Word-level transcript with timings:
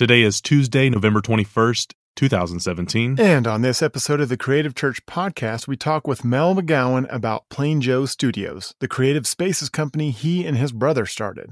Today 0.00 0.22
is 0.22 0.40
Tuesday, 0.40 0.88
November 0.88 1.20
21st, 1.20 1.92
2017. 2.16 3.20
And 3.20 3.46
on 3.46 3.60
this 3.60 3.82
episode 3.82 4.22
of 4.22 4.30
the 4.30 4.38
Creative 4.38 4.74
Church 4.74 5.04
podcast, 5.04 5.68
we 5.68 5.76
talk 5.76 6.08
with 6.08 6.24
Mel 6.24 6.54
McGowan 6.54 7.06
about 7.10 7.50
Plain 7.50 7.82
Joe 7.82 8.06
Studios, 8.06 8.74
the 8.80 8.88
creative 8.88 9.26
spaces 9.26 9.68
company 9.68 10.10
he 10.10 10.46
and 10.46 10.56
his 10.56 10.72
brother 10.72 11.04
started. 11.04 11.50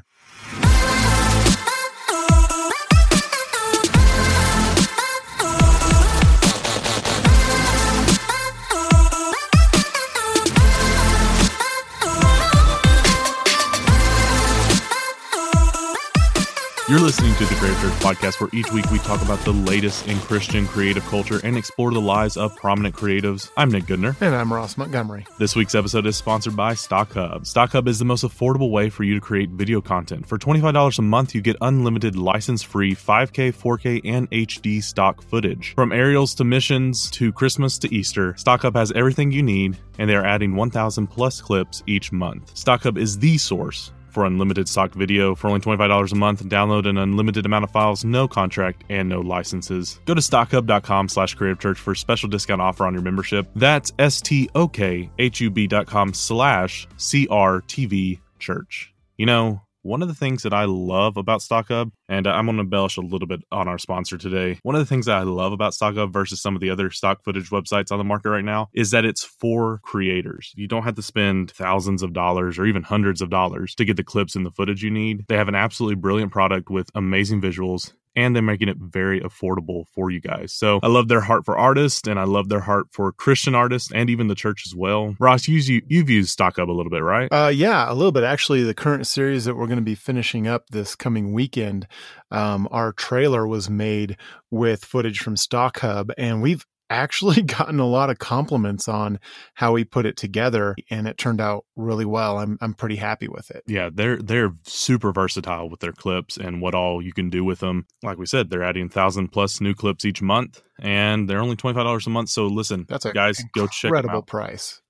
You're 16.89 17.01
listening 17.01 17.35
to 17.35 17.45
the 17.45 17.55
Creative 17.57 17.79
Church 17.83 17.93
podcast, 18.01 18.41
where 18.41 18.49
each 18.55 18.73
week 18.73 18.91
we 18.91 18.99
talk 19.01 19.21
about 19.21 19.39
the 19.41 19.53
latest 19.53 20.09
in 20.09 20.19
Christian 20.21 20.67
creative 20.67 21.05
culture 21.05 21.39
and 21.45 21.55
explore 21.55 21.91
the 21.91 22.01
lives 22.01 22.39
of 22.39 22.57
prominent 22.57 22.97
creatives. 22.97 23.51
I'm 23.59 23.71
Nick 23.71 23.85
Goodner. 23.85 24.17
And 24.23 24.35
I'm 24.35 24.51
Ross 24.51 24.79
Montgomery. 24.79 25.27
This 25.39 25.55
week's 25.55 25.75
episode 25.75 26.07
is 26.07 26.17
sponsored 26.17 26.57
by 26.57 26.73
StockHub. 26.73 27.41
StockHub 27.41 27.89
is 27.89 27.99
the 27.99 28.07
most 28.07 28.25
affordable 28.25 28.71
way 28.71 28.89
for 28.89 29.05
you 29.05 29.13
to 29.13 29.21
create 29.21 29.51
video 29.51 29.83
content. 29.83 30.27
For 30.27 30.39
$25 30.39 30.99
a 30.99 31.03
month, 31.03 31.35
you 31.35 31.43
get 31.43 31.57
unlimited 31.61 32.17
license 32.17 32.63
free 32.63 32.95
5K, 32.95 33.55
4K, 33.55 34.01
and 34.05 34.31
HD 34.31 34.83
stock 34.83 35.21
footage. 35.21 35.75
From 35.75 35.93
aerials 35.93 36.35
to 36.37 36.45
missions 36.45 37.11
to 37.11 37.35
Christmas 37.35 37.77
to 37.81 37.95
Easter, 37.95 38.33
StockHub 38.33 38.75
has 38.77 38.93
everything 38.93 39.31
you 39.31 39.43
need, 39.43 39.77
and 39.99 40.09
they 40.09 40.17
are 40.17 40.25
adding 40.25 40.57
1,000 40.57 41.07
plus 41.07 41.43
clips 41.43 41.83
each 41.87 42.13
month. 42.13 42.55
StockHub 42.55 42.97
is 42.97 43.19
the 43.19 43.37
source 43.37 43.93
for 44.11 44.25
unlimited 44.25 44.69
stock 44.69 44.93
video 44.93 45.35
for 45.35 45.49
only 45.49 45.61
$25 45.61 46.13
a 46.13 46.15
month. 46.15 46.45
Download 46.45 46.89
an 46.89 46.99
unlimited 46.99 47.47
amount 47.47 47.65
of 47.65 47.71
files, 47.71 48.05
no 48.05 48.29
contract, 48.29 48.85
and 48.89 49.09
no 49.09 49.21
licenses. 49.21 50.01
Go 50.05 50.15
to 50.15 50.21
stockhub.com 50.21 51.09
slash 51.09 51.35
creative 51.35 51.59
church 51.61 51.79
for 51.79 51.93
a 51.93 51.97
special 51.97 52.29
discount 52.29 52.61
offer 52.61 52.87
on 52.87 52.95
your 52.95 53.03
membership. 53.03 53.49
That's 53.55 53.93
S-T-O-K-H-U-B 53.99 55.67
dot 55.67 55.87
com 55.87 56.15
slash 56.15 56.87
C-R-T-V 56.97 58.21
church. 58.39 58.95
You 59.17 59.27
know, 59.27 59.63
one 59.89 60.03
of 60.03 60.09
the 60.09 60.15
things 60.15 60.43
that 60.43 60.53
I 60.53 60.67
love 60.67 61.17
about 61.17 61.41
StockHub, 61.41 61.91
and 62.11 62.27
uh, 62.27 62.31
I'm 62.31 62.45
going 62.45 62.59
to 62.59 62.63
embellish 62.63 62.99
a 62.99 63.01
little 63.01 63.27
bit 63.27 63.41
on 63.51 63.69
our 63.69 63.79
sponsor 63.79 64.19
today. 64.19 64.59
One 64.63 64.75
of 64.75 64.81
the 64.81 64.87
things 64.87 65.07
that 65.07 65.17
I 65.17 65.23
love 65.23 65.53
about 65.53 65.73
StockHub 65.73 66.13
versus 66.13 66.43
some 66.43 66.55
of 66.55 66.61
the 66.61 66.69
other 66.69 66.91
stock 66.91 67.25
footage 67.25 67.49
websites 67.49 67.91
on 67.91 67.97
the 67.97 68.05
market 68.05 68.29
right 68.29 68.45
now 68.45 68.69
is 68.75 68.91
that 68.91 69.07
it's 69.07 69.25
for 69.25 69.81
creators. 69.83 70.53
You 70.55 70.69
don't 70.69 70.83
have 70.83 70.97
to 70.97 71.03
spend 71.03 71.53
thousands 71.53 72.03
of 72.03 72.13
dollars 72.13 72.59
or 72.59 72.67
even 72.67 72.83
hundreds 72.83 73.23
of 73.23 73.31
dollars 73.31 73.75
to 73.77 73.85
get 73.87 73.97
the 73.97 74.05
clips 74.05 74.37
and 74.37 74.45
the 74.45 74.51
footage 74.51 74.83
you 74.83 74.91
need. 74.91 75.25
They 75.27 75.37
have 75.37 75.49
an 75.49 75.55
absolutely 75.55 75.97
brilliant 75.97 76.33
product 76.33 76.69
with 76.69 76.91
amazing 76.95 77.41
visuals 77.41 77.95
and 78.19 78.35
they're 78.35 78.43
making 78.43 78.69
it 78.69 78.77
very 78.81 79.21
affordable 79.21 79.85
for 79.95 80.11
you 80.11 80.21
guys. 80.21 80.53
So 80.53 80.81
I 80.83 80.89
love 80.89 81.07
their 81.07 81.21
heart 81.21 81.45
for 81.45 81.57
artists 81.57 82.09
and 82.09 82.19
I 82.19 82.25
love 82.25 82.49
their 82.49 82.61
heart 82.61 82.89
for 82.91 83.13
Christian 83.13 83.55
artists 83.55 83.93
and 83.95 84.11
even 84.11 84.27
the 84.27 84.35
church 84.35 84.65
as 84.67 84.75
well. 84.75 85.15
Ross, 85.21 85.47
you, 85.47 85.83
you've 85.87 86.11
used 86.11 86.37
StockHub 86.37 86.69
a 86.69 86.73
little 86.73 86.91
bit, 86.91 87.05
right? 87.05 87.29
Uh, 87.31 87.53
yeah, 87.55 87.91
a 87.91 87.95
little 87.95 88.11
bit. 88.11 88.25
Actually, 88.25 88.65
the 88.65 88.75
current 88.75 89.07
series 89.07 89.45
that 89.45 89.55
we're 89.55 89.69
going 89.69 89.79
to 89.79 89.83
be 89.83 89.95
finishing 89.95 90.49
up 90.49 90.65
this 90.71 90.97
coming 90.97 91.33
weekend, 91.33 91.87
um, 92.33 92.67
our 92.73 92.93
trailer 92.93 93.47
was 93.47 93.71
made 93.71 94.17
with 94.51 94.85
footage 94.85 95.21
from 95.21 95.37
StockHub, 95.37 96.11
and 96.19 96.43
we've 96.43 96.67
actually 96.91 97.43
gotten 97.59 97.79
a 97.81 97.87
lot 97.87 98.11
of 98.11 98.19
compliments 98.19 98.89
on 98.89 99.19
how 99.55 99.73
we 99.73 99.85
put 99.85 100.07
it 100.07 100.17
together 100.17 100.75
and 100.91 101.07
it 101.07 101.19
turned 101.19 101.41
out 101.41 101.65
really 101.77 102.05
well. 102.05 102.39
I'm 102.39 102.59
I'm 102.61 102.75
pretty 102.75 102.97
happy 102.97 103.29
with 103.29 103.51
it. 103.51 103.63
Yeah, 103.67 103.91
they're 103.93 104.17
they're 104.17 104.53
super 104.65 105.13
versatile 105.13 105.69
with 105.69 105.81
their 105.81 105.93
clips 105.93 106.37
and 106.37 106.61
what 106.61 106.75
all 106.75 107.03
you 107.03 107.13
can 107.13 107.31
do 107.31 107.45
with 107.45 107.61
them. 107.61 107.87
Like 108.03 108.19
we 108.19 108.27
said, 108.27 108.51
they're 108.51 108.63
adding 108.63 108.85
1000 108.85 109.29
plus 109.29 109.61
new 109.61 109.75
clips 109.75 110.05
each 110.05 110.23
month 110.23 110.63
and 110.81 111.29
they're 111.29 111.41
only 111.41 111.57
$25 111.57 112.07
a 112.07 112.11
month. 112.11 112.31
So 112.31 112.47
listen, 112.47 112.87
that's 112.89 113.05
a 113.05 113.13
guys 113.13 113.43
go 113.55 113.67
check 113.67 113.91
incredible 113.91 114.23
price. 114.23 114.81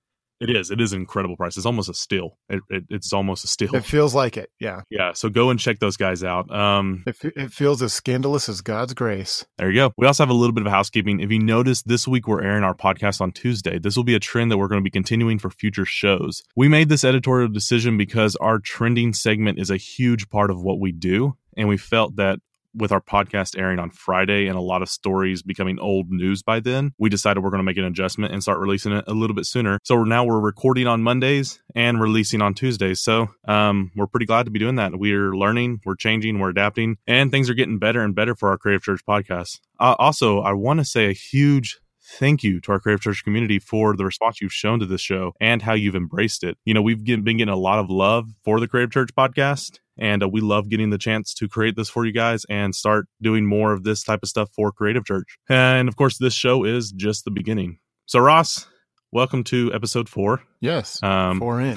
It 0.41 0.55
is. 0.55 0.71
It 0.71 0.81
is 0.81 0.93
an 0.93 1.01
incredible 1.01 1.37
price. 1.37 1.57
It's 1.57 1.67
almost 1.67 1.89
a 1.89 1.95
steal. 1.95 2.39
It, 2.49 2.63
it, 2.69 2.85
it's 2.91 3.13
almost 3.13 3.45
a 3.45 3.49
steal. 3.49 3.75
It 3.75 3.85
feels 3.85 4.15
like 4.15 4.37
it. 4.37 4.51
Yeah. 4.61 4.83
Yeah. 4.89 5.13
So 5.13 5.29
go 5.29 5.51
and 5.51 5.59
check 5.59 5.81
those 5.81 5.97
guys 5.97 6.23
out. 6.23 6.51
Um, 6.55 7.03
it, 7.07 7.17
it 7.37 7.53
feels 7.53 7.83
as 7.83 7.93
scandalous 7.93 8.49
as 8.49 8.61
God's 8.61 8.95
grace. 8.95 9.45
There 9.59 9.71
you 9.71 9.81
go. 9.81 9.93
We 9.97 10.07
also 10.07 10.23
have 10.23 10.31
a 10.31 10.35
little 10.35 10.55
bit 10.55 10.65
of 10.67 10.71
housekeeping. 10.71 11.21
If 11.21 11.33
you 11.33 11.41
notice, 11.41 11.83
this 11.83 12.07
week 12.07 12.29
we're 12.29 12.43
airing 12.43 12.63
our 12.63 12.75
podcast 12.75 13.21
on 13.21 13.33
Tuesday. 13.33 13.79
This 13.79 13.97
will 13.97 14.05
be 14.05 14.15
a 14.15 14.21
trend 14.21 14.51
that 14.51 14.59
we're 14.59 14.69
going 14.69 14.81
to 14.81 14.85
be 14.85 14.91
continuing 14.91 15.39
for 15.39 15.51
future 15.51 15.85
shows. 15.85 16.43
We 16.55 16.69
made 16.69 16.89
this 16.89 17.05
editorial 17.05 17.49
decision 17.49 17.97
because 17.97 18.37
our 18.37 18.59
trending 18.59 19.13
segment 19.13 19.59
is 19.59 19.71
a 19.71 19.77
huge 19.77 20.29
part 20.29 20.51
of 20.51 20.63
what 20.63 20.79
we 20.79 20.93
do. 20.93 21.37
And 21.57 21.69
we 21.69 21.77
felt 21.77 22.17
that 22.17 22.39
with 22.75 22.93
our 22.93 23.01
podcast 23.01 23.59
airing 23.59 23.79
on 23.79 23.91
Friday 23.91 24.47
and 24.47 24.57
a 24.57 24.61
lot 24.61 24.83
of 24.83 24.89
stories 24.89 25.43
becoming 25.43 25.79
old 25.79 26.11
news 26.11 26.43
by 26.43 26.61
then, 26.61 26.93
we 26.99 27.09
decided 27.09 27.43
we're 27.43 27.51
going 27.51 27.59
to 27.59 27.65
make 27.65 27.77
an 27.77 27.85
adjustment 27.85 28.33
and 28.33 28.43
start 28.43 28.59
releasing 28.59 28.93
it 28.93 29.05
a 29.07 29.15
little 29.15 29.35
bit 29.35 29.47
sooner. 29.47 29.79
So 29.85 30.05
now 30.05 30.25
we're 30.25 30.41
recording 30.41 30.87
on 30.87 31.03
Mondays 31.03 31.61
and 31.75 32.01
releasing 32.01 32.43
on 32.43 32.55
Tuesdays. 32.55 33.01
So 33.01 33.29
um, 33.47 33.91
we're 33.97 34.07
pretty 34.07 34.27
glad 34.27 34.45
to 34.45 34.51
be 34.51 34.59
doing 34.59 34.77
that. 34.77 34.99
We're 34.99 35.35
learning, 35.35 35.81
we're 35.85 35.97
changing, 35.97 36.39
we're 36.39 36.51
adapting, 36.51 36.99
and 37.07 37.31
things 37.31 37.51
are 37.51 37.55
getting 37.55 37.79
better 37.79 38.03
and 38.03 38.15
better 38.15 38.35
for 38.35 38.51
our 38.51 38.59
Creative 38.59 38.83
Church 38.83 39.01
podcast. 39.09 39.61
Uh, 39.81 39.95
also, 39.99 40.41
I 40.41 40.53
want 40.53 40.81
to 40.81 40.85
say 40.85 41.07
a 41.07 41.13
huge 41.13 41.79
thank 42.11 42.43
you 42.43 42.61
to 42.63 42.73
our 42.73 42.81
Creative 42.81 43.03
Church 43.03 43.23
community 43.23 43.59
for 43.59 43.95
the 43.97 44.05
response 44.05 44.41
you've 44.41 44.53
shown 44.53 44.81
to 44.81 44.87
this 44.87 45.01
show 45.01 45.33
and 45.41 45.63
how 45.63 45.75
you've 45.75 45.95
embraced 45.95 46.43
it. 46.43 46.57
You 46.65 46.75
know, 46.75 46.83
we've 46.83 47.05
been 47.05 47.23
getting 47.25 47.49
a 47.49 47.57
lot 47.57 47.79
of 47.79 47.91
love 47.91 48.31
for 48.45 48.61
the 48.61 48.69
Creative 48.69 48.91
Church 48.91 49.11
podcast 49.17 49.79
and 49.99 50.23
uh, 50.23 50.29
we 50.29 50.41
love 50.41 50.69
getting 50.69 50.91
the 50.91 50.99
chance 50.99 51.35
to 51.35 51.49
create 51.49 51.77
this 51.77 51.89
for 51.89 52.07
you 52.07 52.13
guys 52.13 52.45
and 52.49 52.75
start 52.75 53.07
doing 53.21 53.47
more 53.47 53.73
of 53.73 53.85
this 53.85 54.03
type 54.03 54.21
of 54.23 54.29
stuff 54.29 54.49
for 54.55 54.73
Creative 54.73 55.05
Church. 55.05 55.39
And 55.49 55.89
of 55.89 55.97
course, 55.97 56.19
this 56.19 56.35
show 56.35 56.65
is 56.65 56.93
just 56.93 57.25
the 57.25 57.31
beginning. 57.31 57.79
So, 58.07 58.21
Ross, 58.21 58.67
welcome 59.13 59.45
to 59.45 59.73
episode 59.75 60.09
four. 60.09 60.43
Yes. 60.61 61.03
Um, 61.03 61.39
four 61.39 61.61
in. 61.61 61.77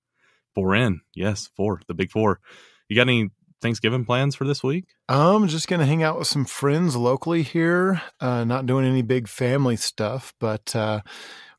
four 0.54 0.74
in. 0.74 1.00
Yes, 1.14 1.50
four. 1.56 1.80
The 1.88 1.94
big 1.94 2.10
four. 2.10 2.40
You 2.88 2.96
got 2.96 3.02
any 3.02 3.30
Thanksgiving 3.60 4.04
plans 4.04 4.34
for 4.34 4.44
this 4.44 4.62
week? 4.62 4.84
I'm 5.08 5.48
just 5.48 5.68
going 5.68 5.80
to 5.80 5.86
hang 5.86 6.02
out 6.02 6.18
with 6.18 6.28
some 6.28 6.44
friends 6.44 6.96
locally 6.96 7.42
here. 7.42 8.02
Uh, 8.20 8.44
not 8.44 8.66
doing 8.66 8.86
any 8.86 9.02
big 9.02 9.28
family 9.28 9.76
stuff, 9.76 10.34
but 10.38 10.74
uh, 10.76 11.00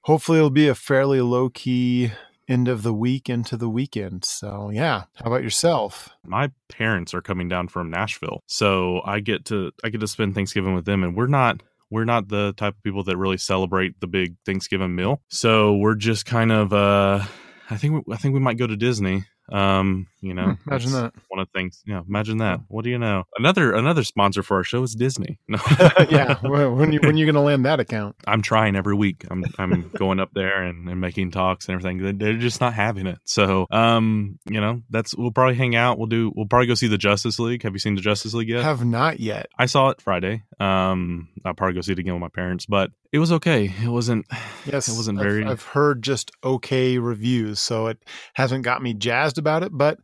hopefully 0.02 0.38
it'll 0.38 0.50
be 0.50 0.68
a 0.68 0.76
fairly 0.76 1.22
low 1.22 1.50
key 1.50 2.12
end 2.48 2.68
of 2.68 2.84
the 2.84 2.94
week 2.94 3.30
into 3.30 3.58
the 3.58 3.70
weekend. 3.70 4.26
So 4.26 4.70
yeah, 4.72 5.04
how 5.16 5.26
about 5.26 5.44
yourself? 5.44 6.10
My 6.26 6.52
parents 6.70 7.14
are 7.14 7.22
coming 7.22 7.50
down 7.50 7.68
from 7.68 7.90
Nashville, 7.90 8.42
so 8.48 9.02
I 9.06 9.20
get 9.20 9.46
to 9.46 9.72
I 9.84 9.90
get 9.90 10.02
to 10.02 10.08
spend 10.08 10.36
Thanksgiving 10.36 10.76
with 10.76 10.86
them, 10.86 11.04
and 11.04 11.16
we're 11.16 11.28
not 11.28 11.62
we're 11.90 12.06
not 12.06 12.28
the 12.28 12.54
type 12.54 12.76
of 12.76 12.84
people 12.84 13.04
that 13.06 13.18
really 13.18 13.38
celebrate 13.38 14.00
the 14.00 14.08
big 14.08 14.36
Thanksgiving 14.46 14.96
meal. 14.96 15.22
So 15.30 15.76
we're 15.76 15.96
just 15.96 16.26
kind 16.26 16.52
of 16.52 16.74
uh 16.74 17.24
I 17.70 17.78
think 17.78 18.06
we, 18.06 18.14
I 18.14 18.18
think 18.18 18.34
we 18.34 18.40
might 18.40 18.58
go 18.58 18.68
to 18.68 18.78
Disney 18.78 19.26
um, 19.52 20.08
you 20.22 20.34
know, 20.34 20.54
hmm, 20.54 20.70
imagine 20.70 20.92
that 20.94 21.14
one 21.30 21.40
of 21.40 21.48
the 21.48 21.58
things. 21.58 21.82
Yeah, 21.86 22.02
imagine 22.08 22.40
that. 22.40 22.60
What 22.68 22.84
do 22.84 22.90
you 22.90 22.98
know? 22.98 23.24
Another 23.38 23.74
another 23.74 24.04
sponsor 24.04 24.44
for 24.44 24.58
our 24.58 24.64
show 24.64 24.84
is 24.84 24.96
Disney. 24.96 25.40
No. 25.50 25.60
yeah, 26.10 26.36
when 26.42 26.92
you 26.92 27.00
when 27.02 27.16
you 27.16 27.32
to 27.32 27.40
land 27.40 27.66
that 27.66 27.80
account? 27.80 28.18
I'm 28.28 28.42
trying 28.42 28.76
every 28.76 28.96
week. 28.96 29.26
I'm 29.32 29.46
I'm 29.58 29.90
going 29.96 30.20
up 30.20 30.32
there 30.34 30.64
and, 30.64 30.90
and 30.90 31.00
making 31.00 31.32
talks 31.32 31.68
and 31.68 31.74
everything. 31.74 32.18
They're 32.18 32.38
just 32.38 32.60
not 32.60 32.74
having 32.74 33.08
it. 33.08 33.20
So, 33.24 33.66
um, 33.72 34.40
you 34.46 34.60
know, 34.60 34.82
that's 34.90 35.16
we'll 35.16 35.32
probably 35.32 35.56
hang 35.56 35.76
out. 35.76 35.98
We'll 35.98 36.08
do. 36.08 36.34
We'll 36.36 36.48
probably 36.48 36.68
go 36.68 36.74
see 36.74 36.88
the 36.88 36.98
Justice 36.98 37.40
League. 37.40 37.64
Have 37.64 37.74
you 37.74 37.80
seen 37.80 37.96
the 37.96 38.02
Justice 38.02 38.34
League 38.34 38.50
yet? 38.50 38.64
Have 38.64 38.84
not 38.84 39.22
yet. 39.22 39.48
I 39.58 39.68
saw 39.68 39.90
it 39.90 40.02
Friday. 40.02 40.44
Um, 40.60 41.30
I'll 41.46 41.54
probably 41.54 41.76
go 41.76 41.82
see 41.82 41.94
it 41.94 42.00
again 42.00 42.14
with 42.14 42.22
my 42.22 42.30
parents, 42.30 42.66
but 42.66 42.92
it 43.12 43.20
was 43.20 43.32
okay. 43.34 43.74
It 43.84 43.90
wasn't. 43.90 44.26
Yes, 44.66 44.90
it 44.90 44.98
wasn't 44.98 45.18
very. 45.20 45.46
I've, 45.46 45.52
I've 45.52 45.64
heard 45.64 46.04
just 46.04 46.30
okay 46.44 46.98
reviews, 46.98 47.62
so 47.62 47.88
it 47.88 47.98
hasn't 48.34 48.66
got 48.66 48.82
me 48.82 48.94
jazzed 48.94 49.38
about 49.38 49.64
it. 49.64 49.70
But 49.72 50.00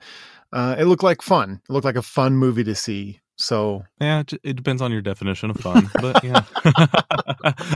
uh, 0.54 0.78
it 0.80 0.86
looked 0.86 1.04
like 1.04 1.22
fun. 1.22 1.60
It 1.68 1.74
looked 1.74 1.84
like 1.84 1.98
a 1.98 2.02
fun 2.02 2.38
movie 2.38 2.64
to 2.64 2.76
see. 2.76 3.20
So 3.36 3.84
yeah, 4.00 4.24
it 4.44 4.56
depends 4.56 4.82
on 4.82 4.92
your 4.92 5.02
definition 5.02 5.50
of 5.50 5.58
fun, 5.58 5.90
but 6.00 6.24
yeah, 6.24 6.44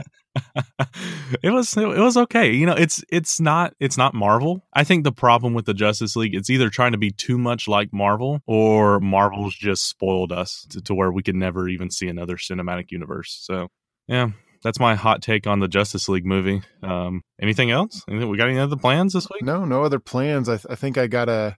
it 1.42 1.50
was 1.50 1.76
it 1.76 1.86
was 1.86 2.16
okay. 2.16 2.52
You 2.52 2.64
know, 2.64 2.74
it's 2.74 3.04
it's 3.10 3.40
not 3.40 3.74
it's 3.80 3.98
not 3.98 4.14
Marvel. 4.14 4.64
I 4.72 4.84
think 4.84 5.02
the 5.02 5.12
problem 5.12 5.54
with 5.54 5.66
the 5.66 5.74
Justice 5.74 6.14
League 6.14 6.34
it's 6.34 6.48
either 6.48 6.70
trying 6.70 6.92
to 6.92 6.98
be 6.98 7.10
too 7.10 7.38
much 7.38 7.66
like 7.66 7.92
Marvel 7.92 8.40
or 8.46 9.00
Marvel's 9.00 9.56
just 9.56 9.88
spoiled 9.88 10.30
us 10.30 10.64
to, 10.70 10.80
to 10.82 10.94
where 10.94 11.10
we 11.10 11.24
could 11.24 11.34
never 11.34 11.68
even 11.68 11.90
see 11.90 12.06
another 12.06 12.36
cinematic 12.36 12.92
universe. 12.92 13.36
So 13.42 13.68
yeah, 14.06 14.30
that's 14.62 14.80
my 14.80 14.94
hot 14.94 15.22
take 15.22 15.46
on 15.46 15.60
the 15.60 15.68
Justice 15.68 16.08
League 16.08 16.26
movie. 16.26 16.62
Um, 16.82 17.22
anything 17.40 17.70
else? 17.70 18.02
We 18.08 18.36
got 18.36 18.48
any 18.48 18.58
other 18.58 18.76
plans 18.76 19.12
this 19.12 19.28
week? 19.30 19.42
No, 19.42 19.64
no 19.64 19.84
other 19.84 19.98
plans. 19.98 20.48
I, 20.48 20.56
th- 20.56 20.66
I 20.70 20.74
think 20.74 20.98
I 20.98 21.06
got 21.06 21.28
a 21.28 21.56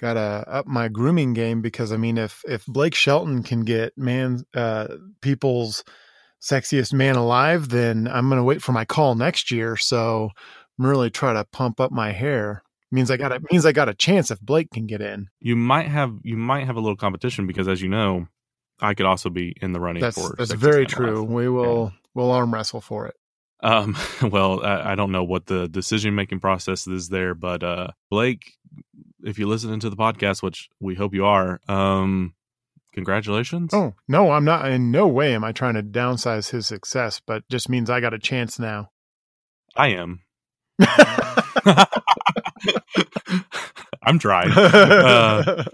gotta 0.00 0.44
up 0.48 0.66
my 0.66 0.88
grooming 0.88 1.34
game 1.34 1.60
because 1.60 1.92
I 1.92 1.96
mean 1.98 2.16
if 2.16 2.42
if 2.48 2.64
Blake 2.66 2.94
Shelton 2.94 3.42
can 3.42 3.64
get 3.64 3.96
man 3.98 4.44
uh 4.54 4.88
people's 5.20 5.84
sexiest 6.40 6.92
man 6.94 7.16
alive, 7.16 7.68
then 7.68 8.08
I'm 8.08 8.28
gonna 8.28 8.44
wait 8.44 8.62
for 8.62 8.72
my 8.72 8.84
call 8.84 9.14
next 9.14 9.50
year. 9.50 9.76
So 9.76 10.30
I'm 10.78 10.86
really 10.86 11.10
try 11.10 11.34
to 11.34 11.44
pump 11.44 11.80
up 11.80 11.92
my 11.92 12.12
hair. 12.12 12.62
Means 12.90 13.10
I 13.10 13.16
got 13.18 13.30
a 13.30 13.40
means 13.52 13.64
I 13.64 13.72
got 13.72 13.88
a 13.88 13.94
chance 13.94 14.32
if 14.32 14.40
Blake 14.40 14.70
can 14.72 14.86
get 14.86 15.00
in. 15.00 15.28
You 15.38 15.54
might 15.54 15.86
have 15.86 16.14
you 16.24 16.36
might 16.36 16.66
have 16.66 16.76
a 16.76 16.80
little 16.80 16.96
competition 16.96 17.46
because 17.46 17.68
as 17.68 17.80
you 17.80 17.88
know, 17.88 18.26
I 18.80 18.94
could 18.94 19.06
also 19.06 19.30
be 19.30 19.54
in 19.60 19.72
the 19.72 19.78
running 19.80 20.00
That's 20.00 20.16
for. 20.20 20.34
that's 20.36 20.52
very 20.52 20.86
true. 20.86 21.22
We 21.22 21.48
will 21.48 21.92
we'll 22.14 22.30
arm 22.30 22.52
wrestle 22.52 22.80
for 22.80 23.06
it. 23.06 23.14
Um, 23.62 23.96
well, 24.22 24.64
I, 24.64 24.92
I 24.92 24.94
don't 24.94 25.12
know 25.12 25.24
what 25.24 25.46
the 25.46 25.68
decision 25.68 26.14
making 26.14 26.40
process 26.40 26.86
is 26.86 27.08
there, 27.08 27.34
but 27.34 27.62
uh, 27.62 27.88
Blake, 28.10 28.54
if 29.22 29.38
you're 29.38 29.48
listening 29.48 29.80
to 29.80 29.90
the 29.90 29.96
podcast, 29.96 30.42
which 30.42 30.68
we 30.80 30.94
hope 30.94 31.14
you 31.14 31.26
are, 31.26 31.60
um, 31.68 32.34
congratulations. 32.92 33.72
Oh 33.74 33.94
no, 34.08 34.32
I'm 34.32 34.44
not. 34.44 34.70
In 34.70 34.90
no 34.90 35.06
way 35.06 35.34
am 35.34 35.44
I 35.44 35.52
trying 35.52 35.74
to 35.74 35.82
downsize 35.82 36.50
his 36.50 36.66
success, 36.66 37.20
but 37.24 37.48
just 37.48 37.68
means 37.68 37.90
I 37.90 38.00
got 38.00 38.14
a 38.14 38.18
chance 38.18 38.58
now. 38.58 38.90
I 39.76 39.88
am. 39.88 40.22
I'm 44.02 44.18
trying. 44.18 44.50
Uh, 44.52 45.64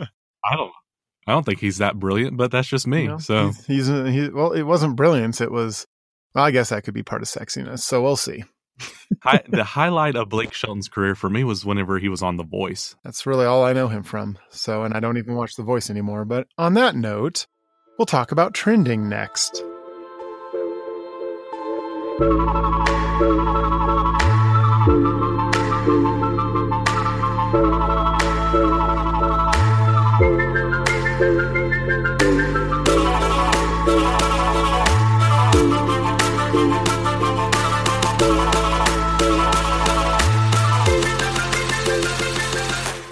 I 0.45 0.57
don't. 0.57 0.73
I 1.29 1.33
don't 1.33 1.45
think 1.45 1.59
he's 1.59 1.79
that 1.79 1.99
brilliant, 1.99 2.37
but 2.37 2.53
that's 2.53 2.69
just 2.69 2.87
me. 2.87 3.03
You 3.03 3.09
know, 3.09 3.19
so 3.19 3.49
he's, 3.49 3.67
he's 3.67 3.87
he, 3.89 4.29
well, 4.29 4.53
it 4.53 4.63
wasn't 4.63 4.97
brilliance. 4.97 5.41
It 5.41 5.51
was. 5.51 5.87
Well, 6.37 6.45
I 6.45 6.51
guess 6.51 6.69
that 6.69 6.85
could 6.85 6.93
be 6.93 7.03
part 7.03 7.23
of 7.23 7.29
sexiness. 7.29 7.79
So 7.79 8.03
we'll 8.03 8.15
see. 8.15 8.45
hi, 9.23 9.43
the 9.49 9.65
highlight 9.75 10.17
of 10.17 10.29
Blake 10.29 10.53
Shelton's 10.53 10.87
career 10.87 11.15
for 11.15 11.31
me 11.31 11.45
was 11.45 11.65
whenever 11.65 11.99
he 11.99 12.11
was 12.11 12.23
on 12.23 12.37
The 12.37 12.45
Voice. 12.45 12.95
That's 13.03 13.25
really 13.25 13.47
all 13.47 13.65
I 13.65 13.73
know 13.73 13.89
him 13.89 14.03
from. 14.03 14.37
So, 14.51 14.83
and 14.83 14.93
I 14.93 15.01
don't 15.01 15.17
even 15.17 15.35
watch 15.35 15.55
The 15.55 15.63
Voice 15.63 15.89
anymore. 15.89 16.27
But 16.27 16.47
on 16.59 16.75
that 16.75 16.95
note, 16.95 17.47
we'll 17.99 18.05
talk 18.05 18.33
about 18.33 18.53
trending 18.53 19.09
next. 19.09 19.65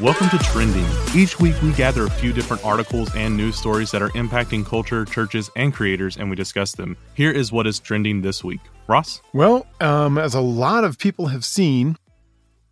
Welcome 0.05 0.29
to 0.29 0.39
Trending. 0.41 0.85
Each 1.17 1.41
week, 1.41 1.55
we 1.63 1.73
gather 1.73 2.05
a 2.05 2.11
few 2.11 2.35
different 2.35 2.63
articles 2.63 3.09
and 3.17 3.35
news 3.35 3.57
stories 3.57 3.91
that 3.93 4.03
are 4.03 4.11
impacting 4.11 4.63
culture, 4.63 5.07
churches, 5.07 5.51
and 5.57 5.73
creators, 5.73 6.19
and 6.19 6.29
we 6.29 6.37
discuss 6.37 6.73
them. 6.73 6.99
Here 7.15 7.31
is 7.31 7.51
what 7.51 7.67
is 7.67 7.81
trending 7.81 8.21
this 8.21 8.45
week. 8.45 8.61
Ross? 8.87 9.23
Well, 9.33 9.67
um, 9.81 10.19
as 10.19 10.35
a 10.35 10.43
lot 10.43 10.85
of 10.85 10.99
people 10.99 11.29
have 11.29 11.43
seen, 11.43 11.97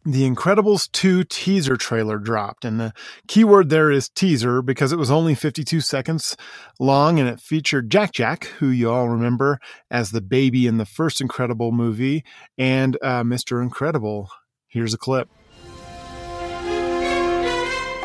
the 0.04 0.28
Incredibles 0.28 0.92
2 0.92 1.24
teaser 1.24 1.78
trailer 1.78 2.18
dropped. 2.18 2.66
And 2.66 2.78
the 2.78 2.92
keyword 3.28 3.70
there 3.70 3.90
is 3.90 4.10
teaser 4.10 4.60
because 4.60 4.92
it 4.92 4.98
was 4.98 5.10
only 5.10 5.34
52 5.34 5.80
seconds 5.80 6.36
long 6.78 7.18
and 7.18 7.30
it 7.30 7.40
featured 7.40 7.88
Jack 7.88 8.12
Jack, 8.12 8.44
who 8.58 8.68
you 8.68 8.90
all 8.90 9.08
remember 9.08 9.58
as 9.90 10.10
the 10.10 10.20
baby 10.20 10.66
in 10.66 10.76
the 10.76 10.84
first 10.84 11.22
Incredible 11.22 11.72
movie, 11.72 12.24
and 12.58 12.98
uh, 13.00 13.22
Mr. 13.22 13.62
Incredible. 13.62 14.28
Here's 14.68 14.92
a 14.92 14.98
clip. 14.98 15.30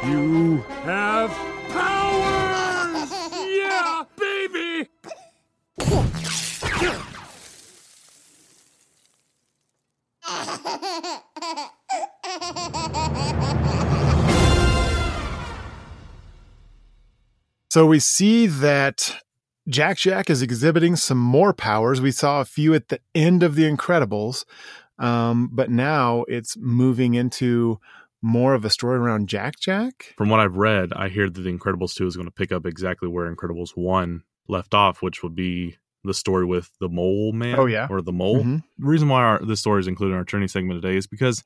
You 0.03 0.57
have 0.83 1.31
powers! 1.69 3.11
yeah, 3.49 4.03
baby! 4.17 4.89
So 17.69 17.85
we 17.85 17.99
see 17.99 18.47
that 18.47 19.15
Jack 19.67 19.97
Jack 19.97 20.29
is 20.29 20.41
exhibiting 20.41 20.95
some 20.95 21.17
more 21.17 21.53
powers. 21.53 22.01
We 22.01 22.11
saw 22.11 22.39
a 22.41 22.45
few 22.45 22.73
at 22.73 22.89
the 22.89 22.99
end 23.13 23.44
of 23.44 23.55
The 23.55 23.63
Incredibles, 23.63 24.45
um, 24.99 25.49
but 25.51 25.69
now 25.69 26.23
it's 26.27 26.55
moving 26.57 27.15
into 27.15 27.79
more 28.27 28.53
of 28.53 28.65
a 28.65 28.69
story 28.69 28.97
around 28.97 29.27
Jack 29.29 29.59
Jack. 29.59 30.13
From 30.18 30.29
what 30.29 30.39
I've 30.39 30.57
read, 30.57 30.91
I 30.94 31.07
hear 31.09 31.29
that 31.29 31.41
The 31.41 31.51
Incredibles 31.57 31.94
2 31.95 32.06
is 32.07 32.15
going 32.15 32.27
to 32.27 32.31
pick 32.31 32.51
up 32.51 32.65
exactly 32.65 33.07
where 33.07 33.33
Incredibles 33.33 33.71
1 33.75 34.24
left 34.47 34.74
off, 34.74 35.01
which 35.01 35.24
would 35.24 35.35
be 35.35 35.77
the 36.03 36.13
story 36.13 36.45
with 36.45 36.71
the 36.79 36.88
mole 36.89 37.31
man 37.33 37.57
Oh, 37.59 37.65
yeah. 37.65 37.88
or 37.89 38.01
the 38.01 38.12
mole. 38.13 38.44
Mhm. 38.44 38.63
The 38.77 38.85
reason 38.88 39.09
why 39.09 39.24
our, 39.24 39.45
this 39.45 39.59
story 39.59 39.79
is 39.79 39.88
included 39.88 40.13
in 40.13 40.18
our 40.19 40.24
trending 40.24 40.47
segment 40.47 40.81
today 40.81 40.95
is 40.97 41.07
because 41.07 41.44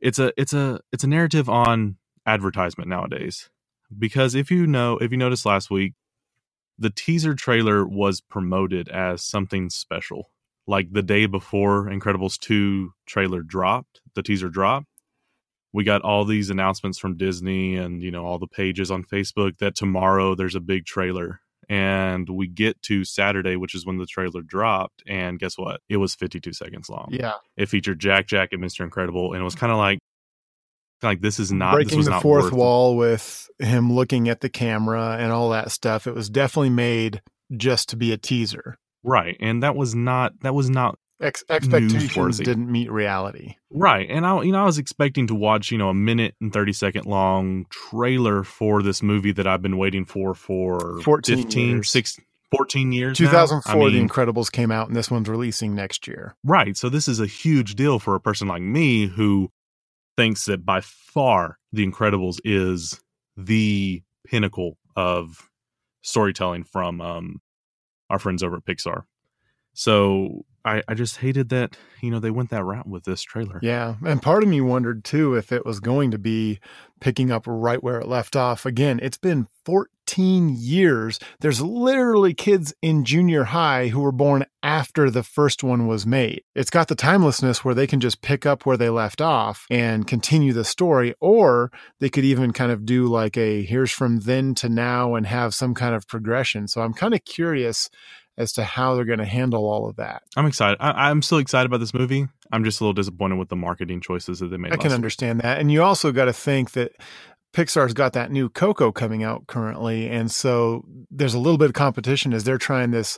it's 0.00 0.18
a 0.18 0.32
it's 0.36 0.52
a 0.52 0.80
it's 0.92 1.04
a 1.04 1.06
narrative 1.06 1.48
on 1.48 1.96
advertisement 2.26 2.88
nowadays. 2.90 3.48
Because 3.96 4.34
if 4.34 4.50
you 4.50 4.66
know 4.66 4.98
if 4.98 5.10
you 5.12 5.16
noticed 5.16 5.46
last 5.46 5.70
week, 5.70 5.94
the 6.78 6.90
teaser 6.90 7.34
trailer 7.34 7.86
was 7.86 8.20
promoted 8.20 8.88
as 8.90 9.22
something 9.22 9.70
special. 9.70 10.30
Like 10.66 10.92
the 10.92 11.02
day 11.02 11.24
before 11.26 11.84
Incredibles 11.84 12.38
2 12.38 12.92
trailer 13.06 13.40
dropped, 13.42 14.00
the 14.14 14.22
teaser 14.22 14.48
dropped, 14.50 14.88
we 15.76 15.84
got 15.84 16.00
all 16.00 16.24
these 16.24 16.48
announcements 16.48 16.98
from 16.98 17.18
Disney 17.18 17.76
and 17.76 18.02
you 18.02 18.10
know 18.10 18.24
all 18.24 18.38
the 18.38 18.46
pages 18.46 18.90
on 18.90 19.04
Facebook 19.04 19.58
that 19.58 19.76
tomorrow 19.76 20.34
there's 20.34 20.54
a 20.54 20.60
big 20.60 20.86
trailer. 20.86 21.40
And 21.68 22.28
we 22.28 22.46
get 22.46 22.80
to 22.82 23.04
Saturday, 23.04 23.56
which 23.56 23.74
is 23.74 23.84
when 23.84 23.98
the 23.98 24.06
trailer 24.06 24.40
dropped, 24.40 25.02
and 25.06 25.36
guess 25.38 25.58
what? 25.58 25.80
It 25.88 25.96
was 25.96 26.14
52 26.14 26.52
seconds 26.52 26.88
long. 26.88 27.08
Yeah, 27.10 27.34
It 27.56 27.68
featured 27.68 27.98
Jack 27.98 28.26
Jack 28.26 28.52
and 28.52 28.62
Mr. 28.62 28.84
Incredible, 28.84 29.32
and 29.32 29.40
it 29.42 29.44
was 29.44 29.56
kind 29.56 29.72
of 29.72 29.76
like 29.76 29.98
like 31.02 31.20
this 31.20 31.38
is 31.38 31.52
not 31.52 31.76
this 31.76 31.88
breaking 31.88 32.04
the 32.04 32.10
not 32.10 32.22
fourth 32.22 32.52
wall 32.52 32.96
with 32.96 33.48
him 33.58 33.92
looking 33.92 34.30
at 34.30 34.40
the 34.40 34.48
camera 34.48 35.16
and 35.20 35.30
all 35.30 35.50
that 35.50 35.70
stuff. 35.72 36.06
It 36.06 36.14
was 36.14 36.30
definitely 36.30 36.70
made 36.70 37.20
just 37.54 37.90
to 37.90 37.96
be 37.96 38.12
a 38.12 38.16
teaser. 38.16 38.78
right 39.04 39.36
and 39.40 39.62
that 39.62 39.76
was 39.76 39.94
not 39.94 40.32
that 40.40 40.54
was 40.54 40.70
not 40.70 40.98
Ex- 41.20 41.44
expectations 41.48 42.38
didn't 42.38 42.70
meet 42.70 42.90
reality. 42.90 43.54
right 43.70 44.06
and 44.10 44.26
i 44.26 44.42
you 44.42 44.52
know 44.52 44.60
i 44.60 44.64
was 44.66 44.76
expecting 44.76 45.26
to 45.26 45.34
watch 45.34 45.72
you 45.72 45.78
know 45.78 45.88
a 45.88 45.94
minute 45.94 46.34
and 46.42 46.52
30 46.52 46.74
second 46.74 47.06
long 47.06 47.64
trailer 47.70 48.44
for 48.44 48.82
this 48.82 49.02
movie 49.02 49.32
that 49.32 49.46
i've 49.46 49.62
been 49.62 49.78
waiting 49.78 50.04
for 50.04 50.34
for 50.34 51.00
14 51.00 51.36
15 51.44 51.68
years. 51.68 51.90
6 51.90 52.18
14 52.56 52.92
years 52.92 53.20
now. 53.20 53.26
2004, 53.26 53.72
I 53.72 53.76
mean, 53.78 53.92
The 53.92 54.08
Incredibles 54.14 54.52
came 54.52 54.70
out, 54.70 54.86
and 54.86 54.94
this 54.96 55.10
one's 55.10 55.28
releasing 55.28 55.74
next 55.74 56.06
year. 56.06 56.36
Right. 56.44 56.76
So 56.76 56.88
this 56.88 57.08
is 57.08 57.18
a 57.18 57.26
huge 57.26 57.74
deal 57.74 57.98
for 57.98 58.14
a 58.14 58.20
person 58.20 58.46
like 58.46 58.62
me 58.62 59.06
who 59.06 59.50
thinks 60.16 60.44
that 60.44 60.64
by 60.64 60.80
far 60.80 61.58
The 61.72 61.84
Incredibles 61.84 62.38
is 62.44 63.00
the 63.36 64.00
pinnacle 64.26 64.78
of 64.94 65.50
storytelling 66.02 66.62
from 66.64 67.00
um, 67.00 67.40
our 68.10 68.18
friends 68.20 68.44
over 68.44 68.56
at 68.56 68.64
Pixar. 68.64 69.02
So 69.76 70.46
I, 70.64 70.82
I 70.88 70.94
just 70.94 71.18
hated 71.18 71.50
that, 71.50 71.76
you 72.00 72.10
know, 72.10 72.18
they 72.18 72.30
went 72.30 72.50
that 72.50 72.64
route 72.64 72.88
with 72.88 73.04
this 73.04 73.22
trailer. 73.22 73.60
Yeah. 73.62 73.94
And 74.04 74.20
part 74.22 74.42
of 74.42 74.48
me 74.48 74.60
wondered 74.62 75.04
too 75.04 75.34
if 75.34 75.52
it 75.52 75.66
was 75.66 75.80
going 75.80 76.10
to 76.10 76.18
be 76.18 76.58
picking 77.00 77.30
up 77.30 77.44
right 77.46 77.82
where 77.82 78.00
it 78.00 78.08
left 78.08 78.36
off. 78.36 78.64
Again, 78.64 78.98
it's 79.02 79.18
been 79.18 79.46
14 79.66 80.56
years. 80.58 81.20
There's 81.40 81.60
literally 81.60 82.32
kids 82.32 82.74
in 82.80 83.04
junior 83.04 83.44
high 83.44 83.88
who 83.88 84.00
were 84.00 84.12
born 84.12 84.46
after 84.62 85.10
the 85.10 85.22
first 85.22 85.62
one 85.62 85.86
was 85.86 86.06
made. 86.06 86.42
It's 86.54 86.70
got 86.70 86.88
the 86.88 86.96
timelessness 86.96 87.62
where 87.64 87.74
they 87.74 87.86
can 87.86 88.00
just 88.00 88.22
pick 88.22 88.46
up 88.46 88.64
where 88.64 88.78
they 88.78 88.88
left 88.88 89.20
off 89.20 89.66
and 89.70 90.06
continue 90.06 90.54
the 90.54 90.64
story, 90.64 91.14
or 91.20 91.70
they 92.00 92.08
could 92.08 92.24
even 92.24 92.52
kind 92.52 92.72
of 92.72 92.86
do 92.86 93.06
like 93.06 93.36
a 93.36 93.62
here's 93.62 93.92
from 93.92 94.20
then 94.20 94.54
to 94.56 94.70
now 94.70 95.14
and 95.14 95.26
have 95.26 95.54
some 95.54 95.74
kind 95.74 95.94
of 95.94 96.08
progression. 96.08 96.66
So 96.66 96.80
I'm 96.80 96.94
kind 96.94 97.12
of 97.12 97.24
curious 97.24 97.90
as 98.38 98.52
to 98.52 98.64
how 98.64 98.94
they're 98.94 99.04
going 99.04 99.18
to 99.18 99.24
handle 99.24 99.64
all 99.64 99.88
of 99.88 99.96
that. 99.96 100.22
I'm 100.36 100.46
excited. 100.46 100.78
I, 100.80 101.10
I'm 101.10 101.22
still 101.22 101.38
excited 101.38 101.66
about 101.66 101.80
this 101.80 101.94
movie. 101.94 102.26
I'm 102.52 102.64
just 102.64 102.80
a 102.80 102.84
little 102.84 102.94
disappointed 102.94 103.36
with 103.36 103.48
the 103.48 103.56
marketing 103.56 104.00
choices 104.00 104.40
that 104.40 104.48
they 104.48 104.56
made. 104.56 104.72
I 104.72 104.76
can 104.76 104.88
week. 104.88 104.94
understand 104.94 105.40
that. 105.40 105.58
And 105.58 105.72
you 105.72 105.82
also 105.82 106.12
got 106.12 106.26
to 106.26 106.32
think 106.32 106.72
that 106.72 106.92
Pixar's 107.52 107.94
got 107.94 108.12
that 108.12 108.30
new 108.30 108.50
Coco 108.50 108.92
coming 108.92 109.22
out 109.22 109.46
currently. 109.46 110.08
And 110.08 110.30
so 110.30 110.84
there's 111.10 111.34
a 111.34 111.38
little 111.38 111.56
bit 111.56 111.70
of 111.70 111.74
competition 111.74 112.34
as 112.34 112.44
they're 112.44 112.58
trying 112.58 112.90
this 112.90 113.16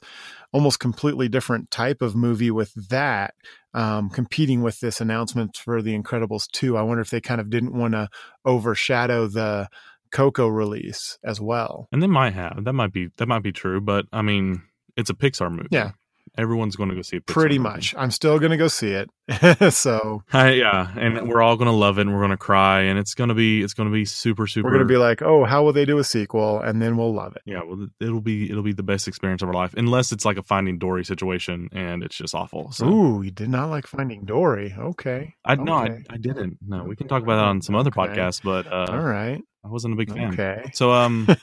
almost 0.53 0.79
completely 0.79 1.29
different 1.29 1.71
type 1.71 2.01
of 2.01 2.15
movie 2.15 2.51
with 2.51 2.73
that, 2.89 3.35
um, 3.75 4.09
competing 4.09 4.63
with 4.63 4.79
this 4.81 5.01
announcement 5.01 5.57
for 5.57 5.83
The 5.83 5.99
Incredibles 5.99 6.49
2. 6.53 6.77
I 6.77 6.83
wonder 6.83 7.01
if 7.01 7.11
they 7.11 7.21
kind 7.21 7.41
of 7.41 7.51
didn't 7.51 7.75
want 7.75 7.95
to 7.95 8.09
overshadow 8.45 9.27
the 9.27 9.69
Coco 10.11 10.47
release 10.47 11.19
as 11.25 11.41
well. 11.41 11.89
And 11.93 12.03
they 12.03 12.07
might 12.07 12.35
have. 12.35 12.65
That 12.65 12.73
might 12.73 12.93
be 12.93 13.09
that 13.19 13.27
might 13.27 13.43
be 13.43 13.53
true, 13.53 13.81
but 13.81 14.07
I 14.13 14.23
mean, 14.23 14.63
it's 14.99 15.09
a 15.11 15.15
Pixar 15.15 15.51
movie. 15.51 15.69
Yeah. 15.71 15.93
Everyone's 16.37 16.77
going 16.77 16.91
to 16.91 16.95
go 16.95 17.03
see 17.03 17.17
it. 17.17 17.27
Pixar 17.27 17.33
Pretty 17.33 17.59
movie. 17.59 17.71
much. 17.77 17.95
I'm 17.97 18.11
still 18.11 18.39
going 18.39 18.51
to 18.51 18.57
go 18.59 18.69
see 18.69 18.91
it. 18.91 19.09
so 19.71 20.23
I, 20.33 20.53
yeah, 20.53 20.91
and 20.97 21.29
we're 21.29 21.43
all 21.43 21.57
gonna 21.57 21.73
love 21.73 21.99
it, 21.99 22.03
and 22.03 22.15
we're 22.15 22.21
gonna 22.23 22.37
cry, 22.37 22.83
and 22.83 22.99
it's 22.99 23.15
gonna 23.15 23.35
be 23.35 23.63
it's 23.63 23.75
gonna 23.75 23.91
be 23.91 24.05
super 24.05 24.47
super. 24.47 24.67
we're 24.67 24.73
gonna 24.73 24.85
be 24.87 24.97
like, 24.97 25.21
oh, 25.23 25.45
how 25.45 25.63
will 25.63 25.73
they 25.73 25.85
do 25.85 25.99
a 25.99 26.05
sequel? 26.05 26.61
And 26.61 26.81
then 26.81 26.97
we'll 26.97 27.13
love 27.13 27.37
it. 27.37 27.43
yeah, 27.45 27.63
well, 27.63 27.89
it'll 28.01 28.23
be 28.23 28.51
it'll 28.51 28.63
be 28.63 28.73
the 28.73 28.83
best 28.83 29.07
experience 29.07 29.43
of 29.43 29.49
our 29.49 29.55
life, 29.55 29.75
unless 29.77 30.13
it's 30.13 30.25
like 30.25 30.39
a 30.39 30.43
Finding 30.43 30.79
Dory 30.79 31.05
situation, 31.05 31.69
and 31.73 32.03
it's 32.03 32.17
just 32.17 32.35
awful. 32.35 32.73
So 32.73 32.89
Ooh, 32.89 33.23
you 33.23 33.31
did 33.31 33.51
not 33.51 33.69
like 33.69 33.87
Finding 33.87 34.25
Dory. 34.25 34.75
Okay. 34.79 35.35
I 35.45 35.57
no, 35.57 35.75
I. 35.75 36.03
I 36.09 36.17
didn't. 36.17 36.59
No, 36.67 36.85
we 36.85 36.97
can 36.97 37.09
talk 37.09 37.23
about 37.23 37.37
that 37.37 37.45
on 37.45 37.61
some 37.61 37.75
other 37.75 37.91
Okay. 37.91 38.01
podcasts, 38.01 38.43
but 38.43 38.67
uh, 38.67 38.87
All 38.91 39.03
right. 39.03 39.43
I 39.65 39.69
wasn't 39.69 39.95
a 39.95 39.97
big 39.97 40.11
fan. 40.11 40.33
Okay. 40.33 40.71
So, 40.73 40.93
um, 40.93 41.27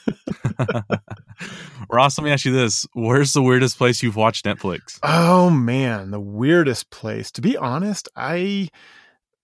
Ross, 1.89 2.17
let 2.17 2.23
me 2.23 2.31
ask 2.31 2.45
you 2.45 2.53
this: 2.53 2.87
Where's 2.93 3.33
the 3.33 3.41
weirdest 3.41 3.77
place 3.77 4.01
you've 4.01 4.15
watched 4.15 4.45
Netflix? 4.45 4.99
Oh 5.03 5.49
man, 5.49 6.11
the 6.11 6.19
weirdest 6.19 6.89
place. 6.89 7.29
To 7.31 7.41
be 7.41 7.57
honest, 7.57 7.74
I 8.15 8.69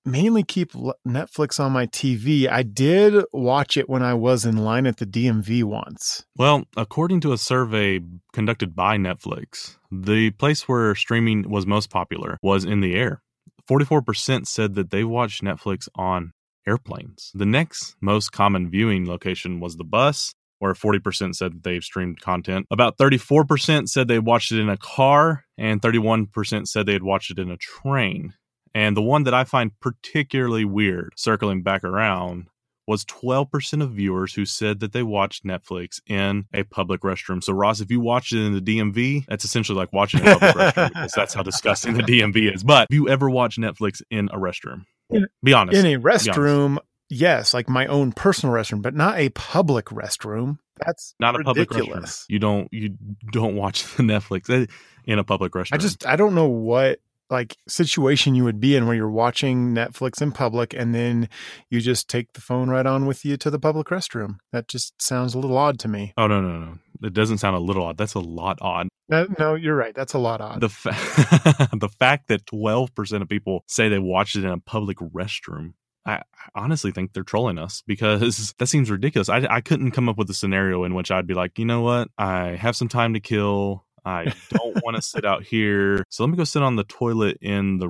mainly 0.05 0.43
keep 0.43 0.71
Netflix 1.07 1.59
on 1.59 1.71
my 1.71 1.85
TV. 1.87 2.49
I 2.49 2.63
did 2.63 3.23
watch 3.31 3.77
it 3.77 3.89
when 3.89 4.01
I 4.03 4.13
was 4.13 4.45
in 4.45 4.57
line 4.57 4.87
at 4.87 4.97
the 4.97 5.05
DMV 5.05 5.63
once. 5.63 6.25
Well, 6.35 6.65
according 6.75 7.21
to 7.21 7.33
a 7.33 7.37
survey 7.37 7.99
conducted 8.33 8.75
by 8.75 8.97
Netflix, 8.97 9.77
the 9.91 10.31
place 10.31 10.67
where 10.67 10.95
streaming 10.95 11.49
was 11.49 11.65
most 11.65 11.89
popular 11.89 12.37
was 12.41 12.65
in 12.65 12.81
the 12.81 12.95
air. 12.95 13.21
44% 13.69 14.47
said 14.47 14.75
that 14.75 14.89
they 14.89 15.03
watched 15.03 15.43
Netflix 15.43 15.87
on 15.95 16.33
airplanes. 16.67 17.31
The 17.33 17.45
next 17.45 17.95
most 18.01 18.31
common 18.31 18.69
viewing 18.69 19.07
location 19.07 19.59
was 19.59 19.77
the 19.77 19.83
bus, 19.83 20.33
where 20.61 20.73
40% 20.73 21.33
said 21.33 21.53
that 21.53 21.63
they've 21.63 21.83
streamed 21.83 22.21
content. 22.21 22.67
About 22.69 22.97
34% 22.97 23.89
said 23.89 24.07
they 24.07 24.19
watched 24.19 24.51
it 24.51 24.59
in 24.59 24.69
a 24.69 24.77
car, 24.77 25.43
and 25.57 25.81
31% 25.81 26.67
said 26.67 26.85
they 26.85 26.93
had 26.93 27.01
watched 27.01 27.31
it 27.31 27.39
in 27.39 27.49
a 27.49 27.57
train. 27.57 28.35
And 28.75 28.95
the 28.95 29.01
one 29.01 29.23
that 29.23 29.33
I 29.33 29.43
find 29.43 29.71
particularly 29.79 30.63
weird, 30.63 31.13
circling 31.15 31.63
back 31.63 31.83
around, 31.83 32.45
was 32.87 33.05
12% 33.05 33.81
of 33.81 33.91
viewers 33.91 34.35
who 34.35 34.45
said 34.45 34.81
that 34.81 34.93
they 34.93 35.01
watched 35.01 35.43
Netflix 35.45 35.99
in 36.05 36.45
a 36.53 36.61
public 36.63 37.01
restroom. 37.01 37.43
So, 37.43 37.53
Ross, 37.53 37.81
if 37.81 37.89
you 37.89 37.99
watched 37.99 38.31
it 38.31 38.45
in 38.45 38.53
the 38.53 38.61
DMV, 38.61 39.25
that's 39.27 39.43
essentially 39.43 39.77
like 39.77 39.91
watching 39.91 40.21
a 40.21 40.37
public 40.37 40.55
restroom 40.55 40.87
because 40.89 41.11
that's 41.13 41.33
how 41.33 41.41
disgusting 41.41 41.95
the 41.95 42.03
DMV 42.03 42.53
is. 42.53 42.63
But 42.63 42.87
have 42.91 42.95
you 42.95 43.09
ever 43.09 43.29
watched 43.29 43.59
Netflix 43.59 44.03
in 44.11 44.29
a 44.31 44.37
restroom? 44.37 44.85
In- 45.09 45.27
Be 45.43 45.53
honest. 45.53 45.77
In 45.77 45.85
a 45.87 45.99
restroom, 45.99 46.77
yes, 47.11 47.53
like 47.53 47.69
my 47.69 47.85
own 47.87 48.11
personal 48.11 48.55
restroom, 48.55 48.81
but 48.81 48.95
not 48.95 49.19
a 49.19 49.29
public 49.29 49.87
restroom. 49.87 50.59
That's 50.83 51.13
not 51.19 51.39
a 51.39 51.43
public 51.43 51.69
restroom. 51.69 52.25
You 52.29 52.39
don't 52.39 52.67
you 52.71 52.95
don't 53.31 53.55
watch 53.55 53.83
the 53.95 54.03
Netflix 54.03 54.49
eh, 54.49 54.65
in 55.05 55.19
a 55.19 55.23
public 55.23 55.51
restroom. 55.53 55.73
I 55.73 55.77
just 55.77 56.05
I 56.05 56.15
don't 56.15 56.33
know 56.33 56.47
what 56.47 56.99
like 57.29 57.55
situation 57.67 58.35
you 58.35 58.43
would 58.43 58.59
be 58.59 58.75
in 58.75 58.85
where 58.85 58.95
you're 58.95 59.09
watching 59.09 59.73
Netflix 59.73 60.21
in 60.21 60.33
public 60.33 60.73
and 60.73 60.93
then 60.93 61.29
you 61.69 61.79
just 61.79 62.09
take 62.09 62.33
the 62.33 62.41
phone 62.41 62.69
right 62.69 62.85
on 62.85 63.05
with 63.05 63.23
you 63.23 63.37
to 63.37 63.49
the 63.49 63.57
public 63.59 63.87
restroom. 63.87 64.35
That 64.51 64.67
just 64.67 65.01
sounds 65.01 65.33
a 65.33 65.39
little 65.39 65.57
odd 65.57 65.79
to 65.79 65.87
me. 65.87 66.13
Oh 66.17 66.27
no 66.27 66.41
no 66.41 66.59
no! 66.59 66.77
It 67.03 67.13
doesn't 67.13 67.37
sound 67.37 67.55
a 67.55 67.59
little 67.59 67.85
odd. 67.85 67.97
That's 67.97 68.15
a 68.15 68.19
lot 68.19 68.59
odd. 68.61 68.89
No, 69.07 69.27
no 69.39 69.55
you're 69.55 69.75
right. 69.75 69.95
That's 69.95 70.13
a 70.13 70.19
lot 70.19 70.41
odd. 70.41 70.61
The 70.61 70.69
fa- 70.69 71.69
the 71.73 71.89
fact 71.89 72.27
that 72.27 72.45
twelve 72.45 72.93
percent 72.93 73.23
of 73.23 73.29
people 73.29 73.63
say 73.67 73.87
they 73.87 73.99
watched 73.99 74.35
it 74.35 74.43
in 74.43 74.51
a 74.51 74.59
public 74.59 74.97
restroom. 74.97 75.73
I 76.05 76.23
honestly 76.55 76.91
think 76.91 77.13
they're 77.13 77.23
trolling 77.23 77.57
us 77.57 77.83
because 77.85 78.53
that 78.57 78.67
seems 78.67 78.89
ridiculous. 78.89 79.29
I, 79.29 79.47
I 79.49 79.61
couldn't 79.61 79.91
come 79.91 80.09
up 80.09 80.17
with 80.17 80.29
a 80.29 80.33
scenario 80.33 80.83
in 80.83 80.95
which 80.95 81.11
I'd 81.11 81.27
be 81.27 81.33
like, 81.33 81.59
you 81.59 81.65
know 81.65 81.81
what? 81.81 82.09
I 82.17 82.55
have 82.55 82.75
some 82.75 82.87
time 82.87 83.13
to 83.13 83.19
kill. 83.19 83.85
I 84.03 84.33
don't 84.49 84.83
want 84.83 84.95
to 84.95 85.01
sit 85.03 85.25
out 85.25 85.43
here. 85.43 86.03
So 86.09 86.23
let 86.23 86.31
me 86.31 86.37
go 86.37 86.43
sit 86.43 86.63
on 86.63 86.75
the 86.75 86.83
toilet 86.83 87.37
in 87.41 87.77
the 87.77 87.89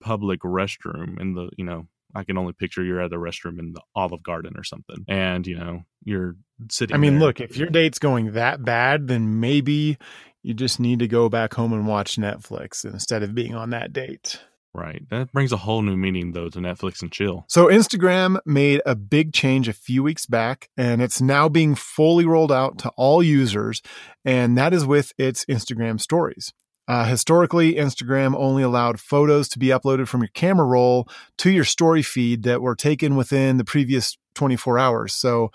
public 0.00 0.40
restroom 0.40 1.20
in 1.20 1.34
the, 1.34 1.50
you 1.56 1.64
know, 1.64 1.88
I 2.14 2.24
can 2.24 2.38
only 2.38 2.52
picture 2.52 2.82
you're 2.82 3.00
at 3.00 3.10
the 3.10 3.16
restroom 3.16 3.58
in 3.58 3.72
the 3.72 3.82
Olive 3.94 4.22
Garden 4.22 4.54
or 4.56 4.64
something. 4.64 5.04
And, 5.08 5.46
you 5.46 5.56
know, 5.56 5.84
you're 6.04 6.36
sitting 6.68 6.94
I 6.94 6.98
mean, 6.98 7.18
there. 7.18 7.28
look, 7.28 7.40
if 7.40 7.56
your 7.56 7.68
date's 7.68 7.98
going 7.98 8.32
that 8.32 8.64
bad, 8.64 9.06
then 9.08 9.40
maybe 9.40 9.96
you 10.42 10.54
just 10.54 10.80
need 10.80 11.00
to 11.00 11.08
go 11.08 11.28
back 11.28 11.54
home 11.54 11.72
and 11.72 11.86
watch 11.86 12.16
Netflix 12.16 12.84
instead 12.84 13.22
of 13.22 13.34
being 13.34 13.54
on 13.54 13.70
that 13.70 13.92
date. 13.92 14.40
Right. 14.72 15.02
That 15.10 15.32
brings 15.32 15.50
a 15.50 15.56
whole 15.56 15.82
new 15.82 15.96
meaning 15.96 16.32
though 16.32 16.48
to 16.48 16.58
Netflix 16.60 17.02
and 17.02 17.10
chill. 17.10 17.44
So 17.48 17.66
Instagram 17.66 18.38
made 18.46 18.80
a 18.86 18.94
big 18.94 19.32
change 19.32 19.66
a 19.66 19.72
few 19.72 20.02
weeks 20.02 20.26
back 20.26 20.70
and 20.76 21.02
it's 21.02 21.20
now 21.20 21.48
being 21.48 21.74
fully 21.74 22.24
rolled 22.24 22.52
out 22.52 22.78
to 22.78 22.90
all 22.90 23.20
users 23.20 23.82
and 24.24 24.56
that 24.56 24.72
is 24.72 24.86
with 24.86 25.12
its 25.18 25.44
Instagram 25.46 26.00
stories. 26.00 26.52
Uh, 26.86 27.04
historically, 27.04 27.74
Instagram 27.74 28.34
only 28.36 28.62
allowed 28.62 28.98
photos 29.00 29.48
to 29.48 29.58
be 29.58 29.68
uploaded 29.68 30.08
from 30.08 30.22
your 30.22 30.30
camera 30.34 30.66
roll 30.66 31.08
to 31.38 31.50
your 31.50 31.64
story 31.64 32.02
feed 32.02 32.42
that 32.42 32.62
were 32.62 32.74
taken 32.74 33.14
within 33.14 33.58
the 33.58 33.64
previous 33.64 34.18
24 34.34 34.78
hours. 34.78 35.12
So, 35.12 35.52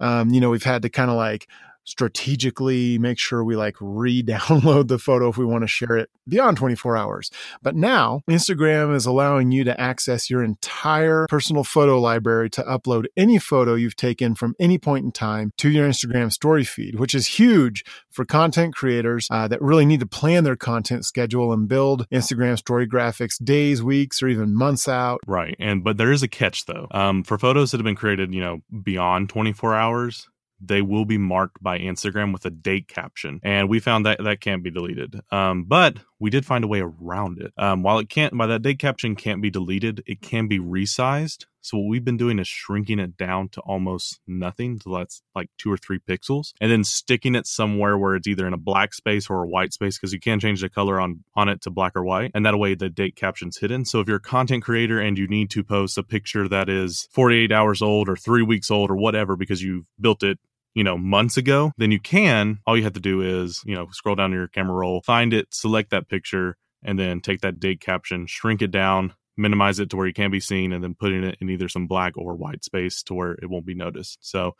um, 0.00 0.30
you 0.30 0.40
know, 0.40 0.48
we've 0.48 0.62
had 0.62 0.82
to 0.82 0.88
kind 0.88 1.10
of 1.10 1.16
like 1.16 1.48
strategically 1.84 2.98
make 2.98 3.18
sure 3.18 3.42
we 3.42 3.56
like 3.56 3.76
re-download 3.80 4.88
the 4.88 4.98
photo 4.98 5.28
if 5.28 5.36
we 5.36 5.44
want 5.44 5.62
to 5.62 5.68
share 5.68 5.96
it 5.96 6.10
beyond 6.28 6.56
24 6.56 6.96
hours. 6.96 7.30
But 7.62 7.74
now 7.74 8.22
Instagram 8.28 8.94
is 8.94 9.06
allowing 9.06 9.52
you 9.52 9.64
to 9.64 9.80
access 9.80 10.30
your 10.30 10.42
entire 10.42 11.26
personal 11.28 11.64
photo 11.64 12.00
library 12.00 12.50
to 12.50 12.62
upload 12.62 13.06
any 13.16 13.38
photo 13.38 13.74
you've 13.74 13.96
taken 13.96 14.34
from 14.34 14.54
any 14.58 14.78
point 14.78 15.04
in 15.04 15.12
time 15.12 15.52
to 15.58 15.68
your 15.68 15.88
Instagram 15.88 16.32
story 16.32 16.64
feed, 16.64 16.98
which 16.98 17.14
is 17.14 17.26
huge 17.26 17.84
for 18.10 18.24
content 18.24 18.74
creators 18.74 19.26
uh, 19.30 19.48
that 19.48 19.60
really 19.60 19.84
need 19.84 20.00
to 20.00 20.06
plan 20.06 20.44
their 20.44 20.56
content 20.56 21.04
schedule 21.04 21.52
and 21.52 21.68
build 21.68 22.08
Instagram 22.10 22.56
story 22.56 22.86
graphics 22.86 23.42
days, 23.42 23.82
weeks, 23.82 24.22
or 24.22 24.28
even 24.28 24.54
months 24.54 24.88
out. 24.88 25.20
Right. 25.26 25.56
And 25.58 25.82
but 25.82 25.96
there 25.96 26.12
is 26.12 26.22
a 26.22 26.28
catch 26.28 26.66
though. 26.66 26.86
Um, 26.90 27.24
for 27.24 27.38
photos 27.38 27.70
that 27.70 27.78
have 27.78 27.84
been 27.84 27.96
created, 27.96 28.32
you 28.34 28.40
know, 28.40 28.60
beyond 28.82 29.28
24 29.28 29.74
hours, 29.74 30.28
they 30.60 30.82
will 30.82 31.04
be 31.04 31.18
marked 31.18 31.62
by 31.62 31.78
Instagram 31.78 32.32
with 32.32 32.44
a 32.44 32.50
date 32.50 32.88
caption. 32.88 33.40
And 33.42 33.68
we 33.68 33.80
found 33.80 34.06
that 34.06 34.22
that 34.22 34.40
can't 34.40 34.62
be 34.62 34.70
deleted. 34.70 35.20
Um, 35.30 35.64
but 35.64 35.96
we 36.18 36.30
did 36.30 36.44
find 36.44 36.64
a 36.64 36.68
way 36.68 36.80
around 36.80 37.40
it. 37.40 37.52
Um, 37.56 37.82
while 37.82 37.98
it 37.98 38.08
can't, 38.08 38.36
by 38.36 38.46
that 38.46 38.62
date 38.62 38.78
caption 38.78 39.16
can't 39.16 39.40
be 39.40 39.50
deleted, 39.50 40.02
it 40.06 40.20
can 40.20 40.48
be 40.48 40.58
resized. 40.58 41.46
So 41.62 41.78
what 41.78 41.88
we've 41.88 42.04
been 42.04 42.16
doing 42.16 42.38
is 42.38 42.48
shrinking 42.48 42.98
it 42.98 43.16
down 43.16 43.48
to 43.50 43.60
almost 43.60 44.20
nothing, 44.26 44.78
to 44.80 44.96
that's 44.96 45.22
like 45.34 45.50
two 45.58 45.70
or 45.70 45.76
three 45.76 45.98
pixels, 45.98 46.52
and 46.60 46.70
then 46.70 46.84
sticking 46.84 47.34
it 47.34 47.46
somewhere 47.46 47.98
where 47.98 48.14
it's 48.14 48.26
either 48.26 48.46
in 48.46 48.54
a 48.54 48.58
black 48.58 48.94
space 48.94 49.28
or 49.28 49.42
a 49.42 49.48
white 49.48 49.72
space 49.72 49.98
because 49.98 50.12
you 50.12 50.20
can 50.20 50.40
change 50.40 50.62
the 50.62 50.70
color 50.70 51.00
on 51.00 51.22
on 51.34 51.48
it 51.48 51.60
to 51.62 51.70
black 51.70 51.92
or 51.96 52.04
white, 52.04 52.30
and 52.34 52.46
that 52.46 52.58
way 52.58 52.74
the 52.74 52.88
date 52.88 53.14
caption's 53.14 53.58
hidden. 53.58 53.84
So 53.84 54.00
if 54.00 54.08
you're 54.08 54.16
a 54.16 54.20
content 54.20 54.64
creator 54.64 55.00
and 55.00 55.18
you 55.18 55.28
need 55.28 55.50
to 55.50 55.62
post 55.62 55.98
a 55.98 56.02
picture 56.02 56.48
that 56.48 56.70
is 56.70 57.08
48 57.12 57.52
hours 57.52 57.82
old 57.82 58.08
or 58.08 58.16
three 58.16 58.42
weeks 58.42 58.70
old 58.70 58.90
or 58.90 58.96
whatever 58.96 59.36
because 59.36 59.62
you've 59.62 59.86
built 60.00 60.22
it 60.22 60.38
you 60.80 60.84
know 60.84 60.96
months 60.96 61.36
ago 61.36 61.72
then 61.76 61.90
you 61.90 62.00
can 62.00 62.58
all 62.66 62.74
you 62.74 62.82
have 62.82 62.94
to 62.94 63.00
do 63.00 63.20
is 63.20 63.60
you 63.66 63.74
know 63.74 63.86
scroll 63.90 64.14
down 64.14 64.30
to 64.30 64.36
your 64.36 64.48
camera 64.48 64.74
roll 64.74 65.02
find 65.02 65.34
it 65.34 65.46
select 65.50 65.90
that 65.90 66.08
picture 66.08 66.56
and 66.82 66.98
then 66.98 67.20
take 67.20 67.42
that 67.42 67.60
date 67.60 67.82
caption 67.82 68.26
shrink 68.26 68.62
it 68.62 68.70
down 68.70 69.12
minimize 69.36 69.78
it 69.78 69.90
to 69.90 69.96
where 69.98 70.06
you 70.06 70.14
can 70.14 70.30
be 70.30 70.40
seen 70.40 70.72
and 70.72 70.82
then 70.82 70.94
putting 70.98 71.22
it 71.22 71.36
in 71.38 71.50
either 71.50 71.68
some 71.68 71.86
black 71.86 72.16
or 72.16 72.34
white 72.34 72.64
space 72.64 73.02
to 73.02 73.12
where 73.12 73.32
it 73.42 73.50
won't 73.50 73.66
be 73.66 73.74
noticed 73.74 74.16
so 74.22 74.52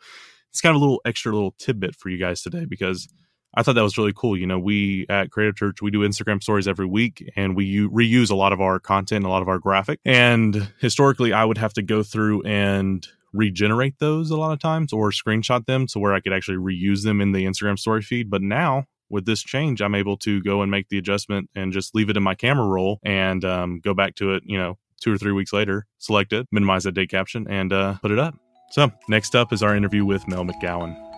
it's 0.51 0.61
kind 0.61 0.75
of 0.75 0.79
a 0.79 0.85
little 0.85 1.01
extra 1.05 1.33
little 1.33 1.55
tidbit 1.57 1.95
for 1.95 2.09
you 2.09 2.19
guys 2.19 2.43
today 2.43 2.65
because 2.65 3.07
I 3.55 3.63
thought 3.63 3.75
that 3.75 3.83
was 3.83 3.97
really 3.97 4.13
cool. 4.15 4.37
You 4.37 4.47
know, 4.47 4.59
we 4.59 5.05
at 5.09 5.29
Creative 5.29 5.55
Church, 5.55 5.81
we 5.81 5.91
do 5.91 6.07
Instagram 6.07 6.41
stories 6.41 6.69
every 6.69 6.85
week 6.85 7.29
and 7.35 7.53
we 7.53 7.65
u- 7.65 7.89
reuse 7.89 8.31
a 8.31 8.35
lot 8.35 8.53
of 8.53 8.61
our 8.61 8.79
content, 8.79 9.25
a 9.25 9.29
lot 9.29 9.41
of 9.41 9.49
our 9.49 9.59
graphic. 9.59 9.99
And 10.05 10.71
historically, 10.79 11.33
I 11.33 11.43
would 11.43 11.57
have 11.57 11.73
to 11.73 11.81
go 11.81 12.01
through 12.01 12.43
and 12.43 13.05
regenerate 13.33 13.99
those 13.99 14.31
a 14.31 14.37
lot 14.37 14.51
of 14.51 14.59
times 14.59 14.93
or 14.93 15.11
screenshot 15.11 15.65
them 15.65 15.87
to 15.87 15.99
where 15.99 16.13
I 16.13 16.19
could 16.19 16.33
actually 16.33 16.57
reuse 16.57 17.03
them 17.03 17.21
in 17.21 17.31
the 17.31 17.45
Instagram 17.45 17.77
story 17.77 18.01
feed. 18.01 18.29
But 18.29 18.41
now 18.41 18.85
with 19.09 19.25
this 19.25 19.41
change, 19.41 19.81
I'm 19.81 19.95
able 19.95 20.17
to 20.17 20.41
go 20.41 20.61
and 20.61 20.71
make 20.71 20.89
the 20.89 20.97
adjustment 20.97 21.49
and 21.55 21.71
just 21.71 21.93
leave 21.93 22.09
it 22.09 22.17
in 22.17 22.23
my 22.23 22.35
camera 22.35 22.67
roll 22.67 22.99
and 23.03 23.43
um, 23.45 23.79
go 23.83 23.93
back 23.93 24.15
to 24.15 24.33
it, 24.33 24.43
you 24.45 24.57
know, 24.57 24.77
two 25.01 25.13
or 25.13 25.17
three 25.17 25.31
weeks 25.31 25.51
later, 25.51 25.85
select 25.97 26.31
it, 26.31 26.47
minimize 26.51 26.83
that 26.83 26.93
date 26.93 27.09
caption, 27.09 27.47
and 27.49 27.73
uh, 27.73 27.95
put 28.01 28.11
it 28.11 28.19
up. 28.19 28.35
So, 28.69 28.91
next 29.09 29.35
up 29.35 29.51
is 29.51 29.63
our 29.63 29.75
interview 29.75 30.05
with 30.05 30.27
Mel 30.27 30.45
McGowan. 30.45 31.10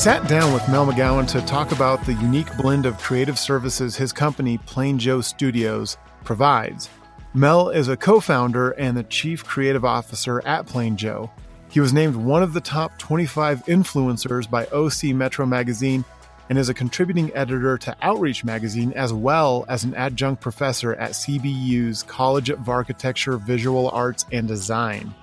Sat 0.00 0.26
down 0.28 0.54
with 0.54 0.66
Mel 0.70 0.86
McGowan 0.86 1.28
to 1.28 1.42
talk 1.42 1.72
about 1.72 2.02
the 2.06 2.14
unique 2.14 2.56
blend 2.56 2.86
of 2.86 2.96
creative 2.96 3.38
services 3.38 3.96
his 3.96 4.14
company, 4.14 4.56
Plain 4.64 4.98
Joe 4.98 5.20
Studios, 5.20 5.98
provides. 6.24 6.88
Mel 7.34 7.68
is 7.68 7.88
a 7.88 7.98
co 7.98 8.18
founder 8.18 8.70
and 8.70 8.96
the 8.96 9.02
chief 9.02 9.44
creative 9.44 9.84
officer 9.84 10.40
at 10.46 10.64
Plain 10.64 10.96
Joe. 10.96 11.30
He 11.68 11.80
was 11.80 11.92
named 11.92 12.16
one 12.16 12.42
of 12.42 12.54
the 12.54 12.62
top 12.62 12.96
25 12.96 13.66
influencers 13.66 14.48
by 14.48 14.64
OC 14.68 15.14
Metro 15.14 15.44
Magazine 15.44 16.02
and 16.48 16.58
is 16.58 16.70
a 16.70 16.74
contributing 16.74 17.30
editor 17.34 17.76
to 17.76 17.94
Outreach 18.00 18.42
Magazine 18.42 18.94
as 18.94 19.12
well 19.12 19.66
as 19.68 19.84
an 19.84 19.94
adjunct 19.96 20.40
professor 20.40 20.94
at 20.94 21.10
CBU's 21.10 22.04
College 22.04 22.48
of 22.48 22.66
Architecture, 22.70 23.36
Visual 23.36 23.90
Arts, 23.90 24.24
and 24.32 24.48
Design. 24.48 25.14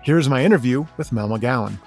Here's 0.00 0.30
my 0.30 0.42
interview 0.42 0.86
with 0.96 1.12
Mel 1.12 1.28
McGowan. 1.28 1.78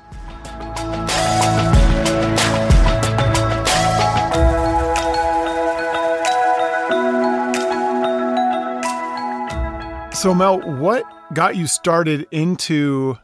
So, 10.20 10.36
Mel, 10.36 10.60
what 10.60 11.06
got 11.34 11.56
you 11.56 11.66
started 11.66 12.28
into 12.30 13.18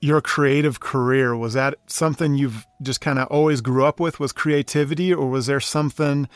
your 0.00 0.22
creative 0.22 0.80
career? 0.80 1.36
Was 1.36 1.52
that 1.52 1.74
something 1.88 2.34
you've 2.34 2.66
just 2.80 3.02
kind 3.02 3.18
of 3.18 3.28
always 3.28 3.60
grew 3.60 3.84
up 3.84 4.00
with? 4.00 4.18
Was 4.18 4.32
creativity, 4.32 5.12
or 5.12 5.28
was 5.28 5.44
there 5.44 5.60
something 5.60 6.26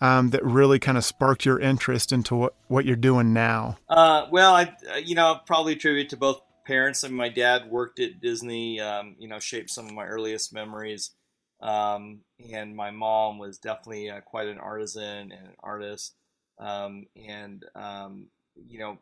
um, 0.00 0.30
that 0.30 0.44
really 0.44 0.80
kind 0.80 0.98
of 0.98 1.04
sparked 1.04 1.46
your 1.46 1.60
interest 1.60 2.10
into 2.10 2.34
what, 2.34 2.56
what 2.66 2.84
you're 2.84 2.96
doing 2.96 3.32
now? 3.32 3.78
Uh, 3.88 4.26
well, 4.32 4.52
I 4.52 4.74
you 4.98 5.14
know 5.14 5.38
probably 5.46 5.74
attribute 5.74 6.08
to 6.08 6.16
both 6.16 6.40
parents. 6.66 7.04
I 7.04 7.06
mean, 7.06 7.16
my 7.16 7.28
dad 7.28 7.70
worked 7.70 8.00
at 8.00 8.20
Disney. 8.20 8.80
Um, 8.80 9.14
you 9.20 9.28
know, 9.28 9.38
shaped 9.38 9.70
some 9.70 9.86
of 9.86 9.94
my 9.94 10.06
earliest 10.06 10.52
memories. 10.52 11.12
Um, 11.60 12.22
and 12.52 12.74
my 12.74 12.90
mom 12.90 13.38
was 13.38 13.58
definitely 13.58 14.10
uh, 14.10 14.22
quite 14.22 14.48
an 14.48 14.58
artisan 14.58 15.30
and 15.30 15.46
an 15.46 15.54
artist. 15.62 16.16
Um, 16.58 17.06
and 17.14 17.64
um, 17.76 18.26
you 18.56 18.80
know, 18.80 18.98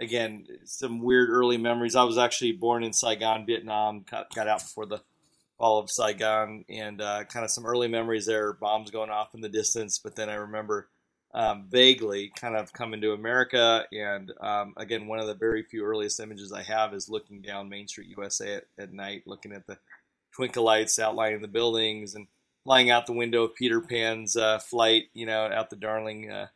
again, 0.00 0.46
some 0.64 1.00
weird 1.00 1.30
early 1.30 1.56
memories. 1.56 1.96
I 1.96 2.04
was 2.04 2.18
actually 2.18 2.52
born 2.52 2.82
in 2.82 2.92
Saigon, 2.92 3.46
Vietnam. 3.46 4.04
Got, 4.10 4.48
out 4.48 4.60
before 4.60 4.86
the 4.86 5.02
fall 5.58 5.78
of 5.78 5.90
Saigon, 5.90 6.64
and 6.68 7.00
uh, 7.00 7.24
kind 7.24 7.44
of 7.44 7.50
some 7.50 7.66
early 7.66 7.88
memories 7.88 8.26
there. 8.26 8.52
Bombs 8.52 8.90
going 8.90 9.10
off 9.10 9.34
in 9.34 9.40
the 9.40 9.48
distance, 9.48 9.98
but 10.02 10.16
then 10.16 10.28
I 10.28 10.34
remember 10.34 10.88
um, 11.34 11.66
vaguely 11.68 12.32
kind 12.34 12.56
of 12.56 12.72
coming 12.72 13.00
to 13.02 13.12
America. 13.12 13.84
And 13.92 14.32
um, 14.40 14.74
again, 14.76 15.06
one 15.06 15.18
of 15.18 15.26
the 15.26 15.34
very 15.34 15.62
few 15.62 15.84
earliest 15.84 16.20
images 16.20 16.52
I 16.52 16.62
have 16.62 16.94
is 16.94 17.08
looking 17.08 17.42
down 17.42 17.68
Main 17.68 17.88
Street, 17.88 18.08
USA 18.16 18.56
at, 18.56 18.64
at 18.78 18.92
night, 18.92 19.24
looking 19.26 19.52
at 19.52 19.66
the 19.66 19.78
twinkle 20.34 20.64
lights 20.64 20.98
outlining 20.98 21.42
the 21.42 21.48
buildings 21.48 22.14
and 22.14 22.26
flying 22.64 22.90
out 22.90 23.06
the 23.06 23.12
window 23.12 23.44
of 23.44 23.54
Peter 23.54 23.80
Pan's 23.80 24.36
uh, 24.36 24.58
flight, 24.58 25.04
you 25.14 25.26
know, 25.26 25.46
out 25.46 25.70
the 25.70 25.76
darling 25.76 26.30
uh, 26.30 26.46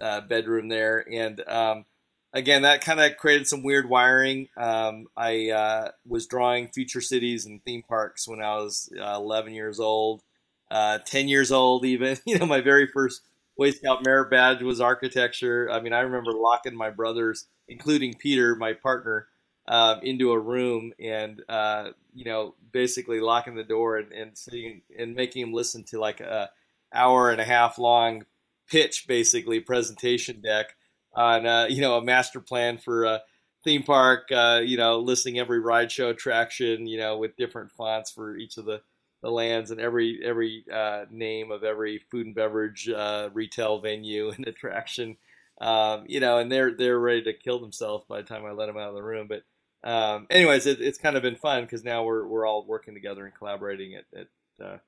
uh 0.00 0.20
bedroom 0.22 0.68
there. 0.68 1.04
And 1.10 1.40
um, 1.48 1.84
again, 2.32 2.62
that 2.62 2.84
kind 2.84 3.00
of 3.00 3.16
created 3.16 3.46
some 3.46 3.62
weird 3.62 3.88
wiring. 3.88 4.48
Um, 4.56 5.06
I 5.16 5.50
uh, 5.50 5.90
was 6.06 6.26
drawing 6.26 6.68
future 6.68 7.00
cities 7.00 7.46
and 7.46 7.62
theme 7.64 7.82
parks 7.82 8.28
when 8.28 8.40
I 8.40 8.56
was 8.56 8.90
uh, 9.00 9.16
11 9.16 9.54
years 9.54 9.80
old, 9.80 10.22
uh, 10.70 10.98
10 10.98 11.28
years 11.28 11.52
old, 11.52 11.84
even. 11.84 12.18
You 12.26 12.38
know, 12.38 12.46
my 12.46 12.60
very 12.60 12.86
first 12.86 13.22
Boy 13.56 13.72
Scout 13.72 14.04
merit 14.04 14.30
badge 14.30 14.62
was 14.62 14.80
architecture. 14.80 15.70
I 15.70 15.80
mean, 15.80 15.92
I 15.92 16.00
remember 16.00 16.32
locking 16.32 16.74
my 16.74 16.90
brothers, 16.90 17.46
including 17.68 18.14
Peter, 18.14 18.54
my 18.54 18.72
partner, 18.72 19.26
um, 19.68 20.00
into 20.02 20.32
a 20.32 20.38
room 20.38 20.92
and 20.98 21.42
uh, 21.48 21.90
you 22.14 22.24
know 22.24 22.54
basically 22.72 23.20
locking 23.20 23.54
the 23.54 23.62
door 23.62 23.98
and, 23.98 24.12
and 24.12 24.36
sitting 24.36 24.82
and 24.98 25.14
making 25.14 25.42
him 25.42 25.52
listen 25.52 25.84
to 25.84 26.00
like 26.00 26.20
a 26.20 26.50
hour 26.92 27.30
and 27.30 27.40
a 27.40 27.44
half 27.44 27.78
long 27.78 28.24
pitch, 28.68 29.06
basically 29.06 29.60
presentation 29.60 30.40
deck 30.40 30.74
on 31.14 31.46
uh, 31.46 31.66
you 31.68 31.80
know 31.80 31.96
a 31.96 32.04
master 32.04 32.40
plan 32.40 32.78
for 32.78 33.04
a 33.04 33.22
theme 33.64 33.82
park. 33.82 34.28
Uh, 34.30 34.60
you 34.64 34.76
know, 34.76 35.00
listing 35.00 35.38
every 35.38 35.60
ride 35.60 35.90
show 35.90 36.10
attraction. 36.10 36.86
You 36.86 36.98
know, 36.98 37.18
with 37.18 37.36
different 37.36 37.72
fonts 37.72 38.10
for 38.10 38.36
each 38.36 38.56
of 38.56 38.64
the 38.64 38.82
the 39.22 39.30
lands 39.30 39.70
and 39.70 39.80
every 39.80 40.20
every 40.24 40.64
uh, 40.72 41.04
name 41.10 41.50
of 41.50 41.64
every 41.64 41.98
food 42.10 42.26
and 42.26 42.34
beverage 42.34 42.88
uh, 42.88 43.28
retail 43.32 43.80
venue 43.80 44.30
and 44.30 44.46
attraction. 44.46 45.16
Um, 45.60 46.04
you 46.08 46.20
know, 46.20 46.38
and 46.38 46.50
they're 46.50 46.74
they're 46.74 46.98
ready 46.98 47.22
to 47.24 47.32
kill 47.32 47.60
themselves 47.60 48.04
by 48.08 48.22
the 48.22 48.28
time 48.28 48.44
I 48.46 48.52
let 48.52 48.66
them 48.66 48.78
out 48.78 48.88
of 48.88 48.94
the 48.94 49.02
room. 49.02 49.28
But 49.28 49.42
um, 49.88 50.26
anyways, 50.30 50.66
it, 50.66 50.80
it's 50.80 50.98
kind 50.98 51.16
of 51.16 51.22
been 51.22 51.36
fun 51.36 51.64
because 51.64 51.84
now 51.84 52.04
we're 52.04 52.26
we're 52.26 52.46
all 52.46 52.64
working 52.66 52.94
together 52.94 53.24
and 53.26 53.34
collaborating 53.34 53.94
at 53.94 54.04
at, 54.18 54.64
uh, 54.64 54.78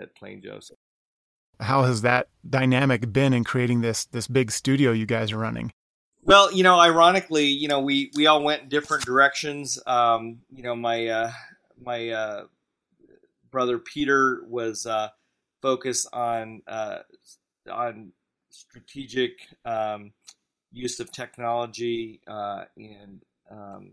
at 0.00 0.14
Plain 0.16 0.42
Joseph 0.42 0.78
how 1.60 1.84
has 1.84 2.02
that 2.02 2.28
dynamic 2.48 3.12
been 3.12 3.32
in 3.32 3.44
creating 3.44 3.80
this 3.80 4.04
this 4.06 4.26
big 4.26 4.50
studio 4.50 4.92
you 4.92 5.06
guys 5.06 5.32
are 5.32 5.38
running? 5.38 5.72
Well, 6.22 6.52
you 6.52 6.62
know, 6.62 6.78
ironically, 6.78 7.46
you 7.46 7.68
know, 7.68 7.80
we 7.80 8.10
we 8.14 8.26
all 8.26 8.42
went 8.42 8.68
different 8.68 9.04
directions. 9.04 9.78
Um, 9.86 10.40
you 10.50 10.62
know, 10.62 10.74
my 10.74 11.06
uh, 11.08 11.32
my 11.80 12.08
uh, 12.08 12.44
brother 13.50 13.78
Peter 13.78 14.42
was 14.46 14.86
uh, 14.86 15.08
focused 15.60 16.08
on 16.12 16.62
uh, 16.66 16.98
on 17.70 18.12
strategic 18.50 19.32
um, 19.64 20.12
use 20.72 21.00
of 21.00 21.12
technology 21.12 22.20
uh, 22.26 22.64
and 22.76 23.20
um, 23.50 23.90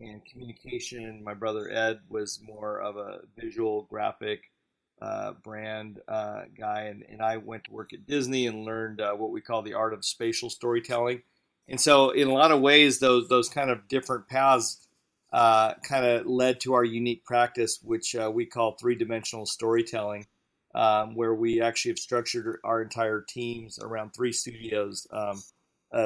and 0.00 0.24
communication. 0.24 1.22
My 1.22 1.34
brother 1.34 1.70
Ed 1.70 2.00
was 2.08 2.40
more 2.42 2.80
of 2.80 2.96
a 2.96 3.20
visual 3.36 3.82
graphic 3.90 4.51
uh, 5.00 5.32
brand 5.42 6.00
uh, 6.06 6.42
guy, 6.56 6.82
and, 6.82 7.04
and 7.08 7.20
I 7.20 7.38
went 7.38 7.64
to 7.64 7.72
work 7.72 7.92
at 7.92 8.06
Disney 8.06 8.46
and 8.46 8.64
learned 8.64 9.00
uh, 9.00 9.12
what 9.14 9.30
we 9.30 9.40
call 9.40 9.62
the 9.62 9.74
art 9.74 9.94
of 9.94 10.04
spatial 10.04 10.48
storytelling. 10.48 11.22
And 11.68 11.80
so, 11.80 12.10
in 12.10 12.28
a 12.28 12.32
lot 12.32 12.52
of 12.52 12.60
ways, 12.60 13.00
those 13.00 13.28
those 13.28 13.48
kind 13.48 13.70
of 13.70 13.88
different 13.88 14.28
paths 14.28 14.86
uh, 15.32 15.74
kind 15.82 16.04
of 16.04 16.26
led 16.26 16.60
to 16.60 16.74
our 16.74 16.84
unique 16.84 17.24
practice, 17.24 17.80
which 17.82 18.14
uh, 18.14 18.30
we 18.32 18.46
call 18.46 18.72
three 18.72 18.94
dimensional 18.94 19.46
storytelling, 19.46 20.26
um, 20.74 21.16
where 21.16 21.34
we 21.34 21.60
actually 21.60 21.90
have 21.90 21.98
structured 21.98 22.60
our 22.62 22.80
entire 22.80 23.20
teams 23.20 23.78
around 23.80 24.10
three 24.10 24.32
studios: 24.32 25.06
um, 25.10 25.42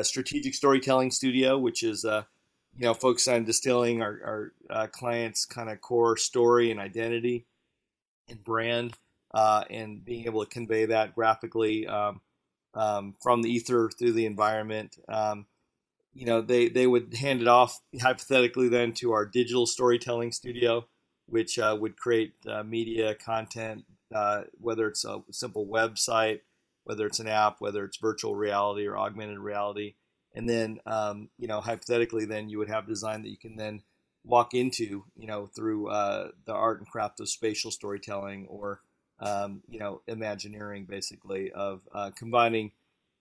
strategic 0.05 0.55
storytelling 0.55 1.11
studio, 1.11 1.59
which 1.59 1.83
is 1.83 2.05
uh, 2.05 2.22
you 2.79 2.85
know 2.85 2.94
focused 2.94 3.29
on 3.29 3.44
distilling 3.44 4.01
our, 4.01 4.53
our 4.70 4.88
clients' 4.88 5.44
kind 5.44 5.68
of 5.68 5.81
core 5.83 6.16
story 6.16 6.70
and 6.70 6.81
identity 6.81 7.44
and 8.28 8.42
brand 8.44 8.94
uh, 9.34 9.64
and 9.70 10.04
being 10.04 10.26
able 10.26 10.44
to 10.44 10.50
convey 10.50 10.86
that 10.86 11.14
graphically 11.14 11.86
um, 11.86 12.20
um, 12.74 13.14
from 13.20 13.42
the 13.42 13.50
ether 13.50 13.90
through 13.90 14.12
the 14.12 14.26
environment. 14.26 14.96
Um, 15.08 15.46
you 16.14 16.24
know, 16.24 16.40
they, 16.40 16.68
they 16.68 16.86
would 16.86 17.12
hand 17.14 17.42
it 17.42 17.48
off 17.48 17.80
hypothetically 18.00 18.68
then 18.68 18.92
to 18.94 19.12
our 19.12 19.26
digital 19.26 19.66
storytelling 19.66 20.32
studio, 20.32 20.86
which 21.26 21.58
uh, 21.58 21.76
would 21.78 21.96
create 21.98 22.34
uh, 22.48 22.62
media 22.62 23.14
content, 23.14 23.84
uh, 24.14 24.44
whether 24.58 24.88
it's 24.88 25.04
a 25.04 25.22
simple 25.30 25.66
website, 25.66 26.40
whether 26.84 27.06
it's 27.06 27.20
an 27.20 27.28
app, 27.28 27.56
whether 27.58 27.84
it's 27.84 27.98
virtual 27.98 28.34
reality 28.34 28.86
or 28.86 28.96
augmented 28.96 29.38
reality. 29.38 29.94
And 30.34 30.48
then, 30.48 30.80
um, 30.86 31.28
you 31.38 31.48
know, 31.48 31.60
hypothetically, 31.60 32.24
then 32.24 32.48
you 32.48 32.58
would 32.58 32.68
have 32.68 32.86
design 32.86 33.22
that 33.22 33.30
you 33.30 33.38
can 33.38 33.56
then 33.56 33.82
walk 34.26 34.54
into, 34.54 35.04
you 35.16 35.26
know, 35.26 35.46
through 35.46 35.88
uh, 35.88 36.28
the 36.44 36.52
art 36.52 36.80
and 36.80 36.88
craft 36.88 37.20
of 37.20 37.28
spatial 37.28 37.70
storytelling 37.70 38.46
or, 38.48 38.80
um, 39.20 39.62
you 39.68 39.78
know, 39.78 40.02
imagineering, 40.08 40.84
basically, 40.84 41.52
of 41.52 41.80
uh, 41.94 42.10
combining, 42.16 42.72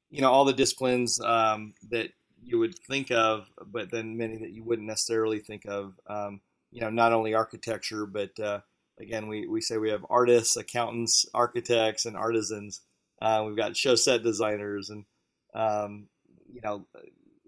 you 0.10 0.22
know, 0.22 0.32
all 0.32 0.46
the 0.46 0.54
disciplines 0.54 1.22
um, 1.22 1.74
that 1.90 2.10
you 2.44 2.60
would 2.60 2.78
think 2.78 3.12
of, 3.12 3.48
but 3.66 3.92
then 3.92 4.18
many 4.18 4.38
that 4.38 4.52
you 4.52 4.64
wouldn't 4.64 4.88
necessarily 4.88 5.40
think 5.40 5.66
of. 5.66 5.94
Um, 6.08 6.42
you 6.72 6.82
know, 6.82 6.90
not 6.90 7.14
only 7.14 7.34
architecture, 7.34 8.06
but 8.06 8.38
uh, 8.40 8.60
again, 9.00 9.28
we, 9.28 9.48
we 9.48 9.62
say 9.62 9.78
we 9.78 9.92
have 9.92 10.06
artists, 10.10 10.58
accountants, 10.58 11.26
architects, 11.34 12.06
and 12.06 12.18
artisans. 12.18 12.82
Uh, 13.22 13.44
we've 13.46 13.56
got 13.56 13.78
show 13.78 13.96
set 13.96 14.24
designers 14.24 14.90
and, 14.90 15.06
um, 15.54 16.08
you 16.52 16.62
know, 16.62 16.86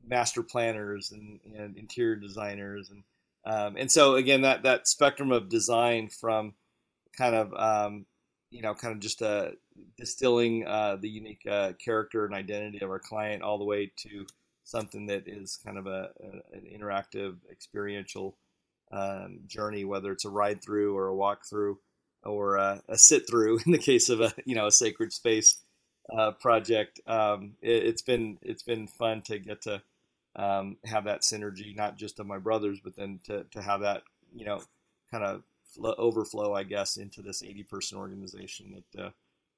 master 0.08 0.44
planners 0.44 1.12
and, 1.12 1.40
and 1.58 1.76
interior 1.76 2.16
designers 2.16 2.90
and 2.90 3.04
um, 3.48 3.78
and 3.78 3.90
so 3.90 4.16
again, 4.16 4.42
that 4.42 4.64
that 4.64 4.90
spectrum 4.90 5.32
of 5.32 5.48
design 5.48 6.10
from 6.10 6.54
kind 7.18 7.34
of 7.34 7.54
um, 7.54 8.06
you 8.52 8.62
know 8.62 8.74
kind 8.74 8.94
of 8.94 9.00
just 9.00 9.22
uh, 9.22 9.52
distilling 9.98 10.68
uh, 10.68 10.98
the 10.98 11.08
unique 11.10 11.48
uh, 11.50 11.72
character 11.84 12.26
and 12.26 12.36
identity 12.36 12.84
of 12.84 12.90
our 12.90 13.00
client 13.00 13.42
all 13.42 13.58
the 13.58 13.64
way 13.64 13.90
to 13.96 14.26
something 14.66 15.06
that 15.06 15.30
is 15.30 15.58
kind 15.66 15.78
of 15.78 15.88
a, 15.88 16.10
a 16.20 16.58
an 16.58 16.66
interactive 16.78 17.38
experiential 17.50 18.36
um, 18.92 19.40
journey, 19.48 19.86
whether 19.86 20.12
it's 20.12 20.26
a 20.26 20.30
ride 20.30 20.62
through 20.62 20.98
or 20.98 21.08
a 21.08 21.16
walk 21.16 21.46
through 21.50 21.80
or 22.24 22.58
a, 22.58 22.82
a 22.90 22.98
sit 22.98 23.30
through 23.30 23.60
in 23.66 23.72
the 23.72 23.78
case 23.78 24.10
of 24.10 24.20
a 24.20 24.34
you 24.46 24.56
know 24.56 24.68
a 24.68 24.72
sacred 24.72 25.14
space 25.14 25.60
uh, 26.14 26.32
project. 26.32 27.00
Um, 27.08 27.54
it, 27.62 27.86
has 27.86 28.02
been 28.02 28.40
it's 28.42 28.64
been 28.64 28.88
fun 28.88 29.22
to 29.24 29.40
get 29.40 29.62
to 29.62 29.82
um, 30.38 30.78
have 30.86 31.06
that 31.06 31.22
synergy, 31.22 31.76
not 31.76 31.98
just 31.98 32.20
of 32.20 32.28
my 32.28 32.38
brothers, 32.38 32.80
but 32.84 32.96
then 32.96 33.20
to, 33.26 33.44
to 33.52 33.62
have 33.62 33.82
that, 33.82 34.04
you 34.34 34.46
know, 34.46 34.62
kind 35.12 35.24
of 35.24 35.44
overflow, 35.98 36.54
I 36.54 36.64
guess, 36.64 36.98
into 36.98 37.22
this 37.22 37.44
80 37.44 37.64
person 37.64 37.98
organization 37.98 38.84
that 38.94 39.04
uh, 39.04 39.10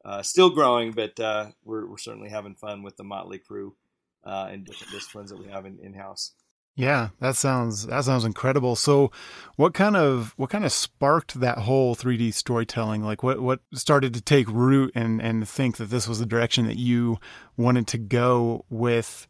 uh, 0.05 0.21
still 0.21 0.49
growing, 0.49 0.91
but 0.91 1.19
uh, 1.19 1.47
we're, 1.63 1.85
we're 1.85 1.97
certainly 1.97 2.29
having 2.29 2.55
fun 2.55 2.83
with 2.83 2.97
the 2.97 3.03
motley 3.03 3.39
crew 3.39 3.75
uh, 4.23 4.47
and 4.49 4.65
different 4.65 4.93
disciplines 4.93 5.29
that 5.31 5.39
we 5.39 5.51
have 5.51 5.65
in, 5.65 5.93
house. 5.93 6.33
Yeah, 6.75 7.09
that 7.19 7.35
sounds 7.35 7.87
that 7.87 8.05
sounds 8.05 8.23
incredible. 8.23 8.77
So, 8.77 9.11
what 9.57 9.73
kind 9.73 9.97
of 9.97 10.33
what 10.37 10.49
kind 10.49 10.63
of 10.63 10.71
sparked 10.71 11.41
that 11.41 11.57
whole 11.57 11.93
3D 11.93 12.33
storytelling? 12.33 13.03
Like, 13.03 13.21
what 13.21 13.41
what 13.41 13.59
started 13.73 14.13
to 14.13 14.21
take 14.21 14.47
root 14.47 14.93
and 14.95 15.21
and 15.21 15.47
think 15.47 15.75
that 15.77 15.89
this 15.89 16.07
was 16.07 16.19
the 16.19 16.25
direction 16.25 16.67
that 16.67 16.77
you 16.77 17.17
wanted 17.57 17.87
to 17.87 17.97
go 17.97 18.63
with? 18.69 19.27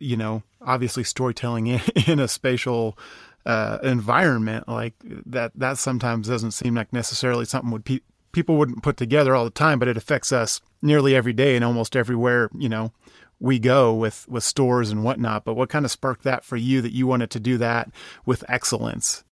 You 0.00 0.16
know, 0.16 0.42
obviously 0.60 1.04
storytelling 1.04 1.66
in, 1.68 1.80
in 2.06 2.18
a 2.18 2.26
spatial 2.26 2.98
uh, 3.46 3.78
environment 3.82 4.68
like 4.68 4.94
that. 5.26 5.52
That 5.54 5.78
sometimes 5.78 6.28
doesn't 6.28 6.52
seem 6.52 6.74
like 6.74 6.92
necessarily 6.92 7.44
something 7.44 7.70
would 7.70 7.84
pe- 7.84 8.00
people 8.32 8.56
wouldn't 8.56 8.82
put 8.82 8.96
together 8.96 9.34
all 9.34 9.44
the 9.44 9.50
time, 9.50 9.78
but 9.78 9.88
it 9.88 9.96
affects 9.96 10.32
us 10.32 10.60
nearly 10.82 11.14
every 11.14 11.32
day 11.32 11.56
and 11.56 11.64
almost 11.64 11.96
everywhere. 11.96 12.50
You 12.56 12.68
know, 12.68 12.92
we 13.38 13.58
go 13.58 13.94
with 13.94 14.28
with 14.28 14.44
stores 14.44 14.90
and 14.90 15.04
whatnot. 15.04 15.44
But 15.44 15.54
what 15.54 15.68
kind 15.68 15.84
of 15.84 15.90
sparked 15.90 16.24
that 16.24 16.44
for 16.44 16.56
you 16.56 16.80
that 16.82 16.92
you 16.92 17.06
wanted 17.06 17.30
to 17.30 17.40
do 17.40 17.58
that 17.58 17.90
with 18.26 18.44
excellence? 18.48 19.24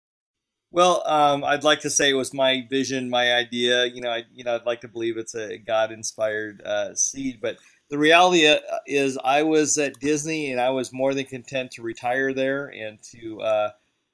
Well, 0.72 1.02
um, 1.06 1.44
I'd 1.46 1.64
like 1.64 1.82
to 1.82 1.90
say 1.90 2.10
it 2.10 2.14
was 2.14 2.34
my 2.34 2.68
vision, 2.70 3.10
my 3.10 3.34
idea. 3.34 3.86
You 3.86 4.02
know, 4.02 4.10
I, 4.10 4.24
you 4.34 4.44
know, 4.44 4.56
I'd 4.56 4.66
like 4.66 4.82
to 4.82 4.90
believe 4.90 5.18
it's 5.18 5.34
a 5.34 5.58
God-inspired 5.58 6.62
uh, 6.62 6.94
seed, 6.94 7.40
but 7.42 7.58
the 7.90 7.98
reality 7.98 8.48
uh, 8.48 8.58
is, 8.86 9.18
I 9.24 9.44
was 9.44 9.78
at 9.78 10.00
Disney, 10.00 10.52
and 10.52 10.60
I 10.60 10.72
was 10.72 10.92
more 10.92 11.14
than 11.14 11.26
content 11.26 11.72
to 11.72 11.82
retire 11.82 12.34
there 12.34 12.68
and 12.68 13.02
to, 13.12 13.42
uh, 13.42 13.70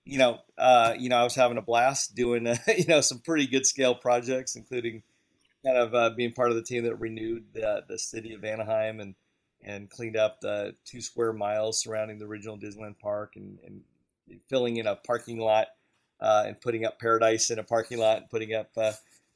you 0.05 0.17
know, 0.17 0.39
uh, 0.57 0.93
you 0.97 1.09
know, 1.09 1.17
I 1.17 1.23
was 1.23 1.35
having 1.35 1.57
a 1.57 1.61
blast 1.61 2.15
doing, 2.15 2.45
you 2.77 2.85
know, 2.87 3.01
some 3.01 3.19
pretty 3.19 3.47
good 3.47 3.65
scale 3.65 3.95
projects, 3.95 4.55
including 4.55 5.03
kind 5.65 5.77
of 5.77 5.95
uh, 5.95 6.09
being 6.15 6.33
part 6.33 6.49
of 6.49 6.55
the 6.55 6.63
team 6.63 6.83
that 6.83 6.95
renewed 6.95 7.45
the, 7.53 7.83
the 7.87 7.97
city 7.97 8.33
of 8.33 8.43
Anaheim 8.43 8.99
and 8.99 9.15
and 9.65 9.89
cleaned 9.89 10.17
up 10.17 10.41
the 10.41 10.75
two 10.85 11.01
square 11.01 11.31
miles 11.31 11.81
surrounding 11.81 12.19
the 12.19 12.25
original 12.25 12.57
Disneyland 12.57 12.99
Park 12.99 13.37
and, 13.37 13.59
and 13.65 13.81
filling 14.49 14.75
in 14.75 14.87
a 14.87 14.97
parking 14.97 15.39
lot 15.39 15.67
uh, 16.19 16.43
and 16.45 16.59
putting 16.59 16.85
up 16.85 16.99
Paradise 16.99 17.49
in 17.49 17.59
a 17.59 17.63
parking 17.63 17.97
lot 17.97 18.17
and 18.17 18.29
putting 18.29 18.53
up, 18.53 18.71
uh, 18.75 18.91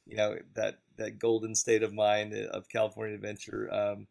you 0.06 0.16
know, 0.16 0.36
that, 0.54 0.80
that 0.96 1.18
golden 1.18 1.54
state 1.54 1.82
of 1.82 1.94
mind 1.94 2.34
of 2.34 2.68
California 2.68 3.14
Adventure 3.14 3.72
um, 3.72 4.06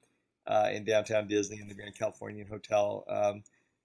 uh, 0.48 0.70
in 0.72 0.86
downtown 0.86 1.28
Disney 1.28 1.60
in 1.60 1.68
the 1.68 1.76
Grand 1.76 1.96
Californian 1.96 2.48
Hotel. 2.48 3.04
Um, 3.08 3.44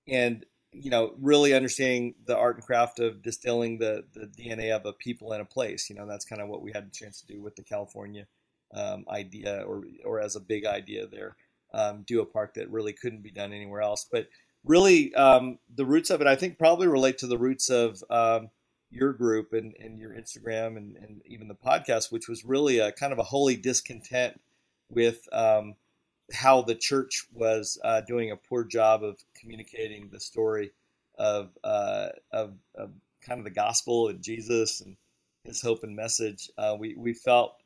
and, 0.08 0.46
you 0.72 0.90
know, 0.90 1.14
really 1.18 1.54
understanding 1.54 2.14
the 2.24 2.36
art 2.36 2.56
and 2.56 2.64
craft 2.64 2.98
of 2.98 3.22
distilling 3.22 3.78
the, 3.78 4.04
the 4.14 4.26
DNA 4.26 4.74
of 4.74 4.86
a 4.86 4.92
people 4.92 5.32
and 5.32 5.42
a 5.42 5.46
place. 5.46 5.90
You 5.90 5.96
know, 5.96 6.06
that's 6.06 6.24
kind 6.24 6.40
of 6.40 6.48
what 6.48 6.62
we 6.62 6.72
had 6.72 6.84
a 6.84 6.90
chance 6.96 7.20
to 7.20 7.26
do 7.26 7.42
with 7.42 7.56
the 7.56 7.62
California 7.62 8.26
um, 8.74 9.04
idea 9.10 9.62
or, 9.66 9.84
or 10.04 10.20
as 10.20 10.36
a 10.36 10.40
big 10.40 10.64
idea 10.64 11.06
there 11.06 11.36
um, 11.74 12.04
do 12.06 12.20
a 12.20 12.26
park 12.26 12.54
that 12.54 12.70
really 12.70 12.92
couldn't 12.92 13.22
be 13.22 13.30
done 13.30 13.52
anywhere 13.52 13.82
else. 13.82 14.06
But 14.10 14.28
really, 14.64 15.14
um, 15.14 15.58
the 15.74 15.86
roots 15.86 16.10
of 16.10 16.20
it, 16.20 16.26
I 16.26 16.36
think, 16.36 16.58
probably 16.58 16.86
relate 16.86 17.18
to 17.18 17.26
the 17.26 17.38
roots 17.38 17.70
of 17.70 18.02
um, 18.10 18.50
your 18.90 19.12
group 19.12 19.52
and, 19.52 19.74
and 19.80 19.98
your 19.98 20.10
Instagram 20.10 20.76
and, 20.76 20.96
and, 20.96 21.22
even 21.26 21.48
the 21.48 21.54
podcast, 21.54 22.12
which 22.12 22.28
was 22.28 22.44
really 22.44 22.78
a 22.78 22.92
kind 22.92 23.12
of 23.12 23.18
a 23.18 23.24
holy 23.24 23.56
discontent 23.56 24.38
with 24.90 25.26
um, 25.32 25.74
how 26.32 26.62
the 26.62 26.74
church 26.74 27.26
was 27.32 27.78
uh, 27.84 28.00
doing 28.02 28.30
a 28.30 28.36
poor 28.36 28.64
job 28.64 29.02
of 29.02 29.18
communicating 29.38 30.08
the 30.10 30.20
story 30.20 30.70
of, 31.18 31.50
uh, 31.62 32.08
of, 32.32 32.54
of 32.74 32.90
kind 33.20 33.38
of 33.38 33.44
the 33.44 33.50
gospel 33.50 34.08
and 34.08 34.22
Jesus 34.22 34.80
and 34.80 34.96
his 35.44 35.60
hope 35.60 35.84
and 35.84 35.94
message. 35.94 36.50
Uh, 36.56 36.76
we, 36.78 36.94
we 36.94 37.12
felt 37.12 37.56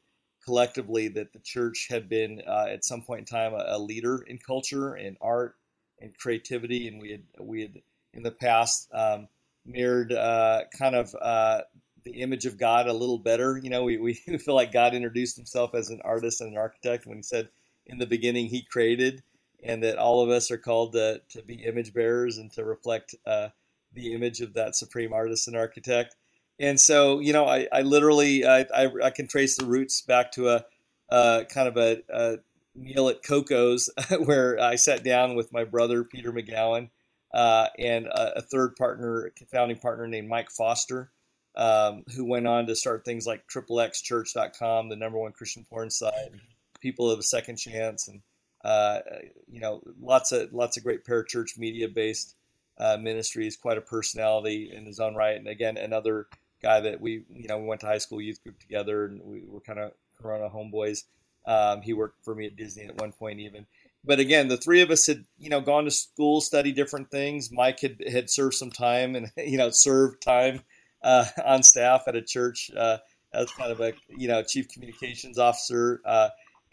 collectively 0.45 1.09
that 1.09 1.33
the 1.33 1.39
church 1.41 1.89
had 1.91 2.09
been 2.09 2.41
uh, 2.47 2.67
at 2.69 2.85
some 2.85 3.03
point 3.03 3.21
in 3.21 3.27
time 3.27 3.53
a, 3.53 3.65
a, 3.69 3.79
leader 3.79 4.25
in 4.27 4.39
culture 4.39 4.95
and 4.95 5.17
art 5.21 5.57
and 6.01 6.17
creativity, 6.17 6.89
and 6.89 7.01
we 7.01 7.11
had 7.11 7.23
we 7.41 7.63
had 7.63 7.83
in 8.15 8.23
the 8.23 8.31
past 8.31 8.89
um, 8.95 9.29
mirrored 9.65 10.13
uh, 10.13 10.63
kind 10.79 10.95
of 10.95 11.15
uh, 11.21 11.63
the 12.05 12.23
image 12.23 12.47
of 12.47 12.59
God 12.59 12.87
a 12.87 12.93
little 12.93 13.19
better. 13.19 13.59
You 13.59 13.71
know, 13.71 13.85
we, 13.85 13.99
we 13.99 14.15
feel 14.39 14.55
like 14.55 14.73
God 14.73 14.95
introduced 14.95 15.37
himself 15.37 15.75
as 15.75 15.91
an 15.91 16.01
artist 16.05 16.41
and 16.41 16.53
an 16.53 16.59
architect 16.59 17.07
when 17.07 17.19
he 17.19 17.23
said 17.23 17.49
in 17.87 17.99
the 17.99 18.07
beginning 18.07 18.47
he 18.47 18.63
created, 18.63 19.23
and 19.63 19.83
that 19.83 19.99
all 19.99 20.23
of 20.23 20.31
us 20.31 20.51
are 20.51 20.59
called 20.59 20.93
to, 20.93 21.21
to 21.31 21.43
be 21.43 21.55
image 21.55 21.93
bearers 21.95 22.39
and 22.39 22.53
to 22.53 22.65
reflect 22.65 23.15
uh, 23.27 23.49
the 23.93 24.13
image 24.13 24.41
of 24.41 24.55
that 24.55 24.77
supreme 24.77 25.13
artist 25.13 25.49
and 25.49 25.57
architect. 25.57 26.17
And 26.59 26.81
so 26.81 27.21
you 27.21 27.33
know 27.33 27.47
I, 27.47 27.69
I 27.73 27.83
literally 27.83 28.47
I, 28.47 28.67
I, 28.75 28.91
I, 29.05 29.11
can 29.11 29.29
trace 29.29 29.57
the 29.57 29.67
roots 29.67 30.01
back 30.01 30.33
to 30.33 30.49
a, 30.49 30.65
a 31.11 31.45
kind 31.49 31.69
of 31.69 31.77
a, 31.77 32.03
a, 32.09 32.39
meal 32.75 33.09
at 33.09 33.23
Coco's 33.23 33.91
where 34.25 34.61
I 34.61 34.77
sat 34.77 35.03
down 35.03 35.35
with 35.35 35.53
my 35.53 35.65
brother 35.65 36.05
Peter 36.05 36.33
McGowan 36.33 36.91
uh, 37.35 37.69
and 37.79 38.07
a, 38.07 38.39
a, 38.39 38.43
third 38.43 38.77
partner, 38.77 39.33
founding 39.51 39.79
partner 39.79 40.07
named 40.07 40.29
Mike 40.29 40.51
Foster, 40.51 41.11
um, 41.57 42.05
who 42.15 42.25
went 42.25 42.47
on 42.47 42.67
to 42.67 42.77
start 42.77 43.05
things 43.05 43.27
like 43.27 43.47
XXXchurch.com, 43.49 44.89
the 44.89 44.97
number 44.97 45.19
one 45.19 45.33
Christian 45.33 45.65
porn 45.69 45.91
site, 45.91 46.33
people 46.81 47.11
of 47.11 47.19
a 47.19 47.25
second 47.25 47.57
chance, 47.57 48.09
and 48.09 48.21
uh, 48.65 49.01
you 49.49 49.61
know 49.61 49.83
lots 50.01 50.33
of 50.33 50.53
lots 50.53 50.77
of 50.77 50.85
great 50.85 51.05
parachurch 51.05 51.59
media 51.59 51.89
based 51.89 52.35
uh, 52.79 52.97
ministries. 52.97 53.57
Quite 53.57 53.79
a 53.79 53.83
personality 53.83 54.73
in 54.75 54.87
his 54.87 55.01
own 55.01 55.15
right, 55.15 55.37
and 55.37 55.49
again 55.49 55.77
another 55.77 56.27
guy 56.63 56.81
that 56.81 57.01
we, 57.01 57.25
you 57.33 57.49
know, 57.49 57.59
we 57.59 57.67
went 57.67 57.81
to 57.83 57.87
high 57.87 57.99
school 57.99 58.21
youth 58.21 58.43
group 58.43 58.59
together, 58.59 59.05
and 59.05 59.21
we 59.23 59.43
were 59.47 59.61
kind 59.61 59.79
of 59.79 59.93
Corona 60.21 60.49
homeboys. 60.49 61.05
Um, 61.47 61.83
he 61.83 61.93
worked 61.93 62.25
for 62.25 62.35
me 62.35 62.47
at 62.47 62.57
Disney 62.57 62.85
at 62.85 63.01
one 63.01 63.13
point, 63.13 63.41
even. 63.41 63.67
But 64.05 64.21
again, 64.21 64.49
the 64.49 64.57
three 64.57 64.83
of 64.83 64.91
us 64.91 65.07
had, 65.07 65.25
you 65.39 65.49
know, 65.49 65.61
gone 65.61 65.85
to 65.85 65.91
school, 65.91 66.41
studied 66.41 66.77
different 66.77 67.11
things. 67.11 67.51
Mike 67.53 67.81
had 67.81 68.03
had 68.09 68.31
served 68.31 68.55
some 68.55 68.71
time, 68.71 69.15
and 69.15 69.31
you 69.37 69.59
know, 69.59 69.71
served 69.71 70.23
time 70.23 70.63
uh, 71.03 71.27
on 71.45 71.63
staff 71.63 72.05
at 72.07 72.17
a 72.17 72.23
church 72.23 72.71
uh, 72.77 72.99
as 73.33 73.51
kind 73.53 73.71
of 73.71 73.81
a, 73.81 73.93
you 74.09 74.29
know, 74.29 74.43
chief 74.43 74.69
communications 74.69 75.39
officer. 75.39 76.01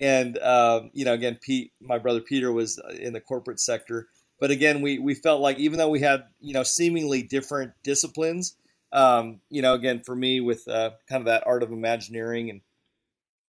Uh, 0.02 0.04
and 0.04 0.38
um, 0.40 0.92
you 0.94 1.06
know, 1.06 1.14
again, 1.14 1.38
Pete, 1.42 1.72
my 1.82 1.98
brother 1.98 2.22
Peter, 2.22 2.52
was 2.52 2.80
in 3.00 3.14
the 3.14 3.22
corporate 3.22 3.60
sector. 3.60 4.08
But 4.40 4.52
again, 4.52 4.82
we 4.82 5.00
we 5.00 5.14
felt 5.14 5.42
like 5.42 5.60
even 5.60 5.78
though 5.78 5.90
we 5.90 6.02
had, 6.02 6.26
you 6.40 6.54
know, 6.54 6.64
seemingly 6.64 7.24
different 7.24 7.72
disciplines, 7.84 8.58
um, 8.92 9.40
you 9.50 9.62
know, 9.62 9.74
again, 9.74 10.02
for 10.02 10.16
me, 10.16 10.42
with 10.42 10.68
uh, 10.68 10.92
kind 11.08 11.22
of 11.22 11.26
that 11.26 11.44
art 11.46 11.64
of 11.64 11.72
imagineering 11.72 12.50
and 12.50 12.62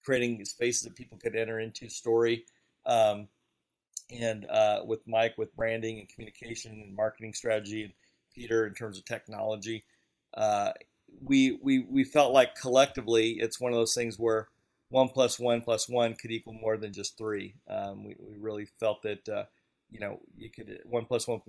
creating 0.04 0.44
spaces 0.44 0.83
that 0.83 0.94
people 0.94 1.18
could 1.18 1.35
enter 1.35 1.59
into 1.59 1.88
story, 1.88 2.44
um, 2.87 3.28
and 4.11 4.46
uh, 4.46 4.83
with 4.85 5.00
Mike 5.07 5.37
with 5.38 5.54
branding 5.57 5.98
and 5.98 6.09
communication 6.09 6.72
and 6.72 6.94
marketing 6.94 7.33
strategy, 7.33 7.85
and 7.85 7.92
Peter 8.35 8.66
in 8.66 8.74
terms 8.74 8.98
of 8.98 9.04
technology, 9.04 9.85
uh, 10.37 10.72
we 11.22 11.59
we 11.62 11.87
we 11.90 12.04
felt 12.04 12.33
like 12.33 12.54
collectively 12.54 13.33
it's 13.40 13.61
one 13.61 13.72
of 13.72 13.78
those 13.78 13.94
things 13.94 14.18
where 14.18 14.48
one 14.88 15.09
plus 15.09 15.38
one 15.38 15.61
plus 15.61 15.88
one 15.88 16.14
could 16.14 16.31
equal 16.31 16.55
more 16.55 16.77
than 16.77 16.92
just 16.92 17.18
three. 17.18 17.55
Um, 17.68 18.05
we, 18.05 18.16
we 18.18 18.37
really 18.37 18.66
felt 18.81 19.03
that 19.03 19.29
uh, 19.29 19.44
you 19.90 20.01
know 20.01 20.20
you 20.37 20.51
could 20.51 20.79
one 20.85 21.05
plus 21.05 21.27
one 21.27 21.40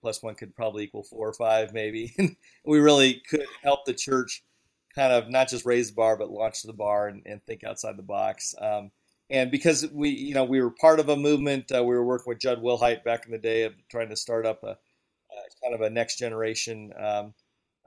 plus 0.00 0.22
one 0.22 0.34
could 0.34 0.54
probably 0.54 0.84
equal 0.84 1.04
four 1.04 1.28
or 1.28 1.34
five, 1.34 1.72
maybe. 1.72 2.14
We 2.64 2.78
really 2.78 3.22
could 3.28 3.46
help 3.62 3.84
the 3.86 3.94
church 3.94 4.44
kind 4.94 5.12
of 5.12 5.30
not 5.30 5.48
just 5.48 5.66
raise 5.66 5.88
the 5.88 5.94
bar, 5.94 6.16
but 6.16 6.30
launch 6.30 6.62
the 6.62 6.72
bar 6.72 7.08
and, 7.08 7.22
and 7.26 7.42
think 7.44 7.64
outside 7.64 7.96
the 7.96 8.02
box. 8.02 8.54
Um, 8.60 8.90
and 9.30 9.50
because 9.50 9.86
we, 9.90 10.10
you 10.10 10.34
know, 10.34 10.44
we 10.44 10.60
were 10.60 10.70
part 10.70 11.00
of 11.00 11.08
a 11.08 11.16
movement, 11.16 11.72
uh, 11.74 11.82
we 11.82 11.94
were 11.94 12.04
working 12.04 12.28
with 12.28 12.38
Jud 12.38 12.62
Wilhite 12.62 13.02
back 13.02 13.24
in 13.24 13.32
the 13.32 13.38
day 13.38 13.62
of 13.62 13.72
trying 13.88 14.10
to 14.10 14.16
start 14.16 14.46
up 14.46 14.62
a, 14.62 14.72
a 14.72 15.62
kind 15.62 15.74
of 15.74 15.80
a 15.80 15.90
next 15.90 16.18
generation, 16.18 16.92
um, 16.98 17.34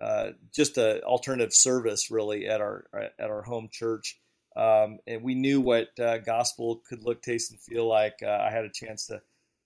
uh, 0.02 0.32
just 0.54 0.78
an 0.78 1.02
alternative 1.02 1.54
service 1.54 2.10
really 2.10 2.48
at 2.48 2.62
our 2.62 2.86
at 2.94 3.30
our 3.30 3.44
home 3.44 3.70
church. 3.72 4.20
Um, 4.56 5.00
and 5.06 5.22
we 5.22 5.36
knew 5.36 5.60
what 5.60 5.98
uh, 6.00 6.20
gospel 6.20 6.82
could 6.88 7.04
look, 7.04 7.22
taste, 7.22 7.52
and 7.52 7.60
feel 7.60 7.88
like. 7.88 8.20
Uh, 8.24 8.39
I 8.41 8.52
had 8.52 8.63
a 8.63 8.70
chance 8.70 9.08
to 9.08 9.22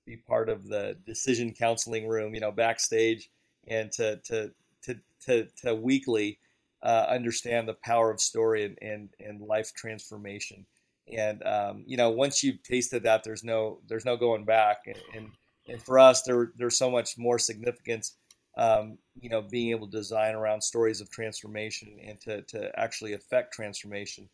be 0.06 0.18
part 0.18 0.50
of 0.50 0.68
the 0.68 0.98
decision 1.06 1.54
counseling 1.54 2.08
room, 2.08 2.34
you 2.34 2.40
know, 2.40 2.52
backstage, 2.52 3.30
and 3.68 3.92
to 3.94 4.18
to 4.26 4.52
to 4.84 4.96
to, 5.26 5.48
to 5.64 5.76
weekly 5.76 6.40
uh, 6.82 7.06
understand 7.10 7.68
the 7.68 7.76
power 7.76 8.10
of 8.10 8.20
story 8.20 8.66
and 8.66 8.78
and, 8.82 9.10
and 9.20 9.42
life 9.42 9.74
transformation. 9.76 10.66
And 11.16 11.44
um, 11.46 11.84
you 11.86 11.98
know, 11.98 12.10
once 12.10 12.44
you've 12.44 12.64
tasted 12.64 13.04
that, 13.04 13.24
there's 13.24 13.44
no 13.44 13.82
there's 13.88 14.06
no 14.06 14.18
going 14.18 14.46
back. 14.46 14.84
And 14.88 14.98
and, 15.16 15.32
and 15.68 15.82
for 15.84 16.00
us, 16.00 16.24
there 16.24 16.52
there's 16.58 16.78
so 16.78 16.90
much 16.90 17.18
more 17.18 17.38
significance. 17.38 18.16
Um, 18.58 18.98
you 19.22 19.30
know, 19.30 19.42
being 19.42 19.70
able 19.70 19.88
to 19.88 19.98
design 19.98 20.36
around 20.36 20.62
stories 20.62 21.00
of 21.00 21.10
transformation 21.10 21.98
and 22.06 22.20
to, 22.22 22.42
to 22.42 22.78
actually 22.78 23.14
affect 23.14 23.54
transformation 23.54 24.28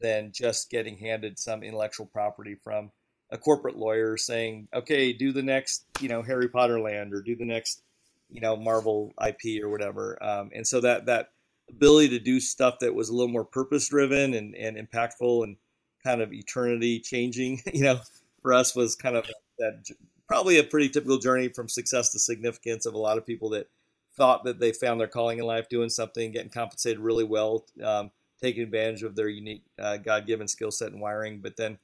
than 0.00 0.32
just 0.32 0.70
getting 0.70 0.96
handed 0.96 1.38
some 1.38 1.62
intellectual 1.62 2.06
property 2.06 2.54
from 2.54 2.90
a 3.30 3.38
corporate 3.38 3.76
lawyer 3.76 4.16
saying, 4.16 4.68
okay, 4.74 5.12
do 5.12 5.32
the 5.32 5.42
next, 5.42 5.84
you 6.00 6.08
know, 6.08 6.22
Harry 6.22 6.48
Potter 6.48 6.80
land 6.80 7.14
or 7.14 7.22
do 7.22 7.36
the 7.36 7.44
next, 7.44 7.82
you 8.28 8.40
know, 8.40 8.56
Marvel 8.56 9.12
IP 9.24 9.62
or 9.62 9.68
whatever. 9.68 10.22
Um, 10.22 10.50
and 10.54 10.66
so 10.66 10.80
that, 10.80 11.06
that 11.06 11.30
ability 11.68 12.08
to 12.10 12.18
do 12.18 12.40
stuff 12.40 12.80
that 12.80 12.94
was 12.94 13.08
a 13.08 13.12
little 13.12 13.28
more 13.28 13.44
purpose 13.44 13.88
driven 13.88 14.34
and, 14.34 14.54
and 14.54 14.76
impactful 14.76 15.44
and 15.44 15.56
kind 16.02 16.20
of 16.20 16.32
eternity 16.32 17.00
changing, 17.00 17.60
you 17.72 17.84
know, 17.84 18.00
for 18.42 18.52
us 18.52 18.74
was 18.74 18.96
kind 18.96 19.16
of 19.16 19.26
that 19.58 19.84
probably 20.26 20.58
a 20.58 20.64
pretty 20.64 20.88
typical 20.88 21.18
journey 21.18 21.48
from 21.48 21.68
success 21.68 22.10
to 22.10 22.18
significance 22.18 22.86
of 22.86 22.94
a 22.94 22.98
lot 22.98 23.18
of 23.18 23.26
people 23.26 23.50
that 23.50 23.68
thought 24.16 24.44
that 24.44 24.60
they 24.60 24.72
found 24.72 25.00
their 25.00 25.08
calling 25.08 25.38
in 25.38 25.44
life, 25.44 25.68
doing 25.68 25.90
something, 25.90 26.32
getting 26.32 26.50
compensated 26.50 26.98
really 26.98 27.24
well, 27.24 27.64
um, 27.84 28.10
taking 28.40 28.62
advantage 28.62 29.02
of 29.02 29.16
their 29.16 29.28
unique 29.28 29.62
uh, 29.78 29.96
God 29.96 30.26
given 30.26 30.48
skill 30.48 30.70
set 30.70 30.92
and 30.92 31.00
wiring, 31.00 31.40
but 31.40 31.56
then 31.56 31.78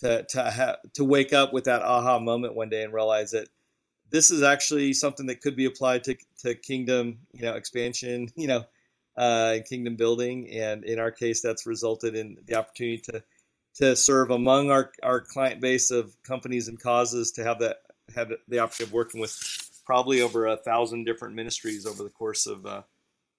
to 0.00 0.24
to 0.24 0.50
ha- 0.50 0.76
to 0.94 1.04
wake 1.04 1.32
up 1.32 1.52
with 1.52 1.64
that 1.64 1.82
aha 1.82 2.18
moment 2.18 2.54
one 2.54 2.68
day 2.68 2.82
and 2.82 2.92
realize 2.92 3.32
that 3.32 3.48
this 4.10 4.30
is 4.30 4.42
actually 4.42 4.92
something 4.92 5.26
that 5.26 5.40
could 5.40 5.56
be 5.56 5.66
applied 5.66 6.04
to 6.04 6.16
to 6.40 6.54
kingdom, 6.54 7.18
you 7.32 7.42
know, 7.42 7.54
expansion, 7.54 8.28
you 8.36 8.46
know, 8.46 8.64
uh, 9.16 9.58
kingdom 9.68 9.96
building, 9.96 10.48
and 10.50 10.84
in 10.84 10.98
our 10.98 11.10
case, 11.10 11.42
that's 11.42 11.66
resulted 11.66 12.14
in 12.14 12.38
the 12.46 12.54
opportunity 12.54 12.98
to 12.98 13.22
to 13.76 13.94
serve 13.94 14.30
among 14.30 14.70
our, 14.70 14.90
our 15.04 15.20
client 15.20 15.60
base 15.60 15.92
of 15.92 16.20
companies 16.24 16.66
and 16.66 16.80
causes 16.80 17.32
to 17.32 17.44
have 17.44 17.60
that 17.60 17.78
have 18.14 18.32
the 18.48 18.58
opportunity 18.58 18.90
of 18.90 18.92
working 18.92 19.20
with 19.20 19.36
probably 19.84 20.20
over 20.20 20.46
a 20.46 20.56
thousand 20.56 21.04
different 21.04 21.34
ministries 21.34 21.86
over 21.86 22.02
the 22.02 22.10
course 22.10 22.46
of 22.46 22.66
uh, 22.66 22.82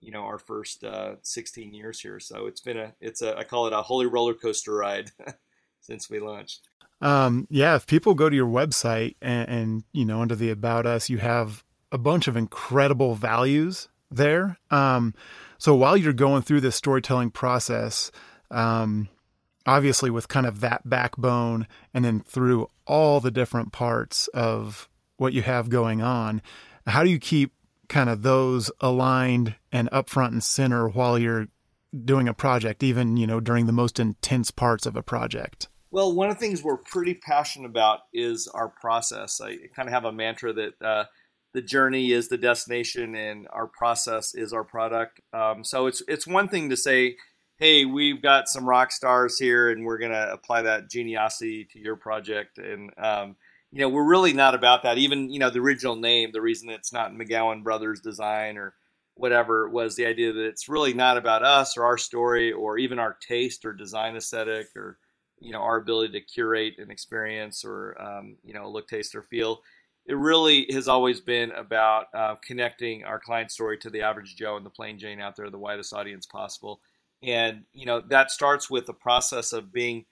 you 0.02 0.12
know 0.12 0.22
our 0.22 0.40
first 0.40 0.84
uh, 0.84 1.16
16 1.22 1.74
years 1.74 2.00
here. 2.00 2.20
So 2.20 2.46
it's 2.48 2.62
been 2.62 2.78
a 2.78 2.94
it's 3.02 3.22
a 3.22 3.38
I 3.38 3.44
call 3.44 3.68
it 3.68 3.74
a 3.74 3.82
holy 3.82 4.08
roller 4.08 4.34
coaster 4.34 4.74
ride 4.74 5.12
since 5.82 6.10
we 6.10 6.20
launched. 6.20 6.68
Um, 7.02 7.48
yeah, 7.50 7.76
if 7.76 7.88
people 7.88 8.14
go 8.14 8.30
to 8.30 8.36
your 8.36 8.48
website 8.48 9.16
and, 9.22 9.50
and 9.50 9.84
you 9.92 10.06
know 10.06 10.22
under 10.22 10.36
the 10.36 10.50
about 10.50 10.86
us, 10.86 11.10
you 11.10 11.18
have 11.20 11.64
a 11.92 11.98
bunch 11.98 12.28
of 12.28 12.38
incredible 12.38 13.16
values 13.16 13.88
there. 14.12 14.58
Um, 14.70 15.14
so 15.58 15.76
while 15.76 15.98
you're 15.98 16.14
going 16.14 16.42
through 16.42 16.62
this 16.62 16.76
storytelling 16.76 17.32
process, 17.32 18.12
um, 18.52 19.10
obviously 19.66 20.10
with 20.10 20.28
kind 20.28 20.46
of 20.46 20.62
that 20.62 20.88
backbone 20.88 21.68
and 21.94 22.04
then 22.06 22.22
through 22.22 22.70
all 22.86 23.20
the 23.20 23.32
different 23.32 23.72
parts 23.72 24.28
of 24.30 24.90
what 25.18 25.34
you 25.34 25.42
have 25.42 25.70
going 25.70 26.02
on, 26.02 26.42
how 26.88 27.04
do 27.04 27.10
you 27.10 27.20
keep 27.20 27.54
kind 27.90 28.10
of 28.10 28.22
those 28.22 28.72
aligned 28.80 29.56
and 29.72 29.90
up 29.92 30.10
front 30.10 30.34
and 30.34 30.44
center 30.44 30.88
while 30.88 31.20
you're 31.20 31.48
doing 32.06 32.28
a 32.28 32.34
project, 32.34 32.84
even, 32.84 33.18
you 33.18 33.28
know, 33.28 33.40
during 33.40 33.66
the 33.66 33.74
most 33.74 34.00
intense 34.00 34.52
parts 34.52 34.86
of 34.86 34.96
a 34.96 35.04
project? 35.04 35.68
Well, 35.92 36.14
one 36.14 36.30
of 36.30 36.36
the 36.36 36.40
things 36.40 36.64
we're 36.64 36.78
pretty 36.78 37.16
passionate 37.16 37.68
about 37.68 38.02
is 38.14 38.48
our 38.48 38.70
process. 38.70 39.42
I 39.42 39.58
kind 39.76 39.90
of 39.90 39.94
have 39.94 40.06
a 40.06 40.12
mantra 40.12 40.54
that 40.54 40.82
uh, 40.82 41.06
the 41.54 41.62
journey 41.62 42.12
is 42.12 42.28
the 42.28 42.38
destination 42.38 43.16
and 43.16 43.48
our 43.52 43.68
process 43.68 44.36
is 44.36 44.54
our 44.54 44.64
product. 44.64 45.20
Um, 45.34 45.64
so 45.64 45.88
it's 45.88 46.04
it's 46.08 46.28
one 46.28 46.48
thing 46.48 46.70
to 46.70 46.78
say, 46.78 47.16
hey, 47.58 47.86
we've 47.86 48.22
got 48.22 48.48
some 48.48 48.70
rock 48.70 48.92
stars 48.92 49.40
here 49.40 49.72
and 49.72 49.84
we're 49.84 49.98
gonna 49.98 50.28
apply 50.32 50.62
that 50.64 50.92
geniosity 50.92 51.68
to 51.74 51.80
your 51.80 51.96
project. 51.96 52.60
And 52.60 52.92
um, 52.98 53.36
you 53.72 53.80
know, 53.80 53.90
we're 53.90 54.08
really 54.08 54.34
not 54.34 54.56
about 54.56 54.84
that. 54.84 54.98
Even 54.98 55.30
you 55.30 55.40
know, 55.40 55.50
the 55.50 55.60
original 55.60 55.96
name, 55.96 56.32
the 56.32 56.42
reason 56.42 56.70
it's 56.70 56.94
not 56.94 57.14
McGowan 57.14 57.64
Brothers 57.64 58.02
Design 58.02 58.58
or 58.58 58.74
whatever 59.16 59.70
was 59.70 59.96
the 59.96 60.06
idea 60.06 60.32
that 60.32 60.46
it's 60.46 60.70
really 60.70 60.94
not 60.94 61.18
about 61.18 61.44
us 61.44 61.78
or 61.78 61.84
our 61.84 61.98
story 61.98 62.52
or 62.52 62.78
even 62.78 63.00
our 63.00 63.18
taste 63.28 63.66
or 63.66 63.74
design 63.74 64.16
aesthetic 64.16 64.68
or 64.76 64.98
you 65.40 65.52
know 65.52 65.60
our 65.60 65.78
ability 65.78 66.14
to 66.14 66.26
curate 66.26 66.76
an 66.80 66.90
experience 66.90 67.64
or 67.66 68.02
um, 68.02 68.38
you 68.44 68.54
know 68.54 68.70
look, 68.70 68.88
taste, 68.88 69.16
or 69.16 69.22
feel 69.22 69.62
it 70.06 70.18
really 70.18 70.66
has 70.72 70.88
always 70.88 71.22
been 71.22 71.52
about 71.52 72.08
uh, 72.16 72.36
connecting 72.44 73.04
our 73.04 73.20
client 73.20 73.52
story 73.52 73.78
to 73.78 73.92
the 73.92 74.02
average 74.02 74.36
Joe 74.36 74.58
and 74.58 74.66
the 74.66 74.72
plain 74.72 74.98
Jane 74.98 75.20
out 75.22 75.36
there, 75.36 75.52
the 75.52 75.60
widest 75.60 75.94
audience 75.94 76.26
possible. 76.26 76.82
And 77.22 77.66
you 77.74 77.86
know 77.86 78.02
that 78.10 78.32
starts 78.32 78.70
with 78.70 78.88
the 78.88 78.94
process 78.94 79.54
of 79.54 79.72
being 79.72 80.06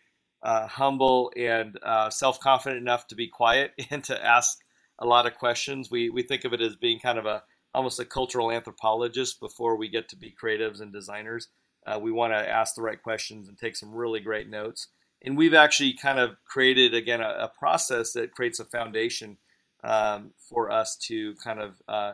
uh, 0.43 0.67
humble 0.67 1.32
and 1.36 1.78
uh, 1.84 2.10
self-confident 2.10 2.82
enough 2.82 3.08
to 3.08 3.15
be 3.15 3.28
quiet 3.28 3.71
and 3.89 4.04
to 4.06 4.26
ask 4.26 4.60
a 5.00 5.06
lot 5.06 5.26
of 5.26 5.36
questions. 5.36 5.91
We 5.91 6.10
we 6.10 6.23
think 6.23 6.43
of 6.43 6.54
it 6.54 6.62
as 6.62 6.76
being 6.76 7.00
kind 7.00 7.19
of 7.19 7.26
a 7.26 7.43
almost 7.73 8.00
a 8.00 8.06
cultural 8.06 8.52
anthropologist 8.52 9.39
before 9.39 9.76
we 9.76 9.88
get 9.88 10.10
to 10.10 10.15
be 10.15 10.36
creatives 10.41 10.82
and 10.82 10.91
designers. 10.91 11.50
Uh, 11.86 12.00
we 12.00 12.12
want 12.12 12.34
to 12.34 12.50
ask 12.50 12.76
the 12.76 12.82
right 12.82 13.02
questions 13.02 13.47
and 13.47 13.58
take 13.58 13.76
some 13.76 13.93
really 13.93 14.19
great 14.19 14.50
notes. 14.50 14.88
And 15.23 15.38
we've 15.38 15.54
actually 15.54 15.93
kind 15.93 16.19
of 16.19 16.36
created 16.45 16.93
again 16.93 17.21
a, 17.21 17.30
a 17.30 17.52
process 17.58 18.13
that 18.13 18.32
creates 18.32 18.60
a 18.60 18.65
foundation 18.65 19.38
um, 19.84 20.32
for 20.38 20.71
us 20.71 20.95
to 21.08 21.36
kind 21.36 21.60
of 21.60 21.82
uh, 21.88 22.13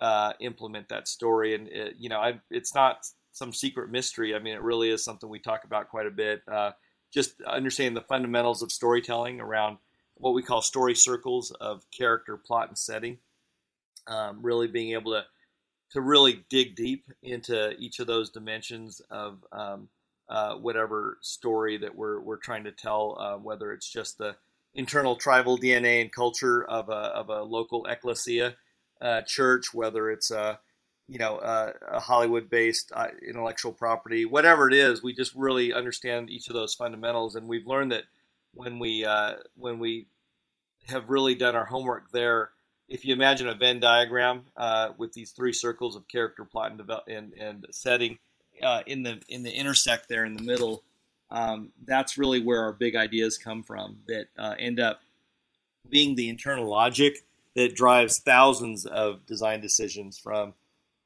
uh, 0.00 0.32
implement 0.40 0.88
that 0.88 1.08
story. 1.08 1.54
And 1.54 1.68
it, 1.68 1.96
you 1.98 2.08
know, 2.08 2.18
I, 2.18 2.40
it's 2.50 2.74
not 2.74 3.06
some 3.32 3.52
secret 3.52 3.90
mystery. 3.90 4.34
I 4.34 4.38
mean, 4.38 4.54
it 4.54 4.62
really 4.62 4.90
is 4.90 5.04
something 5.04 5.28
we 5.28 5.38
talk 5.38 5.64
about 5.64 5.88
quite 5.88 6.06
a 6.06 6.10
bit. 6.10 6.42
Uh, 6.50 6.72
just 7.12 7.40
understanding 7.42 7.94
the 7.94 8.00
fundamentals 8.02 8.62
of 8.62 8.72
storytelling 8.72 9.40
around 9.40 9.78
what 10.14 10.34
we 10.34 10.42
call 10.42 10.62
story 10.62 10.94
circles 10.94 11.50
of 11.52 11.84
character, 11.90 12.36
plot, 12.36 12.68
and 12.68 12.78
setting. 12.78 13.18
Um, 14.06 14.38
really 14.40 14.68
being 14.68 14.92
able 14.92 15.12
to 15.12 15.24
to 15.92 16.00
really 16.00 16.44
dig 16.50 16.76
deep 16.76 17.04
into 17.22 17.72
each 17.78 17.98
of 17.98 18.06
those 18.06 18.30
dimensions 18.30 19.00
of 19.10 19.44
um, 19.52 19.88
uh, 20.28 20.54
whatever 20.54 21.18
story 21.20 21.78
that 21.78 21.94
we're 21.94 22.20
we're 22.20 22.36
trying 22.36 22.64
to 22.64 22.72
tell, 22.72 23.16
uh, 23.18 23.36
whether 23.36 23.72
it's 23.72 23.90
just 23.90 24.18
the 24.18 24.36
internal 24.74 25.16
tribal 25.16 25.58
DNA 25.58 26.00
and 26.00 26.12
culture 26.12 26.64
of 26.64 26.88
a 26.88 26.92
of 26.92 27.28
a 27.28 27.42
local 27.42 27.86
ecclesia 27.86 28.54
uh, 29.00 29.22
church, 29.22 29.72
whether 29.72 30.10
it's 30.10 30.30
a 30.30 30.58
you 31.08 31.18
know 31.18 31.38
a, 31.38 31.72
a 31.92 32.00
Hollywood 32.00 32.50
based 32.50 32.92
uh, 32.94 33.08
intellectual 33.26 33.72
property, 33.72 34.24
whatever 34.24 34.68
it 34.68 34.74
is, 34.74 35.02
we 35.02 35.14
just 35.14 35.34
really 35.34 35.72
understand 35.72 36.30
each 36.30 36.48
of 36.48 36.54
those 36.54 36.74
fundamentals, 36.74 37.34
and 37.34 37.48
we've 37.48 37.66
learned 37.66 37.92
that 37.92 38.04
when 38.54 38.78
we 38.78 39.04
uh, 39.04 39.34
when 39.56 39.78
we 39.78 40.06
have 40.88 41.08
really 41.08 41.34
done 41.34 41.56
our 41.56 41.66
homework 41.66 42.10
there. 42.12 42.50
If 42.88 43.04
you 43.04 43.12
imagine 43.12 43.48
a 43.48 43.54
Venn 43.54 43.80
diagram 43.80 44.44
uh, 44.56 44.90
with 44.96 45.12
these 45.12 45.32
three 45.32 45.52
circles 45.52 45.94
of 45.94 46.08
character, 46.08 46.46
plot, 46.46 46.70
and, 46.70 46.78
develop, 46.78 47.04
and, 47.06 47.34
and 47.34 47.66
setting, 47.70 48.18
uh, 48.62 48.80
in 48.86 49.02
the 49.02 49.20
in 49.28 49.42
the 49.42 49.52
intersect 49.52 50.08
there 50.08 50.24
in 50.24 50.34
the 50.34 50.42
middle, 50.42 50.82
um, 51.30 51.70
that's 51.84 52.18
really 52.18 52.40
where 52.40 52.62
our 52.62 52.72
big 52.72 52.96
ideas 52.96 53.38
come 53.38 53.62
from 53.62 53.98
that 54.06 54.26
uh, 54.38 54.54
end 54.58 54.80
up 54.80 55.00
being 55.88 56.14
the 56.14 56.28
internal 56.28 56.68
logic 56.68 57.24
that 57.54 57.74
drives 57.74 58.18
thousands 58.18 58.86
of 58.86 59.24
design 59.26 59.60
decisions 59.60 60.18
from 60.18 60.54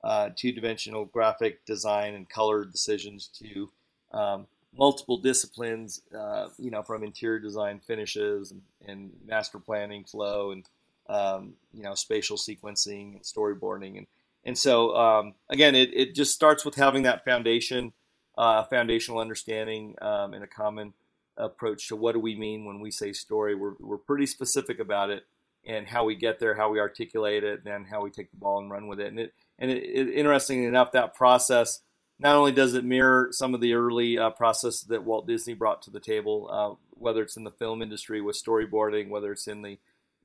uh, 0.05 0.31
two-dimensional 0.37 1.05
graphic 1.07 1.65
design 1.65 2.15
and 2.15 2.29
color 2.29 2.65
decisions 2.65 3.29
to 3.29 3.71
um, 4.13 4.47
multiple 4.77 5.19
disciplines, 5.19 6.03
uh, 6.17 6.49
you 6.59 6.71
know, 6.71 6.83
from 6.83 7.05
interior 7.05 7.39
design 7.39 7.81
finishes 7.87 8.51
and, 8.51 8.63
and 8.87 9.11
master 9.27 9.59
planning 9.59 10.05
flow 10.05 10.51
and, 10.51 10.65
um, 11.09 11.55
you 11.73 11.83
know, 11.83 11.95
spatial 11.95 12.37
sequencing 12.37 13.15
and 13.15 13.23
storyboarding. 13.23 13.99
And, 13.99 14.07
and 14.45 14.59
so, 14.59 14.97
um, 14.97 15.35
again, 15.49 15.75
it, 15.75 15.91
it 15.95 16.15
just 16.15 16.33
starts 16.33 16.65
with 16.65 16.75
having 16.75 17.03
that 17.03 17.25
foundation 17.25 17.93
uh, 18.37 18.65
foundational 18.65 19.21
understanding 19.21 19.95
um, 20.01 20.33
and 20.33 20.43
a 20.43 20.47
common 20.47 20.95
approach 21.37 21.89
to 21.89 21.97
what 21.97 22.13
do 22.13 22.19
we 22.19 22.35
mean 22.35 22.65
when 22.65 22.81
we 22.81 22.91
say 22.91 23.13
story. 23.13 23.55
We're, 23.55 23.75
we're 23.79 23.99
pretty 23.99 24.27
specific 24.27 24.79
about 24.79 25.11
it 25.11 25.27
and 25.67 25.87
how 25.87 26.05
we 26.05 26.15
get 26.15 26.41
there, 26.41 26.55
how 26.55 26.71
we 26.71 26.81
articulate 26.81 27.45
it, 27.45 27.63
and 27.67 27.87
how 27.87 28.03
we 28.03 28.11
take 28.11 28.31
the 28.31 28.37
ball 28.37 28.59
and 28.59 28.71
run 28.71 28.89
with 28.89 29.01
it. 29.01 29.09
And 29.09 29.21
it, 29.21 29.35
and 29.63 29.71
it, 29.71 29.85
it, 29.85 30.09
interestingly 30.11 30.67
enough, 30.67 30.93
that 30.93 31.15
process 31.15 31.81
not 32.19 32.35
only 32.35 32.53
does 32.53 32.75
it 32.75 32.85
mirror 32.85 33.29
some 33.31 33.55
of 33.55 33.61
the 33.61 33.73
early 33.73 34.19
uh, 34.19 34.31
processes 34.31 34.83
that 34.89 35.05
Walt 35.05 35.27
Disney 35.27 35.55
brought 35.55 35.81
to 35.83 35.91
the 35.91 36.01
table, 36.01 36.49
uh, 36.53 36.75
whether 36.91 37.23
it's 37.23 37.37
in 37.37 37.45
the 37.45 37.51
film 37.51 37.81
industry 37.81 38.21
with 38.21 38.37
storyboarding, 38.37 39.09
whether 39.09 39.33
it's 39.33 39.49
in 39.49 39.63
the 39.63 39.79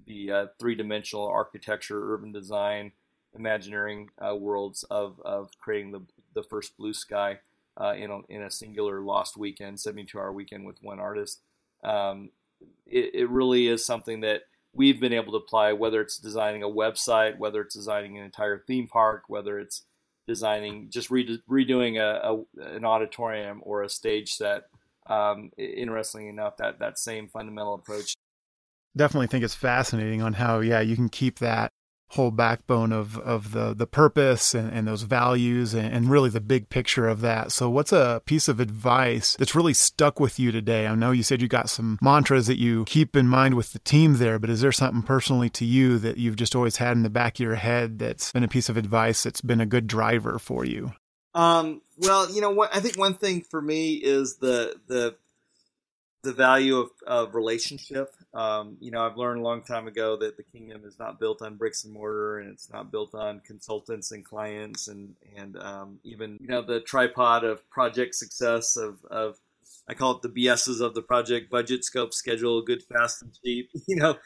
the 0.06 0.32
uh, 0.32 0.46
three 0.58 0.74
dimensional 0.74 1.28
architecture, 1.28 2.14
urban 2.14 2.32
design, 2.32 2.92
Imagineering 3.38 4.10
uh, 4.20 4.36
worlds 4.36 4.84
of, 4.90 5.22
of 5.24 5.52
creating 5.60 5.92
the 5.92 6.02
the 6.34 6.42
first 6.42 6.76
blue 6.78 6.94
sky 6.94 7.40
uh, 7.80 7.94
in, 7.96 8.10
a, 8.10 8.20
in 8.30 8.42
a 8.42 8.50
singular 8.50 9.02
lost 9.02 9.38
weekend, 9.38 9.80
72 9.80 10.18
hour 10.18 10.32
weekend 10.32 10.66
with 10.66 10.82
one 10.82 11.00
artist. 11.00 11.42
Um, 11.84 12.32
it, 12.88 13.14
it, 13.14 13.30
really 13.30 13.68
is 13.68 13.86
something 13.86 14.22
that 14.22 14.44
we've 14.78 15.00
been 15.00 15.14
able 15.14 15.32
to 15.32 15.38
apply, 15.38 15.74
whether 15.74 16.00
it's 16.00 16.18
designing 16.18 16.64
a 16.64 16.70
website, 16.70 17.38
whether 17.38 17.62
it's 17.62 17.76
designing 17.76 18.18
an 18.18 18.24
entire 18.24 18.60
theme 18.60 18.88
park, 18.88 19.24
whether 19.28 19.60
it's 19.60 19.84
designing 20.28 20.90
just 20.90 21.10
re- 21.10 21.42
redoing 21.50 22.00
a, 22.00 22.36
a, 22.62 22.76
an 22.76 22.86
auditorium 22.86 23.62
or 23.64 23.82
a 23.82 23.90
stage 23.90 24.34
set. 24.34 24.64
Um, 25.08 25.52
interestingly 25.58 26.28
enough, 26.28 26.58
that 26.58 26.80
that 26.80 27.00
same 27.00 27.28
fundamental 27.28 27.74
approach. 27.74 28.14
Definitely 28.96 29.28
think 29.28 29.44
it's 29.44 29.56
fascinating 29.56 30.22
on 30.22 30.34
how 30.34 30.60
yeah 30.60 30.82
you 30.82 30.96
can 30.96 31.10
keep 31.10 31.40
that 31.40 31.72
whole 32.12 32.32
backbone 32.32 32.94
of 32.94 33.18
of 33.20 33.52
the 33.52 33.74
the 33.74 33.86
purpose 33.86 34.54
and, 34.54 34.72
and 34.72 34.88
those 34.88 35.02
values 35.02 35.74
and, 35.74 35.94
and, 35.94 36.10
really 36.10 36.30
the 36.30 36.40
big 36.40 36.70
picture 36.70 37.08
of 37.08 37.20
that. 37.20 37.52
So 37.52 37.70
what's 37.70 37.92
a 37.92 38.22
piece 38.26 38.48
of 38.48 38.62
advice 38.62 39.36
that's 39.38 39.56
really 39.56 39.74
stuck 39.74 40.20
with 40.20 40.40
you 40.40 40.52
today? 40.52 40.88
I 40.88 40.96
know 40.96 41.12
you 41.12 41.24
said 41.24 41.42
you 41.42 41.50
got 41.50 41.70
some 41.70 42.00
mantras 42.02 42.48
that 42.48 42.58
you 42.58 42.86
keep 42.86 43.16
in 43.16 43.28
mind 43.28 43.56
with 43.56 43.74
the 43.74 43.80
team 43.80 44.18
there, 44.18 44.40
but 44.40 44.50
is 44.50 44.62
there 44.62 44.72
something 44.72 45.02
personally 45.02 45.50
to 45.52 45.66
you 45.66 45.98
that 46.00 46.18
you've 46.18 46.38
just 46.38 46.56
always 46.56 46.78
had 46.78 46.96
in 46.96 47.04
the 47.04 47.10
back 47.10 47.36
of 47.36 47.40
your 47.42 47.56
head 47.56 48.00
that's 48.00 48.32
been 48.32 48.44
a 48.44 48.48
piece 48.48 48.70
of 48.70 48.78
advice 48.78 49.24
that's 49.24 49.42
been 49.42 49.60
a 49.60 49.66
good 49.66 49.88
driver 49.88 50.40
for 50.40 50.64
you? 50.64 50.94
Um, 51.34 51.82
well, 51.98 52.32
you 52.32 52.40
know 52.42 52.52
what 52.52 52.74
I 52.76 52.80
think 52.80 52.98
one 52.98 53.16
thing 53.16 53.42
for 53.42 53.62
me 53.62 53.96
is 53.96 54.38
the 54.38 54.76
the 54.88 55.18
the 56.24 56.34
value 56.34 56.78
of, 56.78 56.90
of 57.06 57.36
relationship 57.36 58.14
Um, 58.38 58.78
you 58.80 58.92
know, 58.92 59.04
I've 59.04 59.18
learned 59.18 59.40
a 59.42 59.44
long 59.44 59.64
time 59.64 59.88
ago 59.88 60.16
that 60.18 60.38
the 60.38 60.44
kingdom 60.44 60.84
is 60.86 61.00
not 61.00 61.20
built 61.20 61.42
on 61.42 61.56
bricks 61.56 61.84
and 61.86 61.92
mortar, 61.92 62.38
and 62.38 62.52
it's 62.52 62.72
not 62.72 62.92
built 62.92 63.16
on 63.16 63.40
consultants 63.40 64.12
and 64.12 64.24
clients, 64.24 64.88
and 64.88 65.16
and 65.36 65.58
um, 65.58 66.00
even 66.04 66.38
you 66.40 66.48
know 66.48 66.62
the 66.62 66.80
tripod 66.82 67.44
of 67.44 67.68
project 67.72 68.14
success 68.14 68.78
of 68.78 69.04
of 69.10 69.40
I 69.88 69.96
call 69.96 70.12
it 70.12 70.22
the 70.22 70.30
BSs 70.30 70.82
of 70.82 70.94
the 70.94 71.02
project: 71.02 71.50
budget, 71.50 71.84
scope, 71.84 72.14
schedule, 72.14 72.62
good, 72.62 72.84
fast, 72.84 73.24
and 73.24 73.32
cheap. 73.44 73.72
You 73.88 73.96
know, 73.96 74.18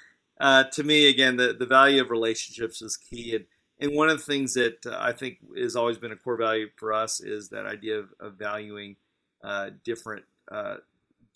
uh, 0.41 0.65
to 0.73 0.83
me, 0.83 1.07
again, 1.07 1.37
the 1.37 1.55
the 1.57 1.65
value 1.65 2.01
of 2.01 2.09
relationships 2.09 2.81
is 2.81 2.97
key, 2.97 3.33
and 3.33 3.45
and 3.79 3.95
one 3.95 4.09
of 4.09 4.17
the 4.17 4.25
things 4.25 4.55
that 4.55 4.85
uh, 4.85 4.97
I 4.99 5.13
think 5.13 5.37
has 5.57 5.77
always 5.77 5.97
been 5.97 6.11
a 6.11 6.17
core 6.17 6.35
value 6.35 6.67
for 6.75 6.91
us 6.91 7.21
is 7.21 7.47
that 7.49 7.65
idea 7.65 7.99
of, 7.99 8.09
of 8.19 8.33
valuing 8.33 8.97
uh, 9.41 9.69
different 9.85 10.25
uh, 10.51 10.75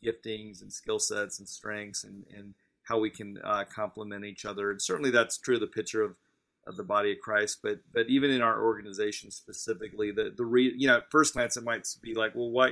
giftings 0.03 0.61
and 0.61 0.73
skill 0.73 0.99
sets 0.99 1.39
and 1.39 1.47
strengths 1.47 2.03
and, 2.03 2.25
and 2.35 2.53
how 2.86 3.00
we 3.00 3.10
can 3.10 3.38
uh, 3.43 3.63
complement 3.74 4.26
each 4.26 4.45
other. 4.45 4.71
And 4.71 4.82
certainly 4.82 5.12
that's 5.12 5.38
true 5.38 5.56
of 5.56 5.62
the 5.62 5.67
picture 5.67 6.04
of, 6.04 6.15
of 6.67 6.78
the 6.78 6.84
body 6.84 7.12
of 7.12 7.19
Christ, 7.19 7.60
but 7.62 7.80
but 7.93 8.08
even 8.10 8.32
in 8.32 8.41
our 8.41 8.63
organization 8.63 9.30
specifically, 9.30 10.12
the 10.12 10.34
the 10.36 10.45
re, 10.45 10.74
you 10.76 10.88
know 10.88 10.98
at 10.98 11.12
first 11.12 11.34
glance 11.34 11.58
it 11.58 11.63
might 11.63 11.88
be 12.02 12.15
like, 12.15 12.34
well, 12.34 12.50
why 12.50 12.71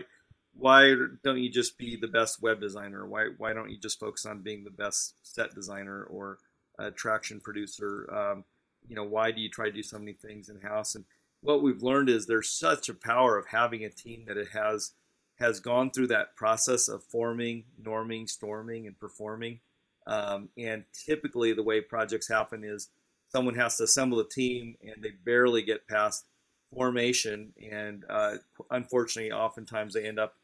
why 0.55 0.95
don't 1.23 1.39
you 1.39 1.49
just 1.49 1.77
be 1.77 1.95
the 1.95 2.07
best 2.07 2.41
web 2.41 2.59
designer? 2.59 3.07
Why 3.07 3.29
why 3.37 3.53
don't 3.53 3.69
you 3.69 3.77
just 3.77 3.99
focus 3.99 4.25
on 4.25 4.41
being 4.41 4.63
the 4.63 4.71
best 4.71 5.15
set 5.21 5.53
designer 5.53 6.03
or 6.03 6.39
attraction 6.79 7.39
producer? 7.39 8.11
Um, 8.11 8.45
you 8.87 8.95
know, 8.95 9.03
why 9.03 9.31
do 9.31 9.41
you 9.41 9.49
try 9.49 9.65
to 9.65 9.71
do 9.71 9.83
so 9.83 9.99
many 9.99 10.13
things 10.13 10.49
in 10.49 10.61
house? 10.61 10.95
And 10.95 11.05
what 11.41 11.61
we've 11.61 11.83
learned 11.83 12.09
is 12.09 12.25
there's 12.25 12.49
such 12.49 12.89
a 12.89 12.93
power 12.93 13.37
of 13.37 13.47
having 13.47 13.83
a 13.83 13.89
team 13.89 14.25
that 14.27 14.37
it 14.37 14.49
has 14.53 14.93
has 15.39 15.59
gone 15.59 15.91
through 15.91 16.07
that 16.07 16.35
process 16.35 16.87
of 16.87 17.03
forming, 17.03 17.65
norming, 17.81 18.29
storming, 18.29 18.85
and 18.87 18.99
performing. 18.99 19.59
Um, 20.07 20.49
and 20.57 20.83
typically, 21.05 21.53
the 21.53 21.63
way 21.63 21.81
projects 21.81 22.27
happen 22.27 22.63
is 22.63 22.89
someone 23.29 23.55
has 23.55 23.77
to 23.77 23.83
assemble 23.83 24.19
a 24.19 24.27
team, 24.27 24.75
and 24.81 25.03
they 25.03 25.11
barely 25.23 25.61
get 25.61 25.87
past 25.87 26.25
formation. 26.73 27.53
And 27.71 28.05
uh, 28.09 28.35
unfortunately, 28.69 29.31
oftentimes 29.31 29.93
they 29.93 30.05
end 30.05 30.19
up 30.19 30.35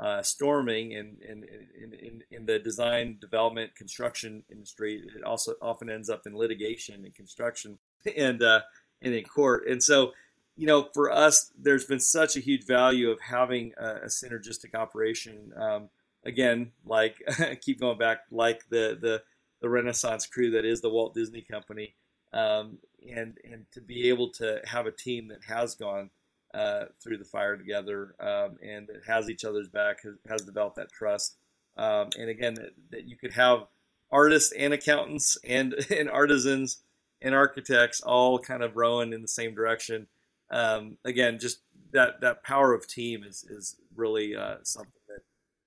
uh, 0.00 0.22
storming. 0.22 0.94
And 0.94 1.22
in, 1.22 1.44
in, 1.80 1.92
in, 1.94 2.22
in, 2.30 2.46
the 2.46 2.58
design, 2.58 3.18
development, 3.20 3.76
construction 3.76 4.42
industry, 4.50 5.02
it 5.16 5.22
also 5.22 5.54
often 5.62 5.88
ends 5.88 6.10
up 6.10 6.26
in 6.26 6.36
litigation 6.36 7.04
and 7.04 7.14
construction 7.14 7.78
and 8.16 8.42
uh, 8.42 8.60
and 9.02 9.14
in 9.14 9.24
court. 9.24 9.66
And 9.68 9.82
so 9.82 10.12
you 10.56 10.66
know, 10.66 10.88
for 10.94 11.10
us, 11.10 11.50
there's 11.58 11.84
been 11.84 12.00
such 12.00 12.36
a 12.36 12.40
huge 12.40 12.64
value 12.64 13.10
of 13.10 13.20
having 13.20 13.72
a, 13.76 13.86
a 13.86 14.06
synergistic 14.06 14.74
operation. 14.74 15.52
Um, 15.56 15.88
again, 16.24 16.72
like 16.84 17.22
keep 17.60 17.80
going 17.80 17.98
back, 17.98 18.20
like 18.30 18.68
the 18.68 18.98
the 19.00 19.22
the 19.60 19.68
Renaissance 19.68 20.26
crew 20.26 20.50
that 20.52 20.64
is 20.64 20.80
the 20.80 20.90
Walt 20.90 21.14
Disney 21.14 21.42
Company, 21.42 21.94
um, 22.32 22.78
and 23.08 23.38
and 23.44 23.66
to 23.72 23.80
be 23.80 24.08
able 24.08 24.30
to 24.32 24.60
have 24.64 24.86
a 24.86 24.92
team 24.92 25.28
that 25.28 25.44
has 25.44 25.74
gone 25.74 26.10
uh, 26.52 26.84
through 27.02 27.18
the 27.18 27.24
fire 27.24 27.56
together 27.56 28.14
um, 28.20 28.56
and 28.62 28.86
that 28.88 29.02
has 29.06 29.28
each 29.28 29.44
other's 29.44 29.68
back, 29.68 30.02
has, 30.02 30.14
has 30.28 30.42
developed 30.42 30.76
that 30.76 30.92
trust, 30.92 31.36
um, 31.76 32.10
and 32.18 32.28
again 32.28 32.54
that, 32.54 32.70
that 32.90 33.08
you 33.08 33.16
could 33.16 33.32
have 33.32 33.66
artists 34.10 34.52
and 34.52 34.72
accountants 34.72 35.38
and 35.44 35.74
and 35.90 36.10
artisans 36.10 36.80
and 37.22 37.34
architects 37.34 38.00
all 38.00 38.38
kind 38.38 38.62
of 38.62 38.76
rowing 38.76 39.12
in 39.12 39.22
the 39.22 39.28
same 39.28 39.54
direction 39.54 40.06
um, 40.50 40.98
again, 41.04 41.38
just 41.38 41.60
that 41.92 42.20
that 42.20 42.42
power 42.42 42.72
of 42.72 42.86
team 42.86 43.24
is 43.24 43.44
is 43.44 43.76
really 43.96 44.36
uh, 44.36 44.56
something 44.62 44.92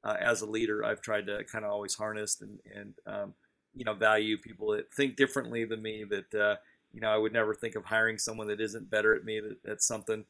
uh, 0.08 0.16
as 0.20 0.42
a 0.42 0.46
leader, 0.46 0.86
I've 0.86 1.02
tried 1.02 1.28
to 1.28 1.44
kind 1.44 1.66
of 1.66 1.72
always 1.72 1.96
harness 1.96 2.42
and 2.42 2.60
and 2.74 2.94
um, 3.06 3.34
you 3.76 3.86
know 3.86 3.94
value 3.94 4.38
people 4.38 4.72
that 4.72 4.94
think 4.94 5.16
differently 5.16 5.66
than 5.66 5.82
me. 5.82 6.06
That 6.06 6.34
uh, 6.34 6.56
you 6.94 7.02
know 7.02 7.10
I 7.10 7.18
would 7.18 7.34
never 7.34 7.54
think 7.54 7.76
of 7.76 7.86
hiring 7.86 8.18
someone 8.18 8.48
that 8.48 8.62
isn't 8.62 8.90
better 8.90 9.14
at 9.16 9.26
me 9.26 9.42
at 9.68 9.84
something, 9.84 10.26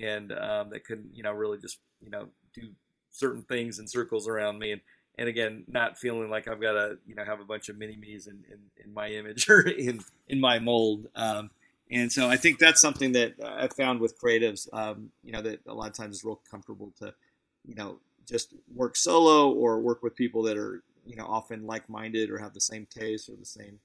and 0.00 0.32
um, 0.32 0.70
that 0.70 0.84
could 0.84 1.08
you 1.12 1.22
know 1.22 1.32
really 1.32 1.58
just 1.58 1.78
you 2.00 2.10
know 2.10 2.28
do 2.54 2.68
certain 3.10 3.42
things 3.42 3.78
in 3.78 3.88
circles 3.88 4.28
around 4.28 4.58
me 4.58 4.72
and 4.72 4.80
and 5.18 5.28
again, 5.28 5.64
not 5.68 5.98
feeling 5.98 6.30
like 6.30 6.48
I've 6.48 6.60
got 6.60 6.72
to, 6.72 6.98
you 7.06 7.14
know, 7.14 7.24
have 7.24 7.40
a 7.40 7.44
bunch 7.44 7.68
of 7.68 7.76
mini 7.76 7.96
me's 7.96 8.26
in, 8.26 8.44
in, 8.50 8.58
in 8.82 8.94
my 8.94 9.08
image 9.08 9.46
or 9.50 9.60
in, 9.60 10.00
in 10.28 10.40
my 10.40 10.58
mold. 10.58 11.06
Um, 11.14 11.50
and 11.90 12.10
so 12.10 12.28
I 12.28 12.36
think 12.36 12.58
that's 12.58 12.80
something 12.80 13.12
that 13.12 13.34
I've 13.44 13.74
found 13.74 14.00
with 14.00 14.18
creatives, 14.18 14.66
um, 14.72 15.10
you 15.22 15.32
know, 15.32 15.42
that 15.42 15.60
a 15.66 15.74
lot 15.74 15.88
of 15.88 15.94
times 15.94 16.16
is 16.16 16.24
real 16.24 16.40
comfortable 16.50 16.92
to, 17.00 17.12
you 17.66 17.74
know, 17.74 17.98
just 18.32 18.54
work 18.74 18.96
solo 18.96 19.50
or 19.52 19.78
work 19.80 20.02
with 20.02 20.16
people 20.16 20.42
that 20.42 20.56
are, 20.56 20.82
you 21.06 21.14
know, 21.14 21.26
often 21.26 21.66
like-minded 21.66 22.30
or 22.30 22.38
have 22.38 22.54
the 22.54 22.60
same 22.60 22.86
taste 22.86 23.28
or 23.28 23.36
the 23.36 23.44
same 23.44 23.78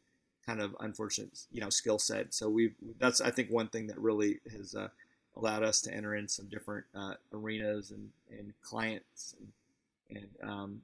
kind 0.46 0.62
of 0.62 0.76
unfortunate, 0.80 1.38
you 1.52 1.62
know, 1.62 1.70
skill 1.70 2.00
set. 2.00 2.34
So 2.34 2.50
we've, 2.50 2.74
that's, 3.00 3.20
I 3.22 3.32
think 3.32 3.52
one 3.52 3.68
thing 3.68 3.88
that 3.88 4.00
really 4.00 4.40
has 4.52 4.74
uh, 4.74 4.88
allowed 5.36 5.64
us 5.64 5.82
to 5.82 5.94
enter 5.94 6.16
in 6.16 6.28
some 6.28 6.48
different 6.48 6.86
uh, 6.96 7.16
arenas 7.34 7.92
and, 7.92 8.10
and 8.32 8.54
clients 8.64 9.36
and, 9.40 10.18
and 10.18 10.50
um, 10.50 10.82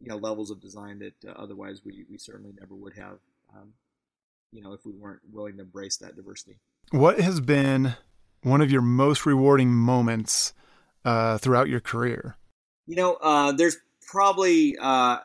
you 0.00 0.08
know, 0.08 0.16
levels 0.16 0.50
of 0.50 0.60
design 0.60 1.00
that 1.00 1.14
uh, 1.28 1.32
otherwise 1.36 1.80
we, 1.84 2.04
we 2.10 2.18
certainly 2.18 2.52
never 2.60 2.74
would 2.74 2.94
have. 2.94 3.18
Um, 3.54 3.72
you 4.52 4.62
know, 4.62 4.72
if 4.72 4.86
we 4.86 4.92
weren't 4.92 5.20
willing 5.32 5.56
to 5.56 5.62
embrace 5.62 5.96
that 5.98 6.16
diversity. 6.16 6.58
What 6.90 7.20
has 7.20 7.40
been 7.40 7.96
one 8.42 8.60
of 8.60 8.70
your 8.70 8.80
most 8.82 9.26
rewarding 9.26 9.70
moments 9.74 10.54
uh, 11.04 11.38
throughout 11.38 11.68
your 11.68 11.80
career? 11.80 12.36
You 12.86 12.96
know, 12.96 13.14
uh, 13.14 13.52
there's 13.52 13.76
probably, 14.06 14.76
uh, 14.78 15.18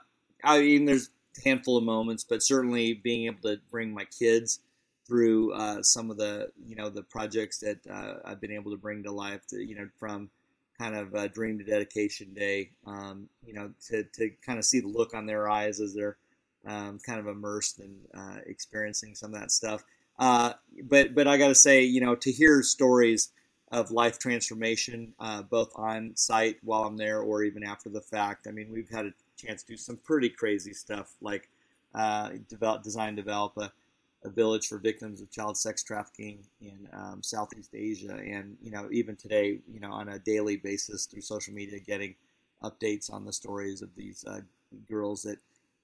I 0.43 0.59
mean, 0.59 0.85
there's 0.85 1.09
a 1.37 1.47
handful 1.47 1.77
of 1.77 1.83
moments, 1.83 2.23
but 2.23 2.41
certainly 2.43 2.93
being 2.93 3.25
able 3.25 3.41
to 3.43 3.59
bring 3.69 3.93
my 3.93 4.05
kids 4.05 4.59
through 5.07 5.53
uh, 5.53 5.83
some 5.83 6.09
of 6.09 6.17
the, 6.17 6.51
you 6.65 6.75
know, 6.75 6.89
the 6.89 7.03
projects 7.03 7.59
that 7.59 7.77
uh, 7.89 8.15
I've 8.25 8.41
been 8.41 8.51
able 8.51 8.71
to 8.71 8.77
bring 8.77 9.03
to 9.03 9.11
life, 9.11 9.45
to, 9.47 9.63
you 9.63 9.75
know, 9.75 9.87
from 9.99 10.29
kind 10.77 10.95
of 10.95 11.33
dream 11.33 11.59
to 11.59 11.63
dedication 11.63 12.33
day, 12.33 12.71
um, 12.87 13.29
you 13.45 13.53
know, 13.53 13.71
to, 13.89 14.03
to 14.03 14.31
kind 14.45 14.57
of 14.57 14.65
see 14.65 14.79
the 14.79 14.87
look 14.87 15.13
on 15.13 15.25
their 15.25 15.49
eyes 15.49 15.79
as 15.79 15.93
they're 15.93 16.17
um, 16.65 16.99
kind 17.05 17.19
of 17.19 17.27
immersed 17.27 17.79
in 17.79 17.95
uh, 18.13 18.37
experiencing 18.45 19.15
some 19.15 19.33
of 19.33 19.39
that 19.39 19.51
stuff. 19.51 19.83
Uh, 20.17 20.53
but 20.83 21.15
but 21.15 21.27
I 21.27 21.37
got 21.37 21.47
to 21.47 21.55
say, 21.55 21.83
you 21.83 22.01
know, 22.01 22.15
to 22.15 22.31
hear 22.31 22.61
stories 22.63 23.29
of 23.71 23.89
life 23.89 24.19
transformation, 24.19 25.13
uh, 25.19 25.41
both 25.41 25.71
on 25.75 26.11
site 26.15 26.57
while 26.63 26.83
I'm 26.83 26.97
there 26.97 27.21
or 27.21 27.43
even 27.43 27.63
after 27.63 27.89
the 27.89 28.01
fact. 28.01 28.47
I 28.47 28.51
mean, 28.51 28.69
we've 28.71 28.89
had 28.89 29.05
a 29.05 29.13
chance 29.37 29.63
to 29.63 29.73
do 29.73 29.77
some 29.77 29.97
pretty 29.97 30.29
crazy 30.29 30.73
stuff, 30.73 31.13
like 31.21 31.47
uh, 31.95 32.31
develop, 32.49 32.83
design, 32.83 33.15
develop 33.15 33.53
a, 33.57 33.71
a, 34.23 34.29
village 34.29 34.67
for 34.67 34.77
victims 34.77 35.21
of 35.21 35.31
child 35.31 35.57
sex 35.57 35.83
trafficking 35.83 36.39
in 36.61 36.87
um, 36.93 37.23
Southeast 37.23 37.73
Asia, 37.73 38.13
and 38.13 38.57
you 38.61 38.71
know, 38.71 38.87
even 38.91 39.15
today, 39.15 39.59
you 39.71 39.79
know, 39.79 39.91
on 39.91 40.09
a 40.09 40.19
daily 40.19 40.57
basis 40.57 41.05
through 41.05 41.21
social 41.21 41.53
media, 41.53 41.79
getting 41.79 42.15
updates 42.63 43.11
on 43.11 43.25
the 43.25 43.33
stories 43.33 43.81
of 43.81 43.89
these 43.95 44.23
uh, 44.25 44.41
girls 44.89 45.23
that 45.23 45.37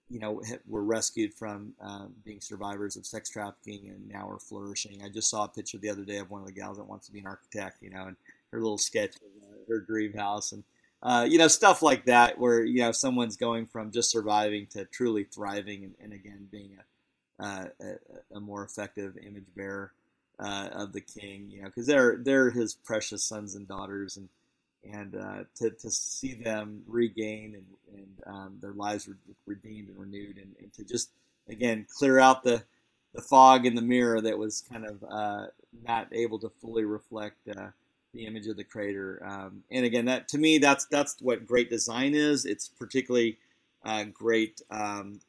you 0.10 0.20
know, 0.20 0.32
we 0.32 0.58
were 0.68 0.84
rescued 0.84 1.34
from 1.34 1.74
um, 1.82 2.14
being 2.24 2.40
survivors 2.40 2.96
of 2.96 3.06
sex 3.06 3.30
trafficking 3.30 3.90
and 3.90 4.08
now 4.08 4.30
are 4.30 4.40
flourishing. 4.40 5.02
I 5.04 5.10
just 5.10 5.30
saw 5.30 5.46
a 5.46 5.50
picture 5.50 5.78
the 5.78 5.90
other 5.90 6.06
day 6.06 6.18
of 6.18 6.32
one 6.32 6.42
of 6.42 6.48
the 6.48 6.54
gals 6.54 6.78
that 6.78 6.88
wants 6.88 7.08
to 7.08 7.14
be 7.14 7.20
an 7.20 7.28
architect, 7.28 7.78
you 7.82 7.90
know, 7.90 8.06
and 8.06 8.16
her 8.52 8.60
little 8.60 8.78
sketch 8.78 9.16
of 9.16 9.44
uh, 9.44 9.56
her 9.68 9.80
dream 9.82 10.14
house 10.14 10.54
and, 10.54 10.64
uh, 11.04 11.28
you 11.30 11.38
know, 11.38 11.48
stuff 11.48 11.82
like 11.82 12.06
that 12.06 12.40
where, 12.40 12.64
you 12.64 12.80
know, 12.80 12.92
someone's 12.92 13.36
going 13.36 13.66
from 13.66 13.92
just 13.92 14.10
surviving 14.10 14.66
to 14.68 14.86
truly 14.86 15.26
thriving 15.26 15.84
and, 15.84 15.96
and 16.02 16.14
again, 16.14 16.48
being 16.52 16.78
a, 17.40 17.44
uh, 17.44 17.66
a, 17.82 18.38
a, 18.38 18.40
more 18.40 18.64
effective 18.64 19.18
image 19.18 19.46
bearer 19.56 19.92
uh, 20.40 20.70
of 20.72 20.94
the 20.94 21.02
king, 21.02 21.50
you 21.52 21.62
know, 21.62 21.68
because 21.68 21.86
they're, 21.86 22.18
they're 22.18 22.50
his 22.50 22.74
precious 22.74 23.24
sons 23.24 23.56
and 23.56 23.68
daughters 23.68 24.18
and, 24.18 24.30
and 24.92 25.16
uh, 25.16 25.44
to, 25.56 25.72
to 25.72 25.90
see 25.90 26.34
them 26.34 26.84
regain 26.88 27.56
and, 27.56 28.00
and 28.00 28.36
um, 28.36 28.58
their 28.62 28.74
lives 28.74 29.08
re- 29.08 29.16
redeemed 29.46 29.90
and 29.90 29.98
renewed, 29.98 30.38
and, 30.38 30.56
and, 30.60 30.74
to 30.74 30.84
just 30.84 31.12
again 31.50 31.86
clear 31.98 32.20
out 32.20 32.44
the 32.44 32.64
the 33.14 33.22
fog 33.22 33.66
in 33.66 33.76
the 33.76 33.82
mirror 33.82 34.22
that 34.22 34.38
was 34.38 34.64
kind 34.70 34.86
of 34.86 35.04
uh, 35.10 35.48
not 35.88 36.08
able 36.12 36.40
to 36.40 36.50
fully 36.62 36.84
reflect 36.84 37.38
uh, 37.50 37.68
the 38.14 38.26
image 38.26 38.48
of 38.48 38.58
the 38.58 38.64
creator. 38.64 39.22
Um, 39.26 39.64
and 39.72 39.86
again, 39.86 40.06
that 40.06 40.28
to 40.30 40.38
me, 40.38 40.58
that's 40.58 40.86
that's 40.86 41.16
what 41.22 41.46
great 41.46 41.70
design 41.70 42.14
is. 42.14 42.46
It's 42.46 42.68
particularly 42.68 43.38
uh, 43.84 44.04
great 44.06 44.62
um, 44.70 45.20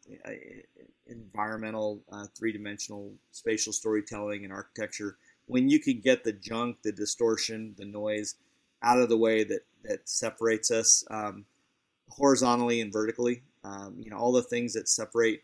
environmental, 1.06 2.00
uh, 2.12 2.26
three 2.36 2.52
dimensional 2.52 3.12
spatial 3.32 3.72
storytelling 3.72 4.44
and 4.44 4.52
architecture 4.52 5.16
when 5.48 5.68
you 5.68 5.80
can 5.80 6.00
get 6.00 6.22
the 6.24 6.32
junk, 6.32 6.76
the 6.82 6.92
distortion, 6.92 7.74
the 7.76 7.84
noise 7.84 8.36
out 8.82 9.00
of 9.00 9.08
the 9.08 9.16
way 9.16 9.44
that 9.44 9.60
that 9.84 10.08
separates 10.08 10.70
us 10.70 11.04
um, 11.10 11.44
horizontally 12.10 12.80
and 12.80 12.92
vertically. 12.92 13.42
Um, 13.64 13.96
you 13.98 14.10
know, 14.10 14.16
all 14.16 14.32
the 14.32 14.42
things 14.42 14.74
that 14.74 14.88
separate 14.88 15.42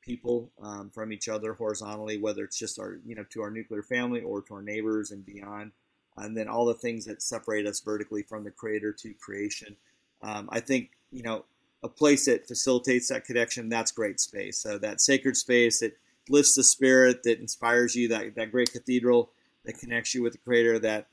people 0.00 0.50
um, 0.62 0.90
from 0.90 1.12
each 1.12 1.28
other 1.28 1.54
horizontally, 1.54 2.18
whether 2.18 2.44
it's 2.44 2.58
just 2.58 2.78
our 2.78 2.98
you 3.04 3.14
know 3.14 3.24
to 3.30 3.42
our 3.42 3.50
nuclear 3.50 3.82
family 3.82 4.20
or 4.20 4.42
to 4.42 4.54
our 4.54 4.62
neighbors 4.62 5.10
and 5.10 5.24
beyond, 5.24 5.72
and 6.16 6.36
then 6.36 6.48
all 6.48 6.64
the 6.64 6.74
things 6.74 7.04
that 7.06 7.22
separate 7.22 7.66
us 7.66 7.80
vertically 7.80 8.22
from 8.22 8.44
the 8.44 8.50
creator 8.50 8.92
to 8.92 9.14
creation. 9.14 9.76
Um, 10.22 10.48
I 10.50 10.60
think 10.60 10.90
you 11.10 11.22
know 11.22 11.44
a 11.82 11.88
place 11.88 12.26
that 12.26 12.48
facilitates 12.48 13.08
that 13.08 13.24
connection, 13.24 13.68
that's 13.68 13.92
great 13.92 14.20
space. 14.20 14.58
So 14.58 14.78
that 14.78 15.00
sacred 15.00 15.36
space 15.36 15.80
that 15.80 15.96
lifts 16.28 16.54
the 16.54 16.64
spirit, 16.64 17.22
that 17.22 17.38
inspires 17.38 17.94
you, 17.94 18.08
that, 18.08 18.34
that 18.34 18.50
great 18.50 18.72
cathedral 18.72 19.30
that 19.64 19.78
connects 19.78 20.14
you 20.14 20.22
with 20.22 20.32
the 20.32 20.38
creator, 20.38 20.78
that 20.78 21.06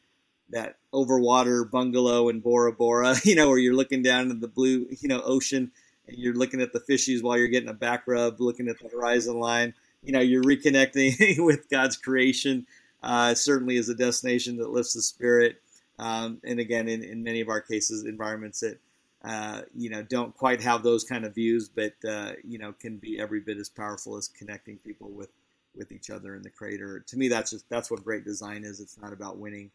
that 0.50 0.78
overwater 0.94 1.70
bungalow 1.70 2.30
in 2.30 2.40
Bora 2.40 2.74
Bora, 2.74 3.16
you 3.24 3.36
know, 3.36 3.50
where 3.50 3.58
you're 3.58 3.76
looking 3.76 4.04
down 4.04 4.24
into 4.24 4.36
the 4.36 4.48
blue, 4.48 4.88
you 5.02 5.08
know, 5.08 5.22
ocean 5.22 5.72
and 6.08 6.18
you're 6.18 6.34
looking 6.34 6.62
at 6.62 6.74
the 6.74 6.80
fishies 6.80 7.24
while 7.24 7.38
you're 7.38 7.48
getting 7.48 7.70
a 7.70 7.74
back 7.74 8.04
rub, 8.08 8.40
looking 8.40 8.68
at 8.68 8.80
the 8.80 8.90
horizon 8.90 9.40
line. 9.40 9.74
You 10.04 10.12
know, 10.12 10.20
you're 10.20 10.44
reconnecting 10.44 11.38
with 11.46 11.70
God's 11.70 11.98
creation. 11.98 12.68
Uh, 13.02 13.34
certainly 13.34 13.78
is 13.78 13.90
a 13.90 13.96
destination 13.96 14.58
that 14.58 14.70
lifts 14.70 14.94
the 14.94 15.02
spirit. 15.02 15.62
Um, 16.00 16.40
and 16.44 16.60
again, 16.60 16.88
in, 16.88 17.04
in 17.04 17.24
many 17.24 17.42
of 17.42 17.50
our 17.50 17.62
cases, 17.62 18.04
environments 18.04 18.62
that 18.62 18.80
uh, 19.24 19.62
you 19.74 19.90
know 19.90 20.04
don't 20.04 20.36
quite 20.36 20.62
have 20.62 20.84
those 20.84 21.04
kind 21.04 21.24
of 21.24 21.36
views, 21.36 21.70
but 21.70 21.94
uh, 22.08 22.34
you 22.44 22.58
know 22.58 22.74
can 22.74 22.98
be 22.98 23.20
every 23.20 23.40
bit 23.40 23.58
as 23.58 23.70
powerful 23.70 24.18
as 24.18 24.28
connecting 24.28 24.78
people 24.78 25.10
with 25.10 25.30
with 25.76 25.92
each 25.92 26.10
other 26.10 26.36
in 26.36 26.42
the 26.42 26.50
creator. 26.50 27.04
To 27.08 27.18
me, 27.18 27.28
that's 27.28 27.52
just 27.52 27.70
that's 27.70 27.90
what 27.90 28.04
great 28.04 28.26
design 28.26 28.64
is. 28.64 28.80
It's 28.80 28.98
not 28.98 29.14
about 29.14 29.38
winning, 29.38 29.72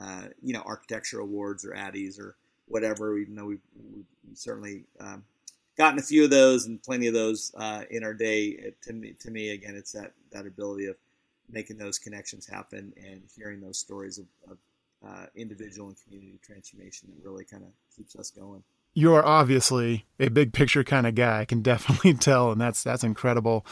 uh, 0.00 0.24
you 0.42 0.52
know, 0.52 0.62
architecture 0.64 1.20
awards 1.20 1.64
or 1.64 1.70
Addies 1.70 2.18
or 2.18 2.36
whatever. 2.66 3.18
Even 3.18 3.34
though 3.34 3.46
we've, 3.46 3.60
we've 3.94 4.04
certainly 4.34 4.84
um, 5.00 5.24
gotten 5.76 5.98
a 5.98 6.02
few 6.02 6.24
of 6.24 6.30
those 6.30 6.66
and 6.66 6.82
plenty 6.82 7.06
of 7.06 7.14
those 7.14 7.52
uh, 7.56 7.84
in 7.90 8.04
our 8.04 8.14
day. 8.14 8.46
It, 8.46 8.82
to 8.82 8.92
me, 8.92 9.14
to 9.20 9.30
me, 9.30 9.50
again, 9.50 9.74
it's 9.76 9.92
that 9.92 10.12
that 10.32 10.46
ability 10.46 10.86
of 10.86 10.96
making 11.50 11.78
those 11.78 11.98
connections 11.98 12.46
happen 12.46 12.92
and 12.96 13.22
hearing 13.34 13.60
those 13.60 13.78
stories 13.78 14.18
of, 14.18 14.26
of 14.50 14.58
uh, 15.06 15.26
individual 15.34 15.88
and 15.88 15.96
community 16.04 16.38
transformation 16.44 17.08
that 17.08 17.26
really 17.26 17.44
kind 17.44 17.62
of 17.62 17.70
keeps 17.96 18.16
us 18.16 18.30
going. 18.30 18.62
You 18.94 19.14
are 19.14 19.24
obviously 19.24 20.06
a 20.18 20.28
big 20.28 20.52
picture 20.52 20.82
kind 20.82 21.06
of 21.06 21.14
guy. 21.14 21.40
I 21.40 21.44
can 21.44 21.62
definitely 21.62 22.14
tell, 22.14 22.52
and 22.52 22.60
that's 22.60 22.82
that's 22.82 23.04
incredible. 23.04 23.64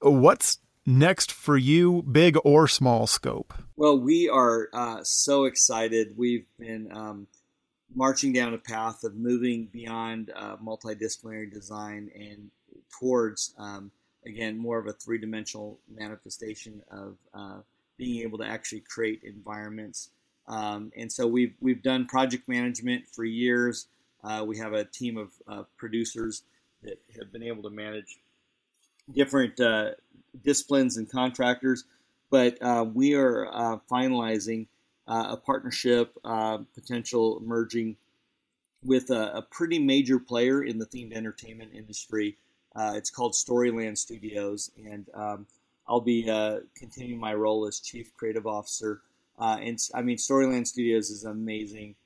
What's 0.00 0.58
next 0.98 1.32
for 1.32 1.56
you, 1.56 2.02
big 2.02 2.36
or 2.44 2.68
small 2.68 3.06
scope? 3.06 3.54
Well, 3.76 3.98
we 3.98 4.28
are 4.28 4.68
uh, 4.72 5.00
so 5.02 5.44
excited. 5.44 6.14
We've 6.16 6.46
been 6.58 6.88
um, 6.92 7.26
marching 7.94 8.32
down 8.32 8.54
a 8.54 8.58
path 8.58 9.04
of 9.04 9.14
moving 9.14 9.68
beyond 9.72 10.32
uh, 10.34 10.56
multidisciplinary 10.56 11.52
design 11.52 12.10
and 12.14 12.50
towards, 12.98 13.54
um, 13.58 13.90
again, 14.26 14.58
more 14.58 14.78
of 14.78 14.86
a 14.86 14.92
three 14.92 15.18
dimensional 15.18 15.78
manifestation 15.92 16.82
of 16.90 17.16
uh, 17.32 17.60
being 17.96 18.22
able 18.22 18.38
to 18.38 18.44
actually 18.46 18.80
create 18.80 19.22
environments. 19.24 20.10
Um, 20.48 20.92
and 20.96 21.10
so 21.10 21.26
we've, 21.26 21.54
we've 21.60 21.82
done 21.82 22.06
project 22.06 22.48
management 22.48 23.04
for 23.12 23.24
years. 23.24 23.86
Uh, 24.22 24.44
we 24.46 24.58
have 24.58 24.72
a 24.72 24.84
team 24.84 25.16
of 25.16 25.30
uh, 25.48 25.62
producers 25.76 26.42
that 26.82 27.00
have 27.18 27.32
been 27.32 27.42
able 27.42 27.62
to 27.62 27.70
manage 27.70 28.18
different 29.12 29.58
uh, 29.60 29.90
disciplines 30.42 30.96
and 30.96 31.10
contractors, 31.10 31.84
but 32.30 32.56
uh, 32.62 32.84
we 32.92 33.14
are 33.14 33.48
uh, 33.52 33.78
finalizing 33.90 34.66
uh, 35.06 35.28
a 35.30 35.36
partnership 35.36 36.16
uh, 36.24 36.58
potential 36.74 37.40
merging 37.44 37.96
with 38.84 39.10
a, 39.10 39.36
a, 39.36 39.42
pretty 39.42 39.78
major 39.78 40.18
player 40.18 40.62
in 40.62 40.78
the 40.78 40.86
themed 40.86 41.12
entertainment 41.12 41.72
industry. 41.74 42.36
Uh, 42.74 42.92
it's 42.94 43.10
called 43.10 43.32
Storyland 43.32 43.98
Studios, 43.98 44.70
and 44.86 45.06
um, 45.12 45.46
I'll 45.88 46.00
be 46.00 46.22
continuing 46.76 47.20
my 47.20 47.34
role 47.34 47.66
as 47.66 47.80
chief 47.80 48.16
creative 48.16 48.46
officer. 48.46 49.02
and 49.38 49.78
I 49.94 50.02
mean, 50.02 50.16
Storyland 50.16 50.66
Studios 50.66 51.10
is 51.10 51.24
an 51.24 51.32
amazing 51.32 51.96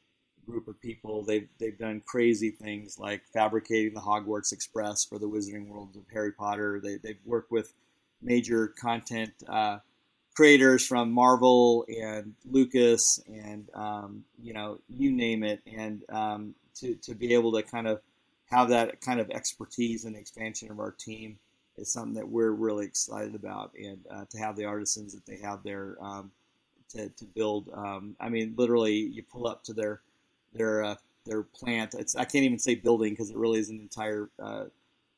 group 0.44 0.68
of 0.68 0.80
people. 0.80 1.22
They've 1.22 1.48
they've 1.58 1.78
done 1.78 2.02
crazy 2.04 2.50
things 2.50 2.98
like 2.98 3.22
fabricating 3.32 3.94
the 3.94 4.00
Hogwarts 4.00 4.52
Express 4.52 5.04
for 5.04 5.18
the 5.18 5.28
Wizarding 5.28 5.68
World 5.68 5.96
of 5.96 6.04
Harry 6.12 6.32
Potter. 6.32 6.80
They 6.82 6.96
they've 6.96 7.20
worked 7.24 7.50
with 7.50 7.72
major 8.24 8.68
content 8.68 9.32
uh, 9.48 9.78
creators 10.34 10.84
from 10.86 11.12
Marvel 11.12 11.84
and 11.88 12.34
Lucas 12.50 13.20
and 13.26 13.68
um, 13.74 14.24
you 14.42 14.52
know 14.52 14.78
you 14.88 15.12
name 15.12 15.44
it, 15.44 15.60
and 15.66 16.02
um, 16.08 16.54
to 16.76 16.94
to 16.96 17.14
be 17.14 17.34
able 17.34 17.52
to 17.52 17.62
kind 17.62 17.86
of 17.86 18.00
have 18.50 18.68
that 18.68 19.00
kind 19.00 19.20
of 19.20 19.30
expertise 19.30 20.04
and 20.04 20.16
expansion 20.16 20.70
of 20.70 20.78
our 20.78 20.92
team 20.92 21.38
is 21.76 21.92
something 21.92 22.14
that 22.14 22.28
we're 22.28 22.52
really 22.52 22.86
excited 22.86 23.34
about, 23.34 23.72
and 23.76 23.98
uh, 24.10 24.24
to 24.30 24.38
have 24.38 24.56
the 24.56 24.64
artisans 24.64 25.14
that 25.14 25.26
they 25.26 25.38
have 25.38 25.62
there 25.62 25.96
um, 26.00 26.30
to, 26.90 27.08
to 27.08 27.24
build. 27.24 27.68
Um, 27.74 28.16
I 28.20 28.28
mean, 28.28 28.54
literally, 28.56 28.94
you 28.94 29.22
pull 29.22 29.46
up 29.46 29.64
to 29.64 29.72
their 29.72 30.00
their 30.52 30.84
uh, 30.84 30.94
their 31.24 31.42
plant. 31.42 31.94
It's 31.94 32.16
I 32.16 32.24
can't 32.24 32.44
even 32.44 32.58
say 32.58 32.74
building 32.74 33.12
because 33.12 33.30
it 33.30 33.36
really 33.36 33.58
is 33.58 33.70
an 33.70 33.80
entire 33.80 34.28
uh, 34.40 34.64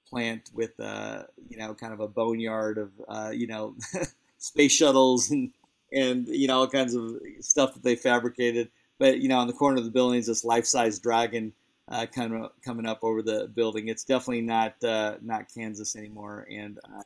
plant 0.09 0.51
with 0.55 0.79
uh, 0.81 1.25
you 1.49 1.57
know 1.57 1.75
kind 1.75 1.93
of 1.93 2.01
a 2.01 2.09
boneyard 2.09 2.79
of 2.79 2.91
uh, 3.09 3.31
you 3.31 3.47
know 3.47 3.75
space 4.39 4.73
shuttles 4.73 5.31
and 5.31 5.53
and 5.93 6.27
you 6.29 6.49
know 6.49 6.61
all 6.61 6.69
kinds 6.69 6.95
of 6.95 7.17
stuff 7.41 7.75
that 7.75 7.83
they 7.83 7.97
fabricated. 7.97 8.71
But 8.99 9.21
you 9.21 9.29
know 9.29 9.39
on 9.39 9.47
the 9.47 9.53
corner 9.53 9.79
of 9.79 9.85
the 9.85 9.91
building 9.91 10.19
is 10.19 10.27
this 10.27 10.45
life 10.45 10.67
size 10.67 10.99
dragon. 10.99 11.53
Uh, 11.89 12.05
kind 12.05 12.35
of 12.35 12.51
coming 12.65 12.85
up 12.85 13.05
over 13.05 13.23
the 13.23 13.47
building. 13.55 13.87
It's 13.87 14.03
definitely 14.03 14.41
not 14.41 14.83
uh, 14.83 15.19
not 15.23 15.47
Kansas 15.55 15.95
anymore, 15.95 16.45
and 16.51 16.81
uh, 16.85 17.03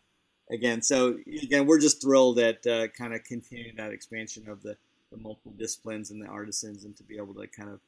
again, 0.51 0.83
so 0.83 1.19
again, 1.43 1.67
we're 1.67 1.79
just 1.79 2.03
thrilled 2.03 2.39
at 2.39 2.67
uh, 2.67 2.89
kind 2.89 3.15
of 3.15 3.25
continuing 3.25 3.77
that 3.77 3.93
expansion 3.93 4.49
of 4.49 4.63
the, 4.63 4.77
the 5.11 5.19
multiple 5.19 5.53
disciplines 5.59 6.11
and 6.11 6.23
the 6.23 6.27
artisans, 6.27 6.85
and 6.85 6.97
to 6.97 7.03
be 7.03 7.17
able 7.17 7.35
to 7.35 7.47
kind 7.47 7.71
of 7.71 7.81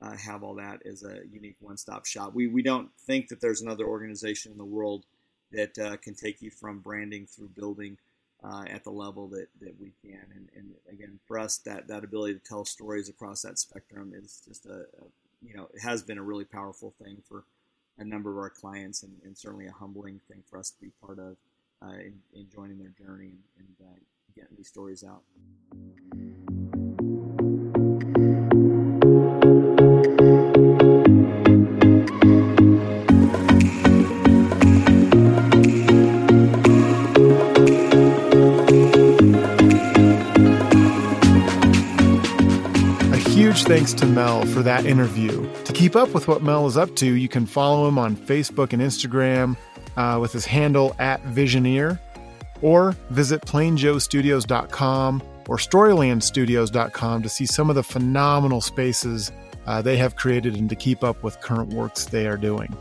uh, 0.00 0.16
have 0.16 0.42
all 0.42 0.54
that 0.54 0.84
as 0.86 1.02
a 1.02 1.20
unique 1.30 1.56
one-stop 1.60 2.06
shop. 2.06 2.34
We 2.34 2.46
we 2.46 2.62
don't 2.62 2.90
think 3.06 3.28
that 3.28 3.40
there's 3.40 3.60
another 3.60 3.84
organization 3.84 4.52
in 4.52 4.58
the 4.58 4.64
world 4.64 5.04
that 5.52 5.78
uh, 5.78 5.96
can 5.96 6.14
take 6.14 6.42
you 6.42 6.50
from 6.50 6.80
branding 6.80 7.26
through 7.26 7.48
building 7.48 7.96
uh, 8.44 8.64
at 8.68 8.84
the 8.84 8.90
level 8.90 9.26
that, 9.28 9.48
that 9.60 9.74
we 9.80 9.92
can. 10.02 10.24
And, 10.34 10.48
and 10.54 10.74
again, 10.90 11.18
for 11.26 11.38
us, 11.38 11.58
that 11.58 11.88
that 11.88 12.04
ability 12.04 12.34
to 12.34 12.40
tell 12.40 12.64
stories 12.64 13.08
across 13.08 13.42
that 13.42 13.58
spectrum 13.58 14.12
is 14.14 14.42
just 14.46 14.66
a, 14.66 14.80
a 14.80 15.04
you 15.42 15.56
know 15.56 15.68
it 15.74 15.80
has 15.80 16.02
been 16.02 16.18
a 16.18 16.22
really 16.22 16.44
powerful 16.44 16.92
thing 17.02 17.18
for 17.28 17.44
a 17.98 18.04
number 18.04 18.30
of 18.30 18.38
our 18.38 18.50
clients, 18.50 19.02
and, 19.02 19.12
and 19.24 19.36
certainly 19.36 19.66
a 19.66 19.72
humbling 19.72 20.20
thing 20.28 20.42
for 20.48 20.58
us 20.58 20.70
to 20.70 20.80
be 20.80 20.90
part 21.04 21.18
of 21.18 21.36
uh, 21.82 21.94
in, 21.94 22.14
in, 22.34 22.46
joining 22.54 22.78
their 22.78 22.92
journey 23.04 23.30
and, 23.30 23.38
and 23.58 23.88
uh, 23.88 23.98
getting 24.36 24.56
these 24.56 24.68
stories 24.68 25.02
out. 25.02 25.22
Thanks 43.68 43.92
to 43.92 44.06
Mel 44.06 44.46
for 44.46 44.62
that 44.62 44.86
interview. 44.86 45.46
To 45.64 45.72
keep 45.74 45.94
up 45.94 46.14
with 46.14 46.26
what 46.26 46.42
Mel 46.42 46.66
is 46.66 46.78
up 46.78 46.96
to, 46.96 47.06
you 47.06 47.28
can 47.28 47.44
follow 47.44 47.86
him 47.86 47.98
on 47.98 48.16
Facebook 48.16 48.72
and 48.72 48.80
Instagram 48.80 49.58
uh, 49.98 50.18
with 50.18 50.32
his 50.32 50.46
handle 50.46 50.96
at 50.98 51.22
Visioneer, 51.24 52.00
or 52.62 52.92
visit 53.10 53.42
plainjoestudios.com 53.42 55.22
or 55.48 55.58
storylandstudios.com 55.58 57.22
to 57.22 57.28
see 57.28 57.44
some 57.44 57.68
of 57.68 57.76
the 57.76 57.82
phenomenal 57.82 58.62
spaces 58.62 59.32
uh, 59.66 59.82
they 59.82 59.98
have 59.98 60.16
created 60.16 60.56
and 60.56 60.70
to 60.70 60.74
keep 60.74 61.04
up 61.04 61.22
with 61.22 61.38
current 61.42 61.74
works 61.74 62.06
they 62.06 62.26
are 62.26 62.38
doing. 62.38 62.74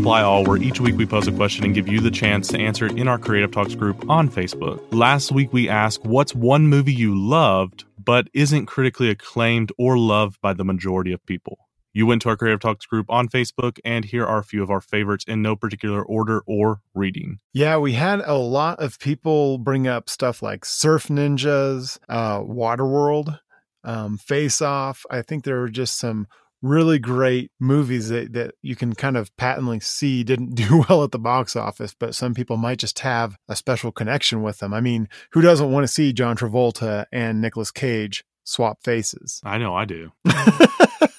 Reply 0.00 0.22
All, 0.22 0.44
where 0.44 0.56
each 0.56 0.80
week 0.80 0.96
we 0.96 1.04
pose 1.04 1.28
a 1.28 1.32
question 1.32 1.62
and 1.66 1.74
give 1.74 1.86
you 1.86 2.00
the 2.00 2.10
chance 2.10 2.48
to 2.48 2.58
answer 2.58 2.86
it 2.86 2.96
in 2.96 3.06
our 3.06 3.18
Creative 3.18 3.50
Talks 3.50 3.74
group 3.74 4.08
on 4.08 4.30
Facebook. 4.30 4.82
Last 4.94 5.30
week 5.30 5.52
we 5.52 5.68
asked, 5.68 6.06
What's 6.06 6.34
one 6.34 6.68
movie 6.68 6.94
you 6.94 7.14
loved 7.14 7.84
but 8.02 8.28
isn't 8.32 8.64
critically 8.64 9.10
acclaimed 9.10 9.72
or 9.76 9.98
loved 9.98 10.40
by 10.40 10.54
the 10.54 10.64
majority 10.64 11.12
of 11.12 11.26
people? 11.26 11.68
You 11.92 12.06
went 12.06 12.22
to 12.22 12.30
our 12.30 12.36
Creative 12.38 12.60
Talks 12.60 12.86
group 12.86 13.10
on 13.10 13.28
Facebook, 13.28 13.78
and 13.84 14.06
here 14.06 14.24
are 14.24 14.38
a 14.38 14.42
few 14.42 14.62
of 14.62 14.70
our 14.70 14.80
favorites 14.80 15.26
in 15.28 15.42
no 15.42 15.54
particular 15.54 16.02
order 16.02 16.40
or 16.46 16.80
reading. 16.94 17.40
Yeah, 17.52 17.76
we 17.76 17.92
had 17.92 18.20
a 18.20 18.38
lot 18.38 18.82
of 18.82 18.98
people 19.00 19.58
bring 19.58 19.86
up 19.86 20.08
stuff 20.08 20.40
like 20.40 20.64
Surf 20.64 21.08
Ninjas, 21.08 21.98
uh, 22.08 22.40
Waterworld, 22.40 23.38
um, 23.84 24.16
Face 24.16 24.62
Off. 24.62 25.04
I 25.10 25.20
think 25.20 25.44
there 25.44 25.60
were 25.60 25.68
just 25.68 25.98
some 25.98 26.26
really 26.62 26.98
great 26.98 27.50
movies 27.58 28.08
that, 28.08 28.32
that 28.32 28.54
you 28.62 28.76
can 28.76 28.94
kind 28.94 29.16
of 29.16 29.34
patently 29.36 29.80
see 29.80 30.22
didn't 30.22 30.54
do 30.54 30.84
well 30.88 31.04
at 31.04 31.12
the 31.12 31.18
box 31.18 31.56
office, 31.56 31.94
but 31.98 32.14
some 32.14 32.34
people 32.34 32.56
might 32.56 32.78
just 32.78 32.98
have 33.00 33.36
a 33.48 33.56
special 33.56 33.92
connection 33.92 34.42
with 34.42 34.58
them. 34.58 34.74
I 34.74 34.80
mean, 34.80 35.08
who 35.32 35.40
doesn't 35.40 35.70
want 35.70 35.84
to 35.84 35.88
see 35.88 36.12
John 36.12 36.36
Travolta 36.36 37.06
and 37.12 37.40
Nicolas 37.40 37.70
Cage 37.70 38.24
swap 38.44 38.82
faces? 38.82 39.40
I 39.44 39.58
know 39.58 39.74
I 39.74 39.84
do. 39.84 40.12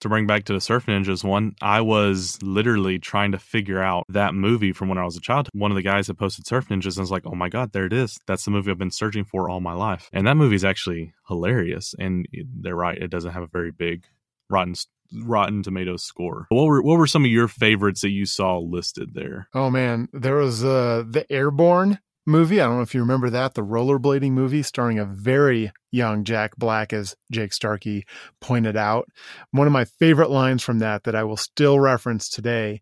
to 0.00 0.08
bring 0.08 0.26
back 0.26 0.44
to 0.44 0.52
the 0.52 0.60
Surf 0.60 0.86
Ninjas 0.86 1.24
one, 1.24 1.54
I 1.60 1.80
was 1.80 2.38
literally 2.42 2.98
trying 2.98 3.32
to 3.32 3.38
figure 3.38 3.82
out 3.82 4.04
that 4.08 4.34
movie 4.34 4.72
from 4.72 4.88
when 4.88 4.98
I 4.98 5.04
was 5.04 5.16
a 5.16 5.20
child. 5.20 5.48
One 5.52 5.70
of 5.70 5.76
the 5.76 5.82
guys 5.82 6.06
that 6.06 6.14
posted 6.14 6.46
Surf 6.46 6.68
Ninjas 6.68 6.96
and 6.96 6.98
I 6.98 7.00
was 7.00 7.10
like, 7.10 7.26
oh 7.26 7.34
my 7.34 7.48
God, 7.48 7.72
there 7.72 7.86
it 7.86 7.92
is. 7.92 8.18
That's 8.26 8.44
the 8.44 8.50
movie 8.50 8.70
I've 8.70 8.78
been 8.78 8.90
searching 8.90 9.24
for 9.24 9.48
all 9.48 9.60
my 9.60 9.74
life. 9.74 10.08
And 10.12 10.26
that 10.26 10.36
movie 10.36 10.56
is 10.56 10.64
actually 10.64 11.14
hilarious. 11.28 11.94
And 11.98 12.26
they're 12.60 12.76
right, 12.76 12.98
it 12.98 13.10
doesn't 13.10 13.32
have 13.32 13.42
a 13.42 13.48
very 13.48 13.72
big 13.72 14.04
Rotten 14.50 14.74
Rotten 15.12 15.62
Tomatoes 15.62 16.04
score. 16.04 16.46
What 16.50 16.64
were 16.64 16.82
what 16.82 16.98
were 16.98 17.06
some 17.06 17.24
of 17.24 17.30
your 17.30 17.48
favorites 17.48 18.02
that 18.02 18.10
you 18.10 18.26
saw 18.26 18.58
listed 18.58 19.14
there? 19.14 19.48
Oh 19.54 19.70
man, 19.70 20.08
there 20.12 20.36
was 20.36 20.64
uh, 20.64 21.04
the 21.08 21.30
Airborne 21.30 21.98
movie. 22.28 22.60
I 22.60 22.66
don't 22.66 22.76
know 22.76 22.82
if 22.82 22.94
you 22.94 23.00
remember 23.00 23.30
that, 23.30 23.54
the 23.54 23.62
rollerblading 23.62 24.30
movie 24.30 24.62
starring 24.62 24.98
a 24.98 25.04
very 25.04 25.72
young 25.90 26.22
Jack 26.22 26.56
Black, 26.56 26.92
as 26.92 27.16
Jake 27.32 27.52
Starkey 27.52 28.04
pointed 28.40 28.76
out. 28.76 29.08
One 29.50 29.66
of 29.66 29.72
my 29.72 29.86
favorite 29.86 30.30
lines 30.30 30.62
from 30.62 30.78
that 30.78 31.04
that 31.04 31.16
I 31.16 31.24
will 31.24 31.36
still 31.36 31.80
reference 31.80 32.28
today 32.28 32.80